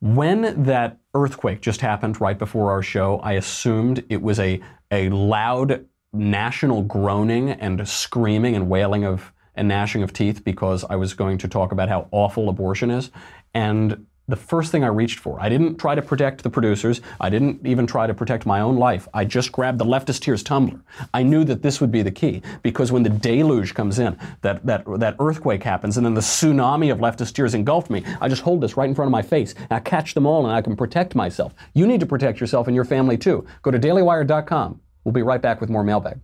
When 0.00 0.64
that 0.64 0.98
earthquake 1.14 1.60
just 1.60 1.80
happened 1.80 2.20
right 2.20 2.38
before 2.38 2.70
our 2.70 2.82
show, 2.82 3.18
I 3.20 3.32
assumed 3.32 4.04
it 4.08 4.22
was 4.22 4.38
a, 4.38 4.60
a 4.92 5.08
loud 5.08 5.86
national 6.12 6.82
groaning 6.82 7.50
and 7.50 7.88
screaming 7.88 8.54
and 8.54 8.68
wailing 8.68 9.04
of 9.04 9.32
and 9.54 9.68
gnashing 9.68 10.02
of 10.02 10.12
teeth 10.12 10.44
because 10.44 10.84
I 10.88 10.96
was 10.96 11.14
going 11.14 11.38
to 11.38 11.48
talk 11.48 11.72
about 11.72 11.88
how 11.88 12.08
awful 12.10 12.48
abortion 12.48 12.90
is. 12.90 13.10
And 13.54 14.06
the 14.26 14.36
first 14.36 14.72
thing 14.72 14.82
I 14.82 14.86
reached 14.86 15.18
for, 15.18 15.38
I 15.38 15.50
didn't 15.50 15.76
try 15.76 15.94
to 15.94 16.00
protect 16.00 16.42
the 16.42 16.50
producers. 16.50 17.02
I 17.20 17.28
didn't 17.28 17.66
even 17.66 17.86
try 17.86 18.06
to 18.06 18.14
protect 18.14 18.46
my 18.46 18.60
own 18.60 18.76
life. 18.76 19.06
I 19.12 19.26
just 19.26 19.52
grabbed 19.52 19.78
the 19.78 19.84
leftist 19.84 20.20
tears 20.20 20.42
tumbler. 20.42 20.80
I 21.12 21.22
knew 21.22 21.44
that 21.44 21.62
this 21.62 21.78
would 21.80 21.92
be 21.92 22.00
the 22.00 22.10
key 22.10 22.40
because 22.62 22.90
when 22.90 23.02
the 23.02 23.10
deluge 23.10 23.74
comes 23.74 23.98
in, 23.98 24.18
that, 24.40 24.64
that, 24.64 24.84
that 24.98 25.16
earthquake 25.20 25.62
happens, 25.62 25.98
and 25.98 26.06
then 26.06 26.14
the 26.14 26.22
tsunami 26.22 26.90
of 26.90 26.98
leftist 26.98 27.34
tears 27.34 27.54
engulfed 27.54 27.90
me, 27.90 28.02
I 28.20 28.28
just 28.28 28.42
hold 28.42 28.62
this 28.62 28.78
right 28.78 28.88
in 28.88 28.94
front 28.94 29.08
of 29.08 29.12
my 29.12 29.22
face. 29.22 29.54
I 29.70 29.80
catch 29.80 30.14
them 30.14 30.26
all 30.26 30.46
and 30.46 30.54
I 30.54 30.62
can 30.62 30.74
protect 30.74 31.14
myself. 31.14 31.52
You 31.74 31.86
need 31.86 32.00
to 32.00 32.06
protect 32.06 32.40
yourself 32.40 32.66
and 32.66 32.74
your 32.74 32.86
family 32.86 33.18
too. 33.18 33.46
Go 33.60 33.70
to 33.70 33.78
dailywire.com. 33.78 34.80
We'll 35.04 35.12
be 35.12 35.22
right 35.22 35.42
back 35.42 35.60
with 35.60 35.68
more 35.68 35.84
mailbag. 35.84 36.18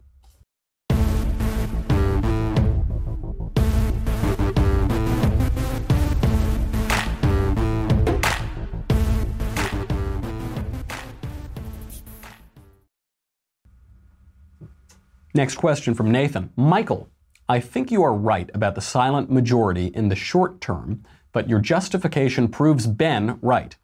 Next 15.34 15.56
question 15.56 15.94
from 15.94 16.10
Nathan. 16.10 16.52
Michael, 16.56 17.08
I 17.48 17.60
think 17.60 17.90
you 17.90 18.02
are 18.02 18.14
right 18.14 18.50
about 18.52 18.74
the 18.74 18.80
silent 18.80 19.30
majority 19.30 19.86
in 19.86 20.08
the 20.08 20.16
short 20.16 20.60
term, 20.60 21.04
but 21.32 21.48
your 21.48 21.60
justification 21.60 22.48
proves 22.48 22.86
Ben 22.86 23.38
right. 23.40 23.76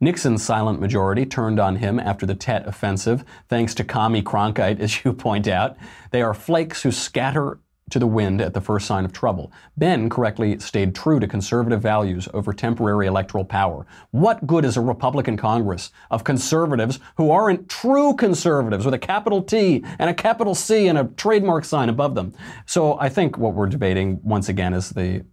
Nixon's 0.00 0.42
silent 0.42 0.80
majority 0.80 1.26
turned 1.26 1.60
on 1.60 1.76
him 1.76 1.98
after 2.00 2.26
the 2.26 2.34
Tet 2.34 2.66
offensive, 2.66 3.24
thanks 3.48 3.74
to 3.74 3.84
Commie 3.84 4.22
Cronkite, 4.22 4.80
as 4.80 5.04
you 5.04 5.12
point 5.12 5.48
out. 5.48 5.76
They 6.10 6.22
are 6.22 6.34
flakes 6.34 6.82
who 6.82 6.90
scatter 6.90 7.58
to 7.90 7.98
the 7.98 8.06
wind 8.06 8.40
at 8.40 8.54
the 8.54 8.60
first 8.60 8.86
sign 8.86 9.04
of 9.04 9.12
trouble. 9.12 9.52
Ben 9.76 10.08
correctly 10.08 10.58
stayed 10.58 10.94
true 10.94 11.20
to 11.20 11.26
conservative 11.26 11.80
values 11.80 12.28
over 12.32 12.52
temporary 12.52 13.06
electoral 13.06 13.44
power. 13.44 13.86
What 14.10 14.46
good 14.46 14.64
is 14.64 14.76
a 14.76 14.80
Republican 14.80 15.36
Congress 15.36 15.90
of 16.10 16.24
conservatives 16.24 16.98
who 17.16 17.30
aren't 17.30 17.68
true 17.68 18.14
conservatives 18.14 18.84
with 18.84 18.94
a 18.94 18.98
capital 18.98 19.42
T 19.42 19.84
and 19.98 20.10
a 20.10 20.14
capital 20.14 20.54
C 20.54 20.88
and 20.88 20.98
a 20.98 21.04
trademark 21.04 21.64
sign 21.64 21.88
above 21.88 22.14
them? 22.14 22.34
So 22.66 22.98
I 22.98 23.08
think 23.08 23.38
what 23.38 23.54
we're 23.54 23.66
debating 23.66 24.20
once 24.22 24.48
again 24.48 24.74
is 24.74 24.90
the 24.90 25.24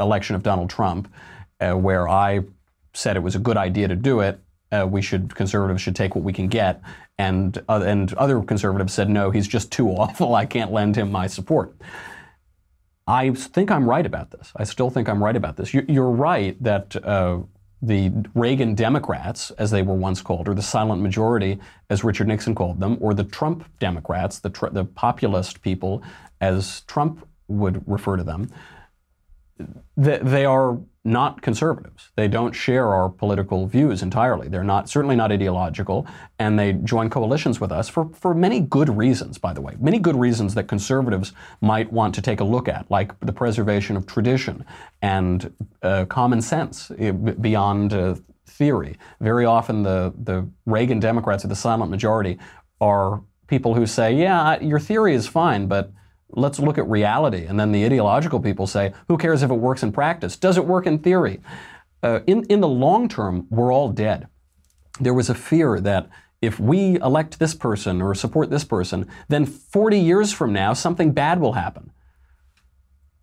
election 0.00 0.36
of 0.36 0.42
Donald 0.42 0.70
Trump, 0.70 1.12
uh, 1.60 1.72
where 1.72 2.08
I 2.08 2.40
said 2.94 3.16
it 3.16 3.22
was 3.22 3.34
a 3.34 3.40
good 3.40 3.56
idea 3.56 3.88
to 3.88 3.96
do 3.96 4.20
it. 4.20 4.40
Uh, 4.70 4.86
we 4.88 5.00
should 5.00 5.34
conservatives 5.34 5.80
should 5.80 5.96
take 5.96 6.14
what 6.14 6.24
we 6.24 6.32
can 6.32 6.48
get, 6.48 6.82
and, 7.18 7.62
uh, 7.68 7.82
and 7.84 8.12
other 8.14 8.42
conservatives 8.42 8.92
said, 8.92 9.08
no, 9.08 9.30
he's 9.30 9.48
just 9.48 9.72
too 9.72 9.88
awful. 9.96 10.34
I 10.34 10.46
can't 10.46 10.72
lend 10.72 10.96
him 10.96 11.10
my 11.10 11.26
support. 11.26 11.74
I 13.06 13.30
think 13.30 13.70
I'm 13.70 13.88
right 13.88 14.04
about 14.04 14.30
this. 14.30 14.52
I 14.54 14.64
still 14.64 14.90
think 14.90 15.08
I'm 15.08 15.24
right 15.24 15.34
about 15.34 15.56
this. 15.56 15.72
You're 15.72 16.10
right 16.10 16.62
that 16.62 16.94
uh, 17.02 17.38
the 17.80 18.12
Reagan 18.34 18.74
Democrats, 18.74 19.50
as 19.52 19.70
they 19.70 19.82
were 19.82 19.94
once 19.94 20.20
called, 20.20 20.46
or 20.46 20.54
the 20.54 20.62
silent 20.62 21.00
majority, 21.00 21.58
as 21.88 22.04
Richard 22.04 22.28
Nixon 22.28 22.54
called 22.54 22.80
them, 22.80 22.98
or 23.00 23.14
the 23.14 23.24
Trump 23.24 23.64
Democrats, 23.78 24.40
the, 24.40 24.50
tr- 24.50 24.68
the 24.68 24.84
populist 24.84 25.62
people, 25.62 26.02
as 26.42 26.82
Trump 26.82 27.26
would 27.48 27.82
refer 27.88 28.16
to 28.16 28.24
them, 28.24 28.50
they, 29.96 30.18
they 30.18 30.44
are 30.44 30.78
not 31.04 31.40
conservatives. 31.40 32.10
They 32.16 32.28
don't 32.28 32.52
share 32.52 32.88
our 32.88 33.08
political 33.08 33.66
views 33.66 34.02
entirely. 34.02 34.48
They're 34.48 34.62
not 34.64 34.88
certainly 34.88 35.16
not 35.16 35.32
ideological, 35.32 36.06
and 36.38 36.58
they 36.58 36.74
join 36.74 37.08
coalitions 37.08 37.60
with 37.60 37.72
us 37.72 37.88
for, 37.88 38.10
for 38.12 38.34
many 38.34 38.60
good 38.60 38.94
reasons, 38.94 39.38
by 39.38 39.52
the 39.52 39.60
way. 39.60 39.74
Many 39.80 39.98
good 39.98 40.16
reasons 40.16 40.54
that 40.54 40.64
conservatives 40.64 41.32
might 41.60 41.90
want 41.92 42.14
to 42.16 42.22
take 42.22 42.40
a 42.40 42.44
look 42.44 42.68
at, 42.68 42.90
like 42.90 43.18
the 43.20 43.32
preservation 43.32 43.96
of 43.96 44.06
tradition 44.06 44.64
and 45.00 45.52
uh, 45.82 46.04
common 46.06 46.42
sense 46.42 46.90
eh, 46.98 47.12
beyond 47.12 47.94
uh, 47.94 48.16
theory. 48.46 48.96
Very 49.20 49.46
often 49.46 49.82
the, 49.82 50.12
the 50.22 50.48
Reagan 50.66 51.00
Democrats 51.00 51.44
or 51.44 51.48
the 51.48 51.56
silent 51.56 51.90
majority 51.90 52.38
are 52.80 53.22
people 53.46 53.74
who 53.74 53.86
say, 53.86 54.14
yeah, 54.14 54.60
your 54.60 54.78
theory 54.78 55.14
is 55.14 55.26
fine, 55.26 55.66
but 55.66 55.90
Let's 56.30 56.58
look 56.58 56.78
at 56.78 56.88
reality. 56.88 57.46
And 57.46 57.58
then 57.58 57.72
the 57.72 57.84
ideological 57.84 58.40
people 58.40 58.66
say, 58.66 58.92
who 59.08 59.16
cares 59.16 59.42
if 59.42 59.50
it 59.50 59.54
works 59.54 59.82
in 59.82 59.92
practice? 59.92 60.36
Does 60.36 60.56
it 60.56 60.66
work 60.66 60.86
in 60.86 60.98
theory? 60.98 61.40
Uh, 62.02 62.20
in, 62.26 62.44
in 62.44 62.60
the 62.60 62.68
long 62.68 63.08
term, 63.08 63.46
we're 63.50 63.72
all 63.72 63.88
dead. 63.90 64.28
There 65.00 65.14
was 65.14 65.30
a 65.30 65.34
fear 65.34 65.80
that 65.80 66.08
if 66.40 66.60
we 66.60 67.00
elect 67.00 67.38
this 67.38 67.54
person 67.54 68.00
or 68.00 68.14
support 68.14 68.50
this 68.50 68.64
person, 68.64 69.08
then 69.28 69.46
40 69.46 69.98
years 69.98 70.32
from 70.32 70.52
now, 70.52 70.72
something 70.72 71.12
bad 71.12 71.40
will 71.40 71.54
happen. 71.54 71.90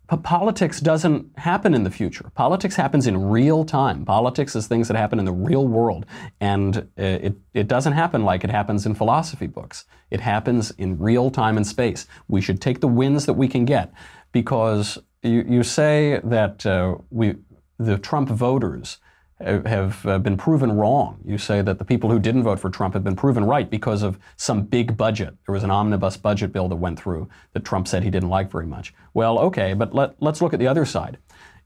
Politics 0.07 0.79
doesn't 0.79 1.37
happen 1.37 1.73
in 1.73 1.83
the 1.83 1.89
future. 1.89 2.31
Politics 2.35 2.75
happens 2.75 3.07
in 3.07 3.29
real 3.29 3.65
time. 3.65 4.05
Politics 4.05 4.55
is 4.55 4.67
things 4.67 4.87
that 4.87 4.97
happen 4.97 5.17
in 5.17 5.25
the 5.25 5.31
real 5.31 5.67
world. 5.67 6.05
And 6.39 6.77
uh, 6.77 6.81
it, 6.97 7.35
it 7.53 7.67
doesn't 7.67 7.93
happen 7.93 8.23
like 8.23 8.43
it 8.43 8.51
happens 8.51 8.85
in 8.85 8.93
philosophy 8.93 9.47
books. 9.47 9.85
It 10.11 10.21
happens 10.21 10.71
in 10.71 10.99
real 10.99 11.31
time 11.31 11.57
and 11.57 11.65
space. 11.65 12.05
We 12.27 12.41
should 12.41 12.61
take 12.61 12.81
the 12.81 12.87
wins 12.87 13.25
that 13.25 13.33
we 13.33 13.47
can 13.47 13.65
get 13.65 13.91
because 14.31 14.99
you, 15.23 15.43
you 15.47 15.63
say 15.63 16.21
that 16.23 16.65
uh, 16.65 16.97
we, 17.09 17.35
the 17.79 17.97
Trump 17.97 18.29
voters 18.29 18.99
have 19.39 20.05
uh, 20.05 20.17
been 20.17 20.37
proven 20.37 20.71
wrong. 20.71 21.19
You 21.25 21.37
say 21.37 21.61
that 21.61 21.77
the 21.77 21.85
people 21.85 22.09
who 22.09 22.19
didn't 22.19 22.43
vote 22.43 22.59
for 22.59 22.69
Trump 22.69 22.93
have 22.93 23.03
been 23.03 23.17
proven 23.17 23.43
right 23.43 23.69
because 23.69 24.01
of 24.01 24.17
some 24.37 24.63
big 24.63 24.95
budget. 24.95 25.35
There 25.45 25.53
was 25.53 25.63
an 25.63 25.71
omnibus 25.71 26.15
budget 26.15 26.53
bill 26.53 26.69
that 26.69 26.77
went 26.77 26.99
through 26.99 27.27
that 27.53 27.65
Trump 27.65 27.87
said 27.87 28.03
he 28.03 28.09
didn't 28.09 28.29
like 28.29 28.49
very 28.49 28.65
much. 28.65 28.93
Well, 29.13 29.37
okay, 29.39 29.73
but 29.73 29.93
let, 29.93 30.15
let's 30.21 30.41
look 30.41 30.53
at 30.53 30.59
the 30.59 30.67
other 30.67 30.85
side. 30.85 31.17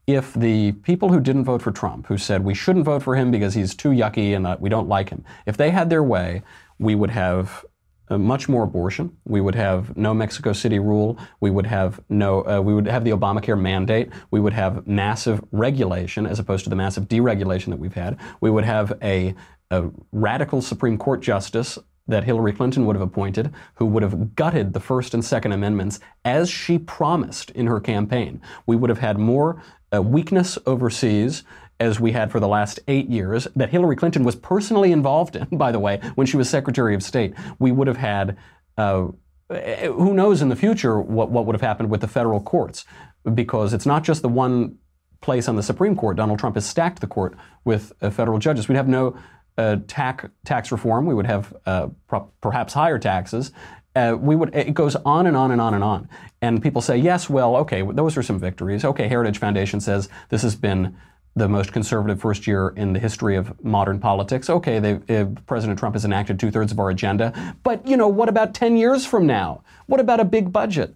If 0.07 0.33
the 0.33 0.71
people 0.71 1.09
who 1.09 1.19
didn't 1.19 1.45
vote 1.45 1.61
for 1.61 1.71
Trump, 1.71 2.07
who 2.07 2.17
said 2.17 2.43
we 2.43 2.55
shouldn't 2.55 2.85
vote 2.85 3.03
for 3.03 3.15
him 3.15 3.29
because 3.29 3.53
he's 3.53 3.75
too 3.75 3.89
yucky 3.89 4.35
and 4.35 4.47
uh, 4.47 4.57
we 4.59 4.69
don't 4.69 4.87
like 4.87 5.09
him, 5.09 5.23
if 5.45 5.55
they 5.55 5.69
had 5.69 5.91
their 5.91 6.03
way, 6.03 6.41
we 6.79 6.95
would 6.95 7.11
have 7.11 7.63
uh, 8.09 8.17
much 8.17 8.49
more 8.49 8.63
abortion. 8.63 9.15
We 9.25 9.41
would 9.41 9.55
have 9.55 9.95
no 9.95 10.13
Mexico 10.13 10.53
City 10.53 10.79
rule. 10.79 11.17
We 11.39 11.51
would 11.51 11.65
have 11.67 11.99
no. 12.09 12.41
Uh, 12.45 12.61
we 12.61 12.73
would 12.73 12.87
have 12.87 13.03
the 13.03 13.11
Obamacare 13.11 13.59
mandate. 13.59 14.09
We 14.31 14.39
would 14.39 14.53
have 14.53 14.87
massive 14.87 15.41
regulation 15.51 16.25
as 16.25 16.39
opposed 16.39 16.63
to 16.63 16.69
the 16.69 16.75
massive 16.75 17.07
deregulation 17.07 17.67
that 17.67 17.79
we've 17.79 17.93
had. 17.93 18.17
We 18.41 18.49
would 18.49 18.65
have 18.65 18.97
a, 19.03 19.35
a 19.71 19.89
radical 20.11 20.61
Supreme 20.61 20.97
Court 20.97 21.21
justice 21.21 21.77
that 22.07 22.23
Hillary 22.23 22.53
Clinton 22.53 22.87
would 22.87 22.95
have 22.95 23.03
appointed, 23.03 23.53
who 23.75 23.85
would 23.85 24.01
have 24.01 24.35
gutted 24.35 24.73
the 24.73 24.79
First 24.79 25.13
and 25.13 25.23
Second 25.23 25.51
Amendments 25.51 25.99
as 26.25 26.49
she 26.49 26.79
promised 26.79 27.51
in 27.51 27.67
her 27.67 27.79
campaign. 27.79 28.41
We 28.65 28.75
would 28.75 28.89
have 28.89 28.99
had 28.99 29.19
more 29.19 29.61
uh, 29.93 30.01
weakness 30.01 30.57
overseas 30.65 31.43
as 31.79 31.99
we 31.99 32.11
had 32.11 32.31
for 32.31 32.39
the 32.39 32.47
last 32.47 32.79
eight 32.87 33.09
years, 33.09 33.47
that 33.55 33.69
Hillary 33.69 33.95
Clinton 33.95 34.23
was 34.23 34.35
personally 34.35 34.91
involved 34.91 35.35
in, 35.35 35.45
by 35.51 35.71
the 35.71 35.79
way, 35.79 35.99
when 36.15 36.27
she 36.27 36.37
was 36.37 36.49
Secretary 36.49 36.95
of 36.95 37.03
State, 37.03 37.33
we 37.59 37.71
would 37.71 37.87
have 37.87 37.97
had. 37.97 38.37
Uh, 38.77 39.07
who 39.51 40.13
knows 40.13 40.43
in 40.43 40.49
the 40.49 40.55
future 40.55 41.01
what, 41.01 41.31
what 41.31 41.47
would 41.47 41.55
have 41.55 41.61
happened 41.61 41.89
with 41.89 42.01
the 42.01 42.07
federal 42.07 42.39
courts? 42.39 42.85
Because 43.33 43.73
it's 43.73 43.85
not 43.85 44.03
just 44.03 44.21
the 44.21 44.29
one 44.29 44.77
place 45.21 45.47
on 45.47 45.55
the 45.55 45.63
Supreme 45.63 45.95
Court. 45.95 46.17
Donald 46.17 46.39
Trump 46.39 46.55
has 46.55 46.65
stacked 46.65 47.01
the 47.01 47.07
court 47.07 47.35
with 47.65 47.91
uh, 48.01 48.09
federal 48.09 48.37
judges. 48.37 48.67
We'd 48.67 48.75
have 48.75 48.87
no 48.87 49.17
uh, 49.57 49.77
tax 49.87 50.25
tax 50.45 50.71
reform. 50.71 51.05
We 51.05 51.13
would 51.13 51.25
have 51.25 51.53
uh, 51.65 51.89
pro- 52.07 52.31
perhaps 52.41 52.73
higher 52.73 52.97
taxes. 52.97 53.51
Uh, 53.95 54.15
we 54.17 54.35
would. 54.35 54.55
It 54.55 54.73
goes 54.73 54.95
on 54.97 55.27
and 55.27 55.35
on 55.35 55.51
and 55.51 55.59
on 55.59 55.73
and 55.73 55.83
on. 55.83 56.07
And 56.41 56.61
people 56.61 56.81
say, 56.81 56.97
yes, 56.97 57.29
well, 57.29 57.57
okay, 57.57 57.81
those 57.81 58.15
are 58.15 58.23
some 58.23 58.39
victories. 58.39 58.85
Okay, 58.85 59.07
Heritage 59.07 59.39
Foundation 59.39 59.81
says 59.81 60.07
this 60.29 60.43
has 60.43 60.55
been 60.55 60.95
the 61.35 61.47
most 61.47 61.71
conservative 61.71 62.19
first 62.19 62.47
year 62.47 62.69
in 62.75 62.93
the 62.93 62.99
history 62.99 63.35
of 63.35 63.63
modern 63.63 63.99
politics. 63.99 64.49
Okay, 64.49 64.99
uh, 65.09 65.25
President 65.45 65.79
Trump 65.79 65.95
has 65.95 66.05
enacted 66.05 66.39
two 66.39 66.51
thirds 66.51 66.71
of 66.71 66.79
our 66.79 66.89
agenda, 66.89 67.55
but 67.63 67.85
you 67.87 67.95
know, 67.95 68.07
what 68.07 68.29
about 68.29 68.53
10 68.53 68.77
years 68.77 69.05
from 69.05 69.25
now? 69.25 69.63
What 69.85 69.99
about 69.99 70.19
a 70.19 70.25
big 70.25 70.51
budget? 70.51 70.95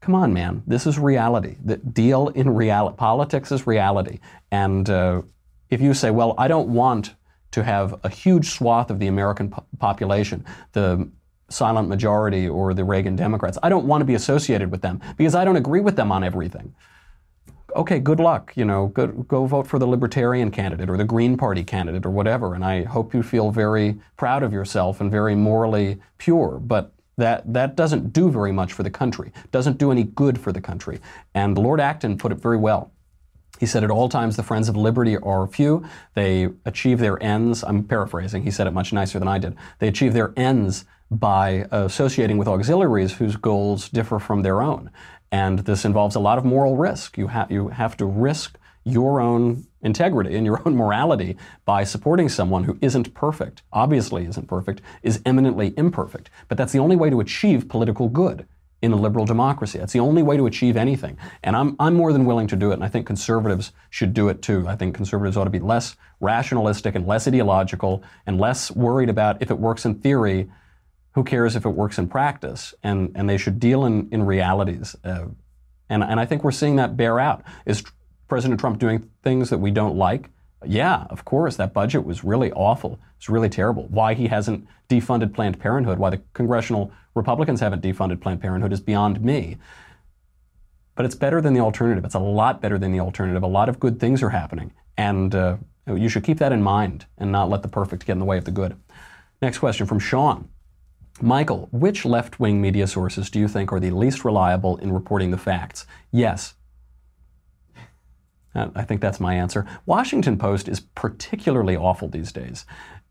Come 0.00 0.14
on, 0.14 0.32
man. 0.32 0.62
This 0.66 0.86
is 0.86 0.98
reality. 0.98 1.56
The 1.62 1.76
deal 1.76 2.28
in 2.28 2.54
reality. 2.54 2.96
Politics 2.96 3.52
is 3.52 3.66
reality. 3.66 4.20
And 4.50 4.88
uh, 4.88 5.22
if 5.68 5.80
you 5.80 5.92
say, 5.92 6.10
well, 6.10 6.34
I 6.38 6.48
don't 6.48 6.68
want 6.68 7.14
to 7.50 7.62
have 7.62 7.98
a 8.04 8.08
huge 8.08 8.50
swath 8.50 8.90
of 8.90 8.98
the 8.98 9.08
American 9.08 9.50
po- 9.50 9.64
population, 9.78 10.44
the 10.72 11.10
silent 11.50 11.88
majority 11.88 12.48
or 12.48 12.72
the 12.72 12.84
Reagan 12.84 13.16
Democrats, 13.16 13.58
I 13.62 13.68
don't 13.68 13.86
want 13.86 14.00
to 14.00 14.04
be 14.06 14.14
associated 14.14 14.70
with 14.70 14.82
them 14.82 15.00
because 15.16 15.34
I 15.34 15.44
don't 15.44 15.56
agree 15.56 15.80
with 15.80 15.96
them 15.96 16.12
on 16.12 16.24
everything 16.24 16.74
okay, 17.76 17.98
good 17.98 18.20
luck. 18.20 18.52
You 18.56 18.64
know, 18.64 18.88
go, 18.88 19.06
go 19.08 19.46
vote 19.46 19.66
for 19.66 19.78
the 19.78 19.86
Libertarian 19.86 20.50
candidate 20.50 20.88
or 20.88 20.96
the 20.96 21.04
Green 21.04 21.36
Party 21.36 21.64
candidate 21.64 22.04
or 22.04 22.10
whatever. 22.10 22.54
And 22.54 22.64
I 22.64 22.84
hope 22.84 23.14
you 23.14 23.22
feel 23.22 23.50
very 23.50 24.00
proud 24.16 24.42
of 24.42 24.52
yourself 24.52 25.00
and 25.00 25.10
very 25.10 25.34
morally 25.34 26.00
pure. 26.18 26.58
But 26.58 26.92
that, 27.16 27.52
that 27.52 27.76
doesn't 27.76 28.12
do 28.12 28.30
very 28.30 28.52
much 28.52 28.72
for 28.72 28.82
the 28.82 28.90
country, 28.90 29.32
doesn't 29.52 29.78
do 29.78 29.90
any 29.90 30.04
good 30.04 30.38
for 30.38 30.52
the 30.52 30.60
country. 30.60 31.00
And 31.34 31.58
Lord 31.58 31.80
Acton 31.80 32.18
put 32.18 32.32
it 32.32 32.38
very 32.38 32.56
well. 32.56 32.92
He 33.58 33.66
said, 33.66 33.84
At 33.84 33.90
all 33.90 34.08
times, 34.08 34.36
the 34.36 34.42
friends 34.42 34.70
of 34.70 34.76
liberty 34.76 35.18
are 35.18 35.46
few. 35.46 35.84
They 36.14 36.48
achieve 36.64 36.98
their 36.98 37.22
ends. 37.22 37.62
I'm 37.62 37.84
paraphrasing. 37.84 38.42
He 38.42 38.50
said 38.50 38.66
it 38.66 38.72
much 38.72 38.92
nicer 38.92 39.18
than 39.18 39.28
I 39.28 39.38
did. 39.38 39.54
They 39.80 39.88
achieve 39.88 40.14
their 40.14 40.32
ends 40.34 40.86
by 41.10 41.66
associating 41.70 42.38
with 42.38 42.48
auxiliaries 42.48 43.12
whose 43.12 43.36
goals 43.36 43.88
differ 43.88 44.18
from 44.18 44.42
their 44.42 44.62
own. 44.62 44.90
And 45.32 45.60
this 45.60 45.84
involves 45.84 46.16
a 46.16 46.20
lot 46.20 46.38
of 46.38 46.44
moral 46.44 46.76
risk. 46.76 47.16
You, 47.16 47.28
ha- 47.28 47.46
you 47.48 47.68
have 47.68 47.96
to 47.98 48.06
risk 48.06 48.58
your 48.84 49.20
own 49.20 49.66
integrity 49.82 50.36
and 50.36 50.46
your 50.46 50.60
own 50.66 50.76
morality 50.76 51.36
by 51.64 51.84
supporting 51.84 52.28
someone 52.28 52.64
who 52.64 52.78
isn't 52.80 53.14
perfect, 53.14 53.62
obviously 53.72 54.26
isn't 54.26 54.48
perfect, 54.48 54.80
is 55.02 55.20
eminently 55.24 55.74
imperfect. 55.76 56.30
But 56.48 56.58
that's 56.58 56.72
the 56.72 56.78
only 56.78 56.96
way 56.96 57.10
to 57.10 57.20
achieve 57.20 57.68
political 57.68 58.08
good 58.08 58.46
in 58.82 58.92
a 58.92 58.96
liberal 58.96 59.26
democracy. 59.26 59.78
That's 59.78 59.92
the 59.92 60.00
only 60.00 60.22
way 60.22 60.36
to 60.38 60.46
achieve 60.46 60.76
anything. 60.76 61.18
And 61.42 61.54
I'm, 61.54 61.76
I'm 61.78 61.94
more 61.94 62.12
than 62.12 62.24
willing 62.24 62.46
to 62.48 62.56
do 62.56 62.70
it, 62.70 62.74
and 62.74 62.84
I 62.84 62.88
think 62.88 63.06
conservatives 63.06 63.72
should 63.90 64.14
do 64.14 64.28
it 64.28 64.40
too. 64.40 64.66
I 64.66 64.76
think 64.76 64.94
conservatives 64.94 65.36
ought 65.36 65.44
to 65.44 65.50
be 65.50 65.58
less 65.58 65.96
rationalistic 66.20 66.94
and 66.94 67.06
less 67.06 67.28
ideological 67.28 68.02
and 68.26 68.40
less 68.40 68.70
worried 68.70 69.10
about 69.10 69.42
if 69.42 69.50
it 69.50 69.58
works 69.58 69.84
in 69.84 69.96
theory 69.96 70.50
who 71.12 71.24
cares 71.24 71.56
if 71.56 71.64
it 71.64 71.70
works 71.70 71.98
in 71.98 72.08
practice? 72.08 72.74
And, 72.82 73.12
and 73.14 73.28
they 73.28 73.36
should 73.36 73.58
deal 73.58 73.84
in, 73.84 74.08
in 74.10 74.22
realities. 74.22 74.96
Uh, 75.04 75.26
and, 75.88 76.02
and 76.04 76.20
I 76.20 76.26
think 76.26 76.44
we're 76.44 76.52
seeing 76.52 76.76
that 76.76 76.96
bear 76.96 77.18
out. 77.18 77.42
Is 77.66 77.82
President 78.28 78.60
Trump 78.60 78.78
doing 78.78 79.10
things 79.22 79.50
that 79.50 79.58
we 79.58 79.70
don't 79.70 79.96
like? 79.96 80.30
Yeah, 80.64 81.06
of 81.10 81.24
course. 81.24 81.56
That 81.56 81.72
budget 81.72 82.04
was 82.04 82.22
really 82.22 82.52
awful. 82.52 83.00
It's 83.16 83.28
really 83.28 83.48
terrible. 83.48 83.86
Why 83.88 84.14
he 84.14 84.28
hasn't 84.28 84.66
defunded 84.88 85.34
Planned 85.34 85.58
Parenthood, 85.58 85.98
why 85.98 86.10
the 86.10 86.22
congressional 86.34 86.92
Republicans 87.14 87.60
haven't 87.60 87.82
defunded 87.82 88.20
Planned 88.20 88.40
Parenthood 88.40 88.72
is 88.72 88.80
beyond 88.80 89.20
me. 89.22 89.56
But 90.94 91.06
it's 91.06 91.14
better 91.14 91.40
than 91.40 91.54
the 91.54 91.60
alternative. 91.60 92.04
It's 92.04 92.14
a 92.14 92.20
lot 92.20 92.60
better 92.60 92.78
than 92.78 92.92
the 92.92 93.00
alternative. 93.00 93.42
A 93.42 93.46
lot 93.46 93.68
of 93.68 93.80
good 93.80 93.98
things 93.98 94.22
are 94.22 94.30
happening. 94.30 94.72
And 94.96 95.34
uh, 95.34 95.56
you 95.86 96.08
should 96.08 96.24
keep 96.24 96.38
that 96.38 96.52
in 96.52 96.62
mind 96.62 97.06
and 97.16 97.32
not 97.32 97.48
let 97.48 97.62
the 97.62 97.68
perfect 97.68 98.06
get 98.06 98.12
in 98.12 98.18
the 98.18 98.24
way 98.24 98.38
of 98.38 98.44
the 98.44 98.50
good. 98.50 98.76
Next 99.40 99.58
question 99.58 99.86
from 99.86 99.98
Sean. 99.98 100.48
Michael, 101.22 101.68
which 101.70 102.04
left 102.04 102.40
wing 102.40 102.60
media 102.60 102.86
sources 102.86 103.30
do 103.30 103.38
you 103.38 103.48
think 103.48 103.72
are 103.72 103.80
the 103.80 103.90
least 103.90 104.24
reliable 104.24 104.76
in 104.78 104.92
reporting 104.92 105.30
the 105.30 105.38
facts? 105.38 105.86
Yes. 106.10 106.54
Uh, 108.54 108.68
I 108.74 108.82
think 108.82 109.00
that's 109.00 109.20
my 109.20 109.34
answer. 109.34 109.66
Washington 109.86 110.36
Post 110.36 110.68
is 110.68 110.80
particularly 110.80 111.76
awful 111.76 112.08
these 112.08 112.32
days. 112.32 112.66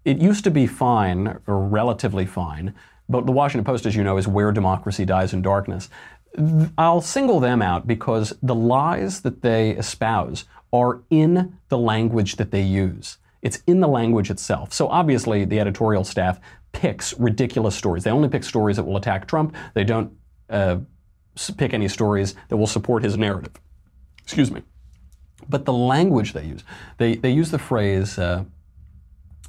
It 0.06 0.18
used 0.18 0.44
to 0.44 0.52
be 0.52 0.68
fine, 0.68 1.40
or 1.48 1.60
relatively 1.60 2.26
fine, 2.26 2.74
but 3.08 3.26
the 3.26 3.32
Washington 3.32 3.66
Post, 3.66 3.86
as 3.86 3.96
you 3.96 4.04
know, 4.04 4.18
is 4.18 4.28
where 4.28 4.52
democracy 4.52 5.06
dies 5.06 5.34
in 5.34 5.42
darkness. 5.42 5.90
I'll 6.78 7.02
single 7.02 7.40
them 7.40 7.62
out 7.62 7.88
because 7.88 8.34
the 8.44 8.56
lies 8.56 9.22
that 9.22 9.42
they 9.42 9.72
espouse 9.72 10.46
are 10.72 11.02
in 11.10 11.58
the 11.70 11.78
language 11.78 12.36
that 12.36 12.52
they 12.52 12.62
use. 12.62 13.18
It's 13.42 13.64
in 13.66 13.80
the 13.80 13.88
language 13.88 14.30
itself. 14.30 14.74
So 14.74 14.90
obviously, 14.90 15.46
the 15.46 15.60
editorial 15.60 16.04
staff 16.04 16.40
picks 16.72 17.18
ridiculous 17.20 17.76
stories. 17.76 18.04
They 18.04 18.12
only 18.12 18.30
pick 18.30 18.44
stories 18.44 18.78
that 18.78 18.84
will 18.84 18.98
attack 18.98 19.28
Trump. 19.28 19.56
They 19.74 19.84
don't 19.84 20.14
uh, 20.50 20.78
pick 21.58 21.74
any 21.74 21.88
stories 21.88 22.36
that 22.50 22.58
will 22.58 22.68
support 22.68 23.04
his 23.04 23.18
narrative. 23.18 23.54
Excuse 24.24 24.52
me. 24.52 24.62
But 25.48 25.66
the 25.66 25.74
language 25.74 26.34
they 26.34 26.46
use, 26.46 26.64
they, 26.98 27.16
they 27.16 27.32
use 27.32 27.52
the 27.52 27.60
phrase 27.60 28.20
uh, 28.20 28.44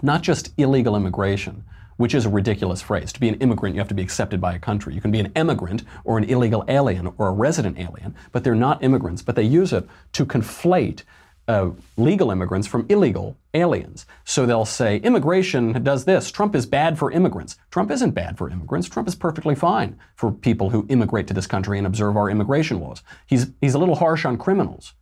not 0.03 0.23
just 0.23 0.53
illegal 0.57 0.97
immigration, 0.97 1.65
which 1.97 2.15
is 2.15 2.25
a 2.25 2.31
ridiculous 2.31 2.81
phrase. 2.81 3.13
To 3.13 3.21
be 3.21 3.29
an 3.29 3.35
immigrant, 3.37 3.75
you 3.75 3.81
have 3.81 3.89
to 3.89 3.95
be 3.95 4.03
accepted 4.03 4.41
by 4.41 4.55
a 4.55 4.59
country. 4.59 4.95
You 4.95 5.03
can 5.03 5.11
be 5.11 5.21
an 5.21 5.31
emigrant 5.37 5.83
or 6.05 6.17
an 6.17 6.25
illegal 6.25 6.65
alien 6.69 7.13
or 7.19 7.29
a 7.29 7.33
resident 7.33 7.79
alien, 7.79 8.15
but 8.33 8.43
they're 8.43 8.55
not 8.55 8.83
immigrants. 8.83 9.21
But 9.21 9.37
they 9.37 9.43
use 9.43 9.73
it 9.73 9.87
to 10.13 10.25
conflate 10.25 11.03
uh, 11.51 11.73
legal 11.97 12.31
immigrants 12.31 12.69
from 12.69 12.87
illegal 12.89 13.37
aliens. 13.55 14.07
So 14.25 14.47
they'll 14.47 14.65
say 14.65 14.99
immigration 14.99 15.83
does 15.83 16.05
this. 16.05 16.31
Trump 16.31 16.55
is 16.55 16.65
bad 16.65 16.97
for 16.97 17.11
immigrants. 17.11 17.57
Trump 17.73 17.91
isn't 17.91 18.13
bad 18.13 18.39
for 18.39 18.49
immigrants. 18.49 18.89
Trump 18.89 19.09
is 19.09 19.17
perfectly 19.17 19.57
fine 19.57 19.99
for 20.15 20.31
people 20.31 20.71
who 20.71 20.87
immigrate 20.89 21.27
to 21.27 21.35
this 21.35 21.49
country 21.49 21.77
and 21.77 21.89
observe 21.89 22.17
our 22.17 22.31
immigration 22.31 22.79
laws. 22.79 23.03
He's, 23.27 23.51
he's 23.61 23.75
a 23.75 23.79
little 23.79 23.97
harsh 23.97 24.25
on 24.25 24.39
criminals. 24.39 24.95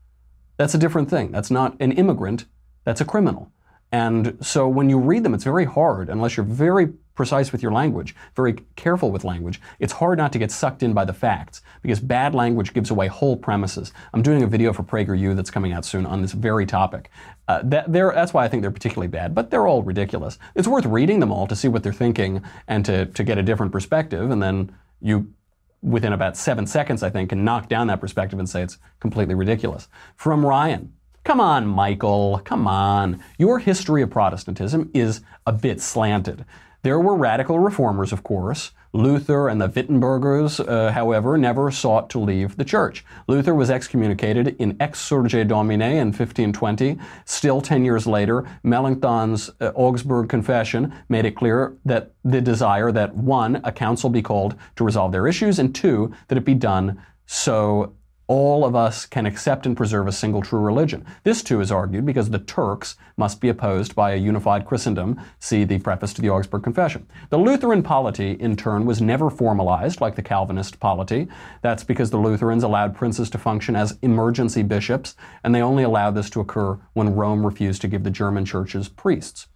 That's 0.57 0.73
a 0.73 0.79
different 0.79 1.11
thing. 1.11 1.33
That's 1.33 1.51
not 1.51 1.77
an 1.81 1.93
immigrant, 1.93 2.47
that's 2.83 3.03
a 3.03 3.05
criminal. 3.05 3.53
And 3.93 4.39
so 4.41 4.67
when 4.69 4.89
you 4.89 4.99
read 4.99 5.25
them, 5.25 5.35
it's 5.35 5.45
very 5.45 5.67
hard, 5.67 6.09
unless 6.09 6.39
you're 6.39 6.47
very 6.47 6.95
precise 7.19 7.51
with 7.51 7.65
your 7.65 7.73
language, 7.73 8.15
very 8.37 8.55
careful 8.77 9.11
with 9.11 9.25
language, 9.25 9.61
it's 9.81 9.93
hard 9.93 10.17
not 10.19 10.33
to 10.33 10.39
get 10.39 10.53
sucked 10.53 10.85
in 10.85 10.93
by 10.95 11.05
the 11.05 11.13
facts 11.13 11.63
because 11.83 11.99
bad 11.99 12.33
language 12.33 12.73
gives 12.73 12.93
away 12.93 13.09
whole 13.09 13.37
premises. 13.37 13.93
I'm 14.15 14.23
doing 14.23 14.45
a 14.45 14.47
video 14.47 14.73
for 14.73 14.85
PragerU 14.85 15.35
that's 15.35 15.51
coming 15.51 15.73
out 15.73 15.85
soon 15.85 16.07
on 16.07 16.23
this 16.23 16.31
very 16.31 16.65
topic. 16.65 17.11
Uh, 17.49 17.61
that, 17.65 17.93
that's 17.93 18.33
why 18.33 18.45
I 18.45 18.49
think 18.49 18.63
they're 18.63 18.71
particularly 18.71 19.09
bad, 19.09 19.35
but 19.35 19.51
they're 19.51 19.67
all 19.67 19.83
ridiculous. 19.83 20.39
It's 20.55 20.69
worth 20.69 20.87
reading 20.87 21.19
them 21.19 21.33
all 21.33 21.49
to 21.49 21.57
see 21.57 21.67
what 21.67 21.83
they're 21.83 21.93
thinking 21.93 22.41
and 22.69 22.85
to, 22.85 23.07
to 23.07 23.25
get 23.25 23.37
a 23.37 23.43
different 23.43 23.73
perspective, 23.73 24.31
and 24.31 24.41
then 24.41 24.73
you 25.01 25.35
within 25.83 26.13
about 26.13 26.37
seven 26.37 26.67
seconds, 26.69 27.03
I 27.03 27.11
think, 27.11 27.31
can 27.31 27.45
knock 27.45 27.69
down 27.69 27.89
that 27.89 28.01
perspective 28.01 28.39
and 28.39 28.49
say 28.49 28.63
it's 28.63 28.79
completely 29.01 29.35
ridiculous. 29.35 29.89
From 30.15 30.47
Ryan. 30.47 30.93
Come 31.25 31.41
on, 31.41 31.67
Michael. 31.67 32.41
Come 32.45 32.67
on. 32.67 33.23
Your 33.39 33.59
history 33.59 34.03
of 34.03 34.11
Protestantism 34.11 34.91
is 34.95 35.21
a 35.47 35.53
bit 35.53 35.81
slanted. 35.81 36.45
There 36.83 37.01
were 37.01 37.17
radical 37.17 37.59
reformers, 37.59 38.13
of 38.13 38.23
course. 38.23 38.71
Luther 38.93 39.49
and 39.49 39.61
the 39.61 39.69
Wittenbergers, 39.69 40.61
uh, 40.61 40.93
however, 40.93 41.37
never 41.37 41.71
sought 41.71 42.09
to 42.11 42.19
leave 42.19 42.57
the 42.57 42.65
church. 42.65 43.05
Luther 43.27 43.55
was 43.55 43.71
excommunicated 43.71 44.57
in 44.59 44.77
Exsurge 44.79 45.47
Domine 45.47 45.83
in 45.83 46.09
1520. 46.09 46.99
Still 47.25 47.61
10 47.61 47.85
years 47.85 48.07
later, 48.07 48.49
Melanchthon's 48.63 49.51
uh, 49.61 49.73
Augsburg 49.75 50.29
Confession 50.29 50.95
made 51.09 51.25
it 51.25 51.37
clear 51.37 51.77
that 51.85 52.13
the 52.25 52.41
desire 52.41 52.93
that 52.93 53.15
one, 53.15 53.61
a 53.65 53.73
council 53.73 54.09
be 54.09 54.23
called 54.23 54.55
to 54.77 54.85
resolve 54.85 55.13
their 55.13 55.27
issues, 55.27 55.59
and 55.59 55.75
two, 55.75 56.15
that 56.29 56.39
it 56.39 56.45
be 56.45 56.55
done 56.55 57.03
so 57.27 57.93
all 58.29 58.67
of 58.67 58.77
us 58.77 59.07
can 59.07 59.25
accept 59.25 59.65
and 59.65 59.75
preserve 59.77 60.07
a 60.07 60.13
single 60.13 60.43
true 60.43 60.61
religion. 60.61 61.05
This 61.25 61.43
too 61.43 61.61
is 61.61 61.73
argued 61.73 62.05
because 62.05 62.29
the 62.29 62.39
Turks 62.39 62.95
must 63.17 63.41
be 63.41 63.49
opposed 63.49 63.95
by 63.95 64.13
a 64.13 64.17
unified 64.17 64.67
Christendom. 64.67 65.19
See 65.41 65.65
the 65.65 65.79
preface 65.79 66.13
to 66.13 66.23
the 66.23 66.29
Augsburg 66.29 66.63
Confession. 66.63 67.09
The 67.31 67.39
Lutheran 67.39 67.83
polity, 67.83 68.33
in 68.33 68.55
turn, 68.55 68.85
was 68.85 69.01
never 69.01 69.31
formalized 69.31 70.03
like 70.03 70.15
the 70.15 70.23
Calvinist 70.23 70.79
polity. 70.79 71.27
That's 71.63 71.85
because 71.85 72.11
the 72.11 72.19
Lutherans 72.19 72.63
allowed 72.63 72.95
princes 72.95 73.31
to 73.31 73.39
function 73.39 73.75
as 73.75 73.99
emergency 74.03 74.63
bishops, 74.63 75.17
and 75.43 75.55
they 75.55 75.63
only 75.63 75.83
allowed 75.83 76.15
this 76.15 76.29
to 76.31 76.41
occur 76.41 76.79
when 76.93 77.15
Rome 77.15 77.47
refused 77.47 77.81
to 77.81 77.89
give 77.89 78.05
the 78.05 78.11
German 78.11 78.45
churches 78.45 78.91
priests. 78.91 79.49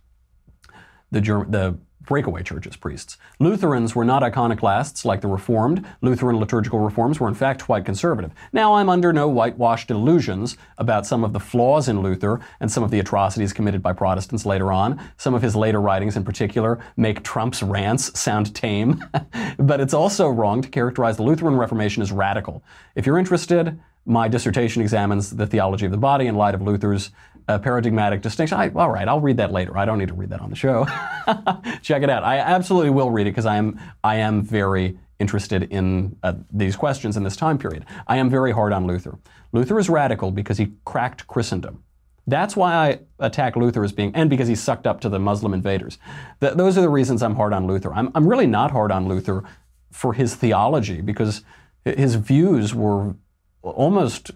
The, 1.11 1.21
the 1.21 1.79
breakaway 2.05 2.43
churches, 2.43 2.77
priests. 2.77 3.17
Lutherans 3.39 3.95
were 3.95 4.05
not 4.05 4.23
iconoclasts 4.23 5.05
like 5.05 5.21
the 5.21 5.29
Reformed. 5.29 5.85
Lutheran 6.01 6.39
liturgical 6.39 6.81
reforms 6.81 7.21
were 7.21 7.29
in 7.29 7.35
fact 7.35 7.65
quite 7.65 7.85
conservative. 7.85 8.33
Now 8.53 8.75
I'm 8.75 8.89
under 8.89 9.13
no 9.13 9.29
whitewashed 9.29 9.91
illusions 9.91 10.57
about 10.79 11.07
some 11.07 11.25
of 11.25 11.33
the 11.33 11.41
flaws 11.41 11.89
in 11.89 12.01
Luther 12.03 12.41
and 12.61 12.71
some 12.71 12.83
of 12.83 12.91
the 12.91 12.99
atrocities 12.99 13.53
committed 13.53 13.83
by 13.83 13.93
Protestants 13.93 14.47
later 14.47 14.73
on. 14.73 15.01
Some 15.17 15.35
of 15.35 15.43
his 15.43 15.57
later 15.57 15.81
writings 15.81 16.17
in 16.17 16.25
particular 16.25 16.79
make 16.97 17.23
Trump's 17.23 17.63
rants 17.63 18.19
sound 18.19 18.55
tame. 18.55 19.05
but 19.59 19.81
it's 19.81 19.95
also 19.95 20.29
wrong 20.29 20.63
to 20.63 20.69
characterize 20.69 21.17
the 21.17 21.23
Lutheran 21.23 21.57
Reformation 21.57 22.03
as 22.03 22.13
radical. 22.13 22.63
If 22.95 23.07
you're 23.07 23.19
interested, 23.19 23.79
my 24.05 24.27
dissertation 24.27 24.83
examines 24.83 25.31
the 25.31 25.47
theology 25.47 25.87
of 25.87 25.93
the 25.93 25.99
body 25.99 26.27
in 26.27 26.35
light 26.35 26.55
of 26.55 26.63
Luther's 26.63 27.11
a 27.49 27.59
paradigmatic 27.59 28.23
distinction. 28.23 28.59
I, 28.59 28.71
all 28.71 28.91
right, 28.91 29.07
I'll 29.07 29.21
read 29.21 29.37
that 29.39 29.53
later. 29.53 29.77
I 29.77 29.85
don't 29.85 29.99
need 29.99 30.09
to 30.09 30.15
read 30.15 30.31
that 30.31 30.41
on 30.41 30.51
the 30.51 30.57
show. 30.57 30.87
Check 31.83 32.03
it 32.03 32.11
out. 32.11 32.25
I 32.25 32.39
absolutely 32.39 32.91
will 32.91 33.11
read 33.11 33.27
it 33.27 33.31
because 33.31 33.47
I 33.47 33.57
am 33.57 33.81
I 34.03 34.17
am 34.17 34.43
very 34.43 34.99
interested 35.19 35.65
in 35.65 36.17
uh, 36.23 36.35
these 36.53 36.77
questions 36.77 37.17
in 37.17 37.23
this 37.23 37.37
time 37.37 37.57
period. 37.59 37.85
I 38.07 38.17
am 38.17 38.29
very 38.29 38.53
hard 38.53 38.73
on 38.73 38.87
Luther. 38.87 39.19
Luther 39.53 39.79
is 39.79 39.89
radical 39.89 40.31
because 40.31 40.59
he 40.59 40.73
cracked 40.85 41.27
Christendom. 41.27 41.85
That's 42.27 42.57
why 42.57 42.75
I 42.75 43.01
attack 43.19 43.57
Luther 43.57 43.83
as 43.85 43.93
being, 43.93 44.15
and 44.15 44.31
because 44.31 44.49
he 44.49 44.55
sucked 44.55 44.87
up 44.87 45.01
to 45.01 45.09
the 45.09 45.19
Muslim 45.19 45.55
invaders. 45.55 45.99
Th- 46.41 46.55
those 46.55 46.79
are 46.79 46.81
the 46.81 46.89
reasons 46.89 47.23
I'm 47.23 47.35
hard 47.35 47.53
on 47.53 47.67
Luther. 47.67 47.93
I'm, 47.93 48.11
I'm 48.15 48.29
really 48.29 48.47
not 48.47 48.71
hard 48.71 48.93
on 48.93 49.09
Luther 49.09 49.43
for 49.91 50.13
his 50.13 50.35
theology 50.35 51.01
because 51.01 51.43
his 51.85 52.15
views 52.15 52.75
were 52.75 53.15
almost 53.63 54.31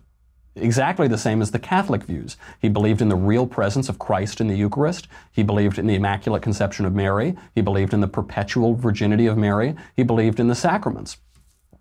exactly 0.57 1.07
the 1.07 1.19
same 1.19 1.41
as 1.43 1.51
the 1.51 1.59
Catholic 1.59 2.03
views. 2.03 2.37
He 2.61 2.69
believed 2.69 3.03
in 3.03 3.09
the 3.09 3.17
real 3.17 3.47
presence 3.47 3.89
of 3.89 3.99
Christ 3.99 4.41
in 4.41 4.49
the 4.49 4.57
Eucharist. 4.57 5.07
He 5.33 5.43
believed 5.43 5.79
in 5.79 5.87
the 5.87 5.95
Immaculate 5.95 6.43
Conception 6.43 6.87
of 6.87 6.95
Mary. 6.95 7.37
He 7.55 7.61
believed 7.61 7.95
in 7.95 8.01
the 8.01 8.09
perpetual 8.09 8.75
virginity 8.75 9.27
of 9.27 9.37
Mary. 9.37 9.77
He 9.95 10.03
believed 10.03 10.41
in 10.41 10.49
the 10.49 10.55
sacraments. 10.55 11.19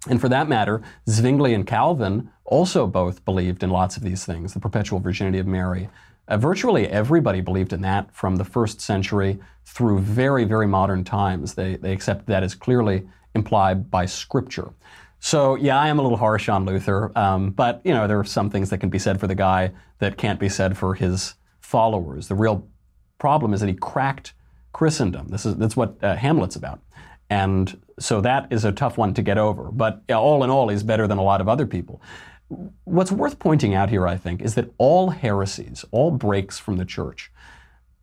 And 0.07 0.21
for 0.21 0.30
that 0.30 0.47
matter, 0.47 0.84
Zwingli 1.09 1.53
and 1.53 1.65
Calvin 1.65 2.30
also 2.43 2.86
both 2.86 3.26
believed 3.26 3.63
in 3.63 3.71
lots 3.71 3.97
of 3.97 4.03
these 4.03 4.23
things, 4.23 4.53
the 4.53 4.59
perpetual 4.59 4.99
virginity 4.99 5.39
of 5.39 5.47
Mary. 5.47 5.89
Uh, 6.28 6.38
virtually 6.38 6.88
everybody 6.88 7.41
believed 7.41 7.73
in 7.73 7.82
that 7.82 8.11
from 8.13 8.36
the 8.36 8.43
first 8.43 8.82
century 8.82 9.39
through 9.65 9.99
very, 9.99 10.43
very 10.43 10.67
modern 10.67 11.03
times. 11.03 11.55
They, 11.55 11.76
they 11.76 11.91
accept 11.91 12.28
that 12.28 12.43
as 12.43 12.55
clearly 12.55 13.07
implied 13.34 13.89
by 13.89 14.05
Scripture. 14.05 14.69
So 15.26 15.55
yeah, 15.55 15.80
I 15.80 15.88
am 15.88 15.97
a 15.97 16.03
little 16.03 16.19
harsh 16.19 16.49
on 16.49 16.65
Luther, 16.65 17.11
um, 17.17 17.49
but 17.49 17.82
you 17.84 17.91
know 17.95 18.07
there 18.07 18.19
are 18.19 18.23
some 18.23 18.51
things 18.51 18.69
that 18.69 18.78
can 18.78 18.91
be 18.91 18.99
said 18.99 19.19
for 19.19 19.26
the 19.26 19.34
guy 19.34 19.71
that 19.97 20.19
can't 20.19 20.39
be 20.39 20.49
said 20.49 20.78
for 20.78 20.93
his 20.93 21.34
followers. 21.61 22.28
The 22.28 22.36
real 22.36 22.67
problem 23.17 23.51
is 23.51 23.59
that 23.61 23.67
he 23.67 23.73
cracked 23.73 24.36
Christendom. 24.71 25.30
This 25.30 25.43
is 25.43 25.55
that's 25.55 25.76
what 25.76 25.95
uh, 26.03 26.15
Hamlet's 26.15 26.55
about, 26.55 26.80
and 27.28 27.82
so 27.97 28.21
that 28.21 28.49
is 28.51 28.65
a 28.65 28.71
tough 28.71 28.99
one 28.99 29.15
to 29.15 29.23
get 29.23 29.39
over. 29.39 29.71
But 29.71 30.03
yeah, 30.07 30.19
all 30.19 30.43
in 30.43 30.51
all, 30.51 30.69
he's 30.69 30.84
better 30.84 31.07
than 31.07 31.17
a 31.17 31.23
lot 31.23 31.41
of 31.41 31.49
other 31.49 31.65
people. 31.65 32.03
What's 32.84 33.11
worth 33.11 33.39
pointing 33.39 33.73
out 33.73 33.89
here, 33.89 34.07
I 34.07 34.17
think, 34.17 34.43
is 34.43 34.53
that 34.53 34.69
all 34.78 35.09
heresies, 35.09 35.84
all 35.89 36.11
breaks 36.11 36.59
from 36.59 36.78
the 36.78 36.86
church, 36.86 37.32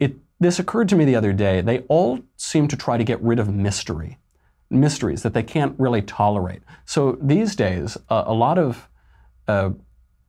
it, 0.00 0.16
this 0.40 0.58
occurred 0.58 0.88
to 0.88 0.96
me 0.96 1.04
the 1.04 1.14
other 1.14 1.32
day. 1.32 1.60
They 1.60 1.82
all 1.82 2.18
seem 2.36 2.66
to 2.66 2.76
try 2.76 2.96
to 2.96 3.04
get 3.04 3.22
rid 3.22 3.38
of 3.38 3.48
mystery 3.48 4.18
mysteries 4.72 5.22
that 5.22 5.34
they 5.34 5.42
can't 5.42 5.74
really 5.78 6.02
tolerate. 6.02 6.62
So 6.84 7.18
these 7.20 7.54
days, 7.54 7.96
uh, 8.08 8.24
a 8.26 8.34
lot 8.34 8.58
of 8.58 8.88
uh, 9.48 9.70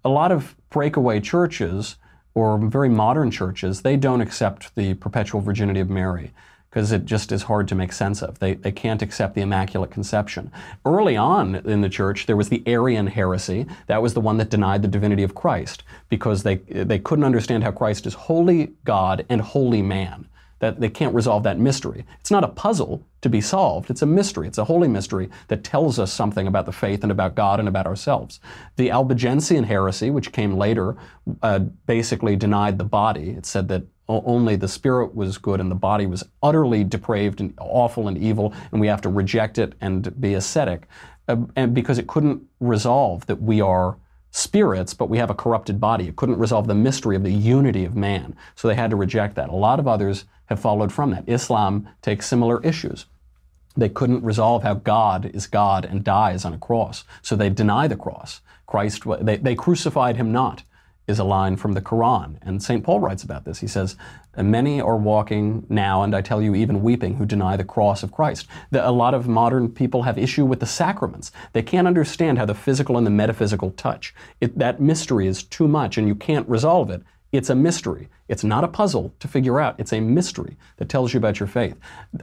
a 0.04 0.10
lot 0.10 0.32
of 0.32 0.56
breakaway 0.70 1.20
churches 1.20 1.96
or 2.36 2.58
very 2.58 2.90
modern 2.90 3.32
churches, 3.32 3.82
they 3.82 3.96
don't 3.96 4.22
accept 4.22 4.76
the 4.76 4.96
perpetual 4.96 5.40
virginity 5.40 5.80
of 5.80 5.90
Mary 5.90 6.32
because 6.70 6.92
it 6.92 7.06
just 7.06 7.32
is 7.32 7.44
hard 7.44 7.68
to 7.68 7.76
make 7.76 7.94
sense 7.94 8.24
of. 8.24 8.40
They, 8.40 8.56
they 8.56 8.72
can't 8.72 9.04
accept 9.04 9.36
the 9.36 9.42
Immaculate 9.42 9.92
Conception. 9.92 10.52
Early 10.84 11.16
on 11.16 11.58
in 11.58 11.82
the 11.82 11.90
church, 11.90 12.26
there 12.26 12.36
was 12.36 12.50
the 12.50 12.64
Arian 12.66 13.06
heresy. 13.06 13.68
That 13.86 14.02
was 14.02 14.16
the 14.16 14.22
one 14.22 14.38
that 14.38 14.50
denied 14.50 14.82
the 14.82 14.88
divinity 14.88 15.22
of 15.22 15.36
Christ 15.36 15.84
because 16.10 16.42
they, 16.42 16.56
they 16.56 16.98
couldn't 16.98 17.26
understand 17.26 17.64
how 17.64 17.72
Christ 17.72 18.08
is 18.08 18.16
wholly 18.16 18.74
God 18.86 19.24
and 19.30 19.40
wholly 19.40 19.84
man 19.84 20.28
that 20.64 20.80
they 20.80 20.88
can't 20.88 21.14
resolve 21.14 21.44
that 21.44 21.60
mystery. 21.60 22.06
It's 22.22 22.32
not 22.32 22.46
a 22.46 22.48
puzzle 22.48 23.06
to 23.20 23.28
be 23.28 23.42
solved. 23.42 23.90
It's 23.90 24.02
a 24.02 24.06
mystery. 24.06 24.48
It's 24.48 24.58
a 24.58 24.64
holy 24.64 24.88
mystery 24.88 25.30
that 25.50 25.62
tells 25.62 26.00
us 26.00 26.14
something 26.14 26.48
about 26.48 26.66
the 26.66 26.72
faith 26.72 27.04
and 27.04 27.12
about 27.12 27.36
God 27.36 27.60
and 27.60 27.68
about 27.68 27.86
ourselves. 27.86 28.40
The 28.78 28.90
Albigensian 28.90 29.66
heresy, 29.66 30.10
which 30.10 30.32
came 30.32 30.56
later, 30.56 30.96
uh, 31.42 31.60
basically 31.60 32.38
denied 32.38 32.78
the 32.78 32.86
body. 32.86 33.32
It 33.32 33.46
said 33.46 33.68
that 33.68 33.84
only 34.08 34.56
the 34.56 34.70
spirit 34.70 35.14
was 35.14 35.38
good 35.38 35.60
and 35.60 35.70
the 35.70 35.76
body 35.76 36.06
was 36.06 36.24
utterly 36.42 36.86
depraved 36.86 37.42
and 37.42 37.54
awful 37.60 38.08
and 38.08 38.18
evil, 38.18 38.54
and 38.72 38.80
we 38.80 38.88
have 38.88 39.02
to 39.02 39.10
reject 39.10 39.58
it 39.58 39.74
and 39.82 40.18
be 40.22 40.34
ascetic. 40.34 40.88
Uh, 41.28 41.38
and 41.58 41.74
because 41.74 41.98
it 41.98 42.08
couldn't 42.08 42.42
resolve 42.62 43.26
that 43.26 43.42
we 43.42 43.60
are 43.60 43.98
spirits, 44.36 44.96
but 44.96 45.10
we 45.10 45.20
have 45.20 45.30
a 45.30 45.36
corrupted 45.36 45.80
body. 45.80 46.08
It 46.08 46.16
couldn't 46.16 46.40
resolve 46.40 46.66
the 46.66 46.74
mystery 46.74 47.16
of 47.16 47.24
the 47.24 47.32
unity 47.32 47.86
of 47.86 47.96
man. 47.96 48.36
So 48.56 48.68
they 48.68 48.74
had 48.74 48.90
to 48.90 48.96
reject 48.96 49.36
that. 49.36 49.50
A 49.50 49.56
lot 49.56 49.80
of 49.80 49.88
others 49.88 50.26
have 50.48 50.60
followed 50.60 50.92
from 50.92 51.12
that. 51.12 51.24
Islam 51.28 51.88
takes 52.02 52.26
similar 52.26 52.62
issues. 52.64 53.06
They 53.78 53.90
couldn't 53.90 54.24
resolve 54.24 54.64
how 54.64 54.74
God 54.74 55.30
is 55.36 55.46
God 55.46 55.86
and 55.86 56.04
dies 56.04 56.46
on 56.46 56.54
a 56.54 56.58
cross. 56.58 57.04
So 57.22 57.36
they 57.36 57.52
deny 57.52 57.88
the 57.88 57.96
cross. 57.96 58.42
Christ, 58.66 59.04
they, 59.22 59.38
they 59.38 59.54
crucified 59.54 60.18
him 60.18 60.32
not 60.32 60.64
is 61.08 61.20
a 61.20 61.24
line 61.24 61.58
from 61.58 61.74
the 61.74 61.82
Quran. 61.82 62.38
And 62.42 62.64
St. 62.64 62.84
Paul 62.84 63.00
writes 63.00 63.24
about 63.24 63.46
this. 63.46 63.60
He 63.60 63.68
says, 63.68 63.96
Many 64.38 64.82
are 64.82 64.98
walking 64.98 65.66
now, 65.70 66.02
and 66.02 66.16
I 66.16 66.22
tell 66.22 66.42
you, 66.42 66.56
even 66.56 66.82
weeping, 66.82 67.16
who 67.16 67.26
deny 67.26 67.56
the 67.56 67.64
cross 67.64 68.02
of 68.02 68.12
Christ. 68.12 68.48
The, 68.72 68.88
a 68.88 68.90
lot 68.90 69.14
of 69.14 69.28
modern 69.28 69.70
people 69.70 70.04
have 70.04 70.18
issue 70.18 70.46
with 70.46 70.60
the 70.60 70.66
sacraments. 70.66 71.32
They 71.52 71.62
can't 71.62 71.88
understand 71.88 72.38
how 72.40 72.46
the 72.46 72.56
physical 72.56 72.98
and 72.98 73.06
the 73.06 73.12
metaphysical 73.12 73.72
touch. 73.72 74.16
It, 74.42 74.58
that 74.58 74.82
mystery 74.82 75.28
is 75.28 75.44
too 75.44 75.68
much, 75.68 75.98
and 75.98 76.08
you 76.08 76.16
can't 76.16 76.50
resolve 76.50 76.90
it. 76.90 77.04
It's 77.32 77.50
a 77.50 77.56
mystery. 77.56 78.10
It's 78.28 78.44
not 78.44 78.64
a 78.64 78.68
puzzle 78.68 79.14
to 79.20 79.28
figure 79.28 79.60
out. 79.60 79.76
It's 79.80 79.92
a 79.92 80.00
mystery 80.00 80.56
that 80.78 80.88
tells 80.88 81.14
you 81.14 81.18
about 81.18 81.40
your 81.40 81.48
faith. 81.48 81.76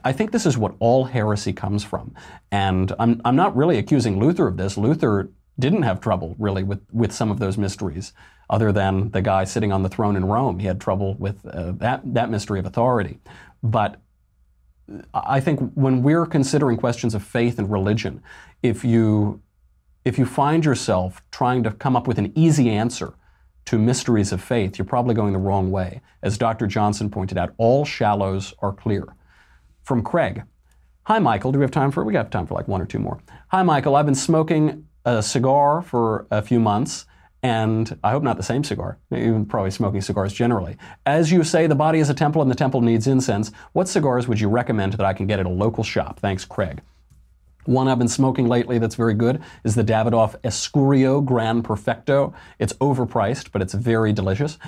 I 0.05 0.13
think 0.13 0.31
this 0.31 0.47
is 0.47 0.57
what 0.57 0.77
all 0.79 1.05
heresy 1.05 1.53
comes 1.53 1.85
from. 1.85 2.15
And 2.51 2.93
I'm, 2.99 3.21
I'm 3.25 3.37
not 3.37 3.57
really 3.57 3.77
accusing 3.77 4.21
Luther 4.21 4.47
of 4.47 4.57
this. 4.57 4.79
Luther 4.79 5.31
didn't 5.59 5.83
have 5.83 6.01
trouble 6.01 6.37
really 6.39 6.63
with, 6.63 6.81
with 6.93 7.13
some 7.13 7.31
of 7.31 7.39
those 7.39 7.59
mysteries 7.59 8.13
other 8.51 8.73
than 8.73 9.11
the 9.13 9.23
guy 9.23 9.45
sitting 9.45 9.73
on 9.73 9.83
the 9.83 9.89
throne 9.89 10.17
in 10.17 10.25
Rome. 10.25 10.59
He 10.59 10.67
had 10.67 10.81
trouble 10.81 11.15
with 11.15 11.47
uh, 11.47 11.73
that, 11.77 12.03
that 12.15 12.31
mystery 12.31 12.59
of 12.59 12.67
authority. 12.67 13.19
But 13.63 14.01
I 15.15 15.39
think 15.39 15.73
when 15.75 16.03
we're 16.03 16.27
considering 16.27 16.77
questions 16.77 17.15
of 17.15 17.23
faith 17.23 17.61
and 17.61 17.71
religion, 17.71 18.23
if 18.63 18.85
you, 18.85 19.41
if 20.05 20.19
you 20.19 20.27
find 20.27 20.65
yourself 20.65 21.23
trying 21.31 21.63
to 21.63 21.71
come 21.71 21.95
up 21.95 22.09
with 22.09 22.19
an 22.19 22.33
easy 22.35 22.69
answer 22.69 23.15
to 23.67 23.79
mysteries 23.79 24.33
of 24.33 24.43
faith, 24.43 24.79
you're 24.79 24.85
probably 24.85 25.15
going 25.15 25.33
the 25.33 25.39
wrong 25.39 25.71
way. 25.71 26.01
As 26.23 26.37
Dr. 26.37 26.67
Johnson 26.67 27.09
pointed 27.09 27.39
out, 27.39 27.55
all 27.57 27.85
shallows 27.85 28.53
are 28.59 28.73
clear. 28.73 29.07
From 29.85 30.03
Craig. 30.03 30.43
Hi, 31.05 31.21
Michael. 31.21 31.53
Do 31.53 31.61
we 31.61 31.65
have 31.65 31.71
time 31.71 31.93
for? 31.93 32.05
We 32.05 32.13
got 32.13 32.33
time 32.33 32.47
for 32.47 32.55
like 32.55 32.69
one 32.69 32.83
or 32.83 32.87
two 32.87 32.99
more. 32.99 33.21
Hi, 33.49 33.63
Michael. 33.63 33.95
I've 33.95 34.07
been 34.07 34.15
smoking 34.15 34.87
a 35.05 35.23
cigar 35.23 35.83
for 35.83 36.27
a 36.31 36.43
few 36.43 36.59
months 36.59 37.07
and 37.43 37.99
I 38.05 38.11
hope 38.11 38.23
not 38.23 38.37
the 38.37 38.43
same 38.43 38.65
cigar, 38.65 38.99
even 39.11 39.47
probably 39.47 39.71
smoking 39.71 40.03
cigars 40.03 40.33
generally. 40.33 40.77
As 41.07 41.33
you 41.33 41.43
say, 41.43 41.67
the 41.67 41.75
body 41.75 41.99
is 41.99 42.11
a 42.11 42.15
temple 42.15 42.43
and 42.43 42.51
the 42.51 42.55
temple 42.55 42.83
needs 42.83 43.07
incense. 43.07 43.51
What 43.73 43.89
cigars 43.89 44.29
would 44.29 44.41
you 44.41 44.49
recommend 44.49 44.95
that 44.95 45.07
I 45.07 45.15
can 45.15 45.27
get 45.27 45.41
at 45.41 45.47
a 45.47 45.51
local 45.51 45.83
shop? 45.83 46.21
Thanks, 46.21 46.45
Craig. 46.45 46.83
One 47.65 47.89
I've 47.89 47.99
been 47.99 48.09
smoking 48.09 48.47
lately 48.47 48.79
that's 48.79 48.95
very 48.95 49.15
good 49.15 49.43
is 49.65 49.75
the 49.75 49.85
Davidoff 49.85 50.39
Escurio 50.43 51.25
Gran 51.25 51.63
Perfecto. 51.63 52.35
It's 52.59 52.73
overpriced, 52.75 53.53
but 53.53 53.63
it's 53.63 53.75
very 53.75 54.13
delicious. 54.13 54.59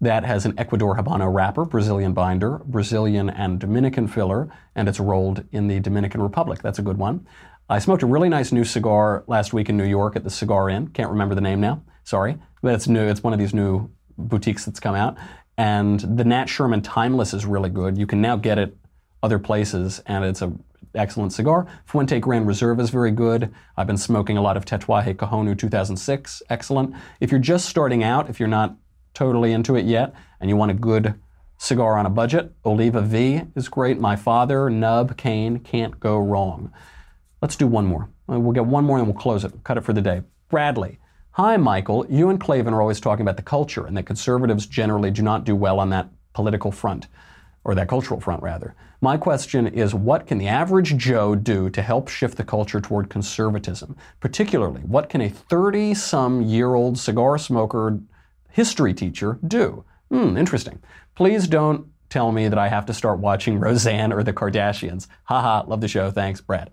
That 0.00 0.24
has 0.24 0.44
an 0.44 0.54
Ecuador 0.58 0.96
Habano 0.96 1.32
wrapper, 1.32 1.64
Brazilian 1.64 2.12
binder, 2.12 2.60
Brazilian 2.64 3.30
and 3.30 3.58
Dominican 3.58 4.08
filler, 4.08 4.48
and 4.74 4.88
it's 4.88 5.00
rolled 5.00 5.44
in 5.52 5.68
the 5.68 5.80
Dominican 5.80 6.20
Republic. 6.22 6.60
That's 6.60 6.78
a 6.78 6.82
good 6.82 6.98
one. 6.98 7.26
I 7.70 7.78
smoked 7.78 8.02
a 8.02 8.06
really 8.06 8.28
nice 8.28 8.52
new 8.52 8.64
cigar 8.64 9.24
last 9.26 9.52
week 9.52 9.68
in 9.68 9.76
New 9.76 9.84
York 9.84 10.16
at 10.16 10.24
the 10.24 10.30
Cigar 10.30 10.68
Inn. 10.68 10.88
Can't 10.88 11.10
remember 11.10 11.34
the 11.34 11.40
name 11.40 11.60
now. 11.60 11.82
Sorry. 12.04 12.38
But 12.62 12.74
it's 12.74 12.88
new. 12.88 13.08
It's 13.08 13.22
one 13.22 13.32
of 13.32 13.38
these 13.38 13.54
new 13.54 13.90
boutiques 14.18 14.64
that's 14.64 14.80
come 14.80 14.94
out. 14.94 15.16
And 15.56 16.00
the 16.00 16.24
Nat 16.24 16.46
Sherman 16.46 16.82
Timeless 16.82 17.34
is 17.34 17.44
really 17.44 17.70
good. 17.70 17.98
You 17.98 18.06
can 18.06 18.20
now 18.20 18.36
get 18.36 18.58
it 18.58 18.76
other 19.22 19.38
places, 19.38 20.02
and 20.06 20.24
it's 20.24 20.42
a 20.42 20.52
excellent 20.94 21.32
cigar. 21.32 21.66
Fuente 21.86 22.18
Grand 22.20 22.46
Reserve 22.46 22.80
is 22.80 22.90
very 22.90 23.10
good. 23.10 23.52
I've 23.76 23.86
been 23.86 23.96
smoking 23.96 24.36
a 24.36 24.42
lot 24.42 24.56
of 24.56 24.64
Tatuaje 24.64 25.14
Cojonu 25.14 25.58
2006, 25.58 26.42
excellent. 26.50 26.94
If 27.20 27.30
you're 27.30 27.40
just 27.40 27.68
starting 27.68 28.02
out, 28.02 28.28
if 28.28 28.38
you're 28.38 28.48
not 28.48 28.76
totally 29.14 29.52
into 29.52 29.76
it 29.76 29.84
yet, 29.84 30.14
and 30.40 30.50
you 30.50 30.56
want 30.56 30.70
a 30.70 30.74
good 30.74 31.14
cigar 31.56 31.96
on 31.96 32.06
a 32.06 32.10
budget, 32.10 32.52
Oliva 32.64 33.00
V 33.00 33.42
is 33.54 33.68
great. 33.68 34.00
My 34.00 34.16
father, 34.16 34.68
Nub, 34.68 35.16
Cane, 35.16 35.60
can't 35.60 35.98
go 36.00 36.18
wrong. 36.18 36.72
Let's 37.40 37.56
do 37.56 37.66
one 37.66 37.86
more. 37.86 38.08
We'll 38.26 38.52
get 38.52 38.66
one 38.66 38.84
more 38.84 38.98
and 38.98 39.06
we'll 39.06 39.16
close 39.16 39.44
it. 39.44 39.64
Cut 39.64 39.76
it 39.76 39.84
for 39.84 39.92
the 39.92 40.02
day. 40.02 40.22
Bradley. 40.48 40.98
Hi, 41.36 41.56
Michael. 41.56 42.04
You 42.10 42.28
and 42.28 42.38
Klavan 42.38 42.74
are 42.74 42.82
always 42.82 43.00
talking 43.00 43.22
about 43.22 43.38
the 43.38 43.42
culture 43.42 43.86
and 43.86 43.96
that 43.96 44.04
conservatives 44.04 44.66
generally 44.66 45.10
do 45.10 45.22
not 45.22 45.44
do 45.44 45.56
well 45.56 45.80
on 45.80 45.88
that 45.88 46.10
political 46.34 46.70
front, 46.70 47.06
or 47.64 47.74
that 47.74 47.88
cultural 47.88 48.20
front, 48.20 48.42
rather. 48.42 48.74
My 49.00 49.16
question 49.16 49.66
is 49.66 49.94
what 49.94 50.26
can 50.26 50.36
the 50.36 50.48
average 50.48 50.94
Joe 50.98 51.34
do 51.34 51.70
to 51.70 51.80
help 51.80 52.08
shift 52.08 52.36
the 52.36 52.44
culture 52.44 52.82
toward 52.82 53.08
conservatism? 53.08 53.96
Particularly, 54.20 54.82
what 54.82 55.08
can 55.08 55.22
a 55.22 55.30
30 55.30 55.94
some 55.94 56.42
year 56.42 56.74
old 56.74 56.98
cigar 56.98 57.38
smoker 57.38 57.98
history 58.50 58.92
teacher 58.92 59.38
do? 59.46 59.86
Hmm, 60.10 60.36
interesting. 60.36 60.82
Please 61.14 61.48
don't 61.48 61.86
tell 62.10 62.30
me 62.30 62.48
that 62.48 62.58
I 62.58 62.68
have 62.68 62.84
to 62.84 62.92
start 62.92 63.20
watching 63.20 63.58
Roseanne 63.58 64.12
or 64.12 64.22
the 64.22 64.34
Kardashians. 64.34 65.06
Haha, 65.24 65.66
love 65.66 65.80
the 65.80 65.88
show. 65.88 66.10
Thanks, 66.10 66.42
Brad 66.42 66.70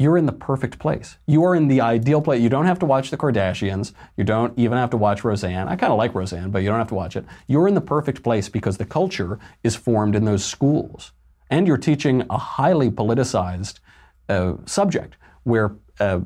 you're 0.00 0.16
in 0.16 0.24
the 0.24 0.32
perfect 0.32 0.78
place. 0.78 1.18
You 1.26 1.44
are 1.44 1.54
in 1.54 1.68
the 1.68 1.82
ideal 1.82 2.22
place. 2.22 2.40
You 2.40 2.48
don't 2.48 2.64
have 2.64 2.78
to 2.78 2.86
watch 2.86 3.10
the 3.10 3.18
Kardashians. 3.18 3.92
You 4.16 4.24
don't 4.24 4.58
even 4.58 4.78
have 4.78 4.88
to 4.90 4.96
watch 4.96 5.24
Roseanne. 5.24 5.68
I 5.68 5.76
kind 5.76 5.92
of 5.92 5.98
like 5.98 6.14
Roseanne, 6.14 6.50
but 6.50 6.62
you 6.62 6.70
don't 6.70 6.78
have 6.78 6.88
to 6.88 6.94
watch 6.94 7.16
it. 7.16 7.26
You're 7.48 7.68
in 7.68 7.74
the 7.74 7.82
perfect 7.82 8.22
place 8.22 8.48
because 8.48 8.78
the 8.78 8.86
culture 8.86 9.38
is 9.62 9.76
formed 9.76 10.16
in 10.16 10.24
those 10.24 10.42
schools. 10.42 11.12
And 11.50 11.66
you're 11.66 11.76
teaching 11.76 12.24
a 12.30 12.38
highly 12.38 12.90
politicized 12.90 13.80
uh, 14.30 14.54
subject 14.64 15.18
where 15.42 15.76
uh, 15.98 16.20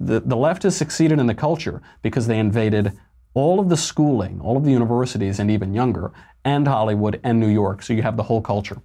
the, 0.00 0.18
the 0.18 0.36
left 0.36 0.64
has 0.64 0.76
succeeded 0.76 1.20
in 1.20 1.28
the 1.28 1.34
culture 1.34 1.80
because 2.02 2.26
they 2.26 2.38
invaded 2.40 2.98
all 3.34 3.60
of 3.60 3.68
the 3.68 3.76
schooling, 3.76 4.40
all 4.40 4.56
of 4.56 4.64
the 4.64 4.72
universities, 4.72 5.38
and 5.38 5.52
even 5.52 5.72
younger, 5.72 6.10
and 6.44 6.66
Hollywood 6.66 7.20
and 7.22 7.38
New 7.38 7.46
York. 7.46 7.84
So 7.84 7.92
you 7.92 8.02
have 8.02 8.16
the 8.16 8.24
whole 8.24 8.40
culture 8.40 8.82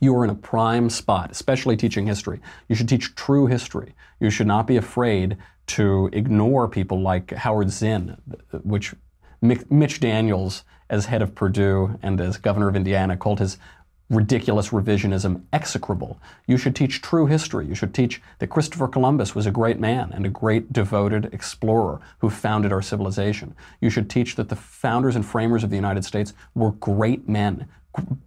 you 0.00 0.14
are 0.16 0.24
in 0.24 0.30
a 0.30 0.34
prime 0.34 0.90
spot, 0.90 1.30
especially 1.30 1.76
teaching 1.76 2.06
history. 2.06 2.40
You 2.68 2.74
should 2.74 2.88
teach 2.88 3.14
true 3.14 3.46
history. 3.46 3.94
You 4.20 4.30
should 4.30 4.46
not 4.46 4.66
be 4.66 4.76
afraid 4.76 5.36
to 5.66 6.10
ignore 6.12 6.68
people 6.68 7.00
like 7.00 7.30
Howard 7.32 7.70
Zinn, 7.70 8.16
which 8.62 8.94
Mitch 9.40 10.00
Daniels, 10.00 10.64
as 10.90 11.06
head 11.06 11.22
of 11.22 11.34
Purdue 11.34 11.98
and 12.02 12.20
as 12.20 12.36
governor 12.36 12.68
of 12.68 12.76
Indiana, 12.76 13.16
called 13.16 13.38
his 13.40 13.58
ridiculous 14.10 14.68
revisionism 14.68 15.42
execrable. 15.52 16.20
You 16.46 16.58
should 16.58 16.76
teach 16.76 17.00
true 17.00 17.26
history. 17.26 17.66
You 17.66 17.74
should 17.74 17.94
teach 17.94 18.20
that 18.38 18.48
Christopher 18.48 18.86
Columbus 18.86 19.34
was 19.34 19.46
a 19.46 19.50
great 19.50 19.80
man 19.80 20.12
and 20.12 20.26
a 20.26 20.30
great 20.30 20.72
devoted 20.72 21.32
explorer 21.32 22.00
who 22.18 22.28
founded 22.28 22.70
our 22.70 22.82
civilization. 22.82 23.56
You 23.80 23.88
should 23.88 24.10
teach 24.10 24.36
that 24.36 24.50
the 24.50 24.56
founders 24.56 25.16
and 25.16 25.24
framers 25.24 25.64
of 25.64 25.70
the 25.70 25.76
United 25.76 26.04
States 26.04 26.34
were 26.54 26.72
great 26.72 27.28
men 27.28 27.66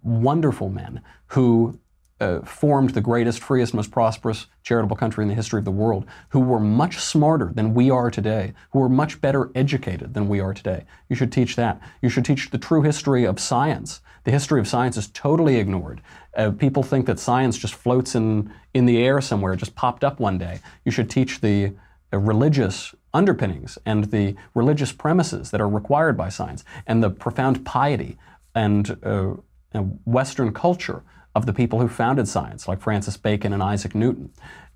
wonderful 0.02 0.68
men 0.68 1.00
who 1.28 1.78
uh, 2.20 2.40
formed 2.40 2.90
the 2.90 3.00
greatest, 3.00 3.40
freest, 3.40 3.72
most 3.72 3.90
prosperous 3.90 4.46
charitable 4.62 4.96
country 4.96 5.22
in 5.22 5.28
the 5.28 5.34
history 5.34 5.58
of 5.58 5.64
the 5.64 5.70
world, 5.70 6.04
who 6.30 6.40
were 6.40 6.58
much 6.58 6.98
smarter 6.98 7.52
than 7.54 7.74
we 7.74 7.90
are 7.90 8.10
today, 8.10 8.52
who 8.72 8.80
were 8.80 8.88
much 8.88 9.20
better 9.20 9.50
educated 9.54 10.14
than 10.14 10.28
we 10.28 10.40
are 10.40 10.52
today. 10.52 10.84
You 11.08 11.16
should 11.16 11.32
teach 11.32 11.54
that. 11.56 11.80
You 12.02 12.08
should 12.08 12.24
teach 12.24 12.50
the 12.50 12.58
true 12.58 12.82
history 12.82 13.24
of 13.24 13.38
science. 13.38 14.00
The 14.24 14.32
history 14.32 14.58
of 14.60 14.66
science 14.66 14.96
is 14.96 15.08
totally 15.08 15.56
ignored. 15.56 16.02
Uh, 16.36 16.50
people 16.50 16.82
think 16.82 17.06
that 17.06 17.20
science 17.20 17.56
just 17.56 17.74
floats 17.74 18.14
in, 18.14 18.52
in 18.74 18.86
the 18.86 19.02
air 19.02 19.20
somewhere, 19.20 19.54
just 19.54 19.76
popped 19.76 20.02
up 20.02 20.18
one 20.18 20.38
day. 20.38 20.60
You 20.84 20.90
should 20.90 21.08
teach 21.08 21.40
the 21.40 21.74
uh, 22.12 22.18
religious 22.18 22.94
underpinnings 23.14 23.78
and 23.86 24.04
the 24.04 24.34
religious 24.54 24.92
premises 24.92 25.50
that 25.50 25.60
are 25.60 25.68
required 25.68 26.16
by 26.16 26.28
science 26.28 26.64
and 26.86 27.02
the 27.02 27.10
profound 27.10 27.64
piety 27.64 28.18
and 28.54 28.98
uh, 29.04 29.34
Western 29.74 30.52
culture 30.52 31.02
of 31.34 31.46
the 31.46 31.52
people 31.52 31.80
who 31.80 31.88
founded 31.88 32.26
science, 32.26 32.66
like 32.66 32.80
Francis 32.80 33.16
Bacon 33.16 33.52
and 33.52 33.62
Isaac 33.62 33.94
Newton. 33.94 34.30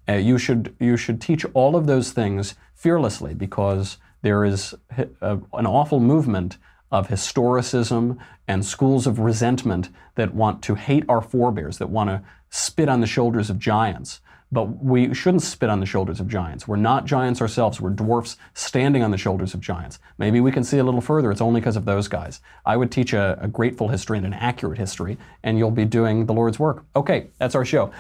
Uh, 0.09 0.15
you, 0.15 0.39
should, 0.39 0.75
you 0.79 0.97
should 0.97 1.21
teach 1.21 1.45
all 1.55 1.77
of 1.77 1.87
those 1.87 2.13
things 2.13 2.55
fearlessly 2.75 3.35
because 3.35 3.99
there 4.23 4.45
is 4.45 4.75
a, 5.21 5.39
an 5.53 5.67
awful 5.67 6.01
movement 6.01 6.59
of 6.91 7.09
historicism 7.09 8.19
and 8.47 8.65
schools 8.65 9.07
of 9.07 9.19
resentment 9.19 9.89
that 10.15 10.35
want 10.35 10.63
to 10.63 10.75
hate 10.75 11.05
our 11.09 11.23
forebears, 11.23 11.79
that 11.79 11.89
want 11.89 12.11
to 12.11 12.23
spit 12.51 12.89
on 12.89 13.01
the 13.01 13.07
shoulders 13.07 13.49
of 13.49 13.59
giants. 13.59 14.21
But 14.53 14.85
we 14.85 15.15
shouldn't 15.15 15.43
spit 15.43 15.71
on 15.71 15.81
the 15.81 15.87
shoulders 15.87 16.21
of 16.21 16.29
giants. 16.29 16.69
We're 16.69 16.77
not 16.77 17.07
giants 17.07 17.41
ourselves. 17.41 17.81
We're 17.81 17.91
dwarfs 17.91 18.37
standing 18.53 19.03
on 19.03 19.11
the 19.11 19.17
shoulders 19.17 19.55
of 19.55 19.61
giants. 19.61 19.99
Maybe 20.19 20.41
we 20.41 20.53
can 20.53 20.63
see 20.63 20.79
a 20.79 20.85
little 20.85 21.01
further. 21.01 21.31
It's 21.31 21.41
only 21.41 21.61
because 21.61 21.77
of 21.77 21.87
those 21.87 22.07
guys. 22.07 22.41
I 22.67 22.77
would 22.77 22.93
teach 22.93 23.15
a, 23.15 23.39
a 23.41 23.49
grateful 23.49 23.89
history 23.89 24.19
and 24.19 24.27
an 24.27 24.35
accurate 24.35 24.79
history, 24.79 25.17
and 25.43 25.59
you'll 25.59 25.71
be 25.71 25.87
doing 25.87 26.27
the 26.27 26.35
Lord's 26.35 26.59
work. 26.59 26.85
Okay, 26.95 27.29
that's 27.39 27.55
our 27.55 27.65
show 27.65 27.93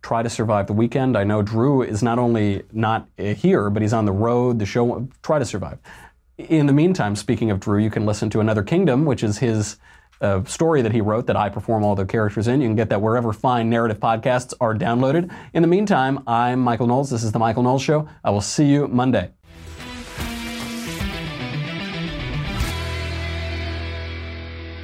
try 0.00 0.22
to 0.22 0.30
survive 0.30 0.66
the 0.66 0.72
weekend. 0.72 1.16
I 1.16 1.24
know 1.24 1.42
Drew 1.42 1.82
is 1.82 2.02
not 2.02 2.18
only 2.18 2.62
not 2.72 3.08
uh, 3.18 3.34
here, 3.34 3.68
but 3.68 3.82
he's 3.82 3.92
on 3.92 4.04
the 4.04 4.12
road. 4.12 4.58
The 4.58 4.64
show, 4.64 5.08
try 5.22 5.38
to 5.38 5.44
survive. 5.44 5.78
In 6.38 6.66
the 6.66 6.72
meantime, 6.72 7.16
speaking 7.16 7.50
of 7.50 7.58
Drew, 7.58 7.78
you 7.78 7.90
can 7.90 8.06
listen 8.06 8.30
to 8.30 8.40
Another 8.40 8.62
Kingdom, 8.62 9.04
which 9.04 9.24
is 9.24 9.38
his 9.38 9.76
a 10.20 10.42
story 10.46 10.82
that 10.82 10.92
he 10.92 11.00
wrote 11.00 11.26
that 11.26 11.36
I 11.36 11.48
perform 11.48 11.84
all 11.84 11.94
the 11.94 12.04
characters 12.04 12.48
in. 12.48 12.60
You 12.60 12.68
can 12.68 12.76
get 12.76 12.90
that 12.90 13.00
wherever 13.00 13.32
fine 13.32 13.70
narrative 13.70 14.00
podcasts 14.00 14.52
are 14.60 14.74
downloaded. 14.74 15.32
In 15.52 15.62
the 15.62 15.68
meantime, 15.68 16.22
I'm 16.26 16.60
Michael 16.60 16.86
Knowles. 16.86 17.10
This 17.10 17.22
is 17.22 17.32
The 17.32 17.38
Michael 17.38 17.62
Knowles 17.62 17.82
Show. 17.82 18.08
I 18.24 18.30
will 18.30 18.40
see 18.40 18.66
you 18.66 18.88
Monday. 18.88 19.30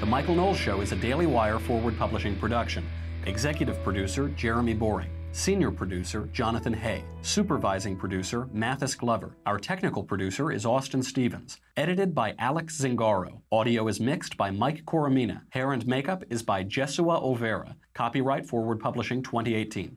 The 0.01 0.07
Michael 0.07 0.35
Knowles 0.35 0.59
Show 0.59 0.81
is 0.81 0.93
a 0.93 0.97
Daily 0.97 1.27
Wire 1.27 1.59
forward 1.59 1.99
publishing 1.99 2.37
production. 2.37 2.87
Executive 3.27 3.83
producer 3.83 4.29
Jeremy 4.29 4.75
Boring. 4.75 5.11
Senior 5.35 5.73
producer, 5.73 6.29
Jonathan 6.33 6.73
Hay. 6.73 7.03
Supervising 7.23 7.97
producer, 7.97 8.49
Mathis 8.53 8.95
Glover. 8.95 9.37
Our 9.45 9.59
technical 9.59 10.05
producer 10.05 10.53
is 10.53 10.65
Austin 10.65 11.03
Stevens. 11.03 11.59
Edited 11.77 12.15
by 12.15 12.37
Alex 12.39 12.81
Zingaro. 12.81 13.41
Audio 13.51 13.89
is 13.89 13.99
mixed 13.99 14.37
by 14.37 14.53
Mike 14.53 14.85
Coromina. 14.85 15.41
Hair 15.51 15.73
and 15.73 15.85
makeup 15.89 16.23
is 16.31 16.45
by 16.45 16.63
Jesua 16.63 17.21
Olvera. 17.21 17.75
Copyright 17.95 18.47
Forward 18.47 18.79
Publishing 18.79 19.25
2018. 19.25 19.97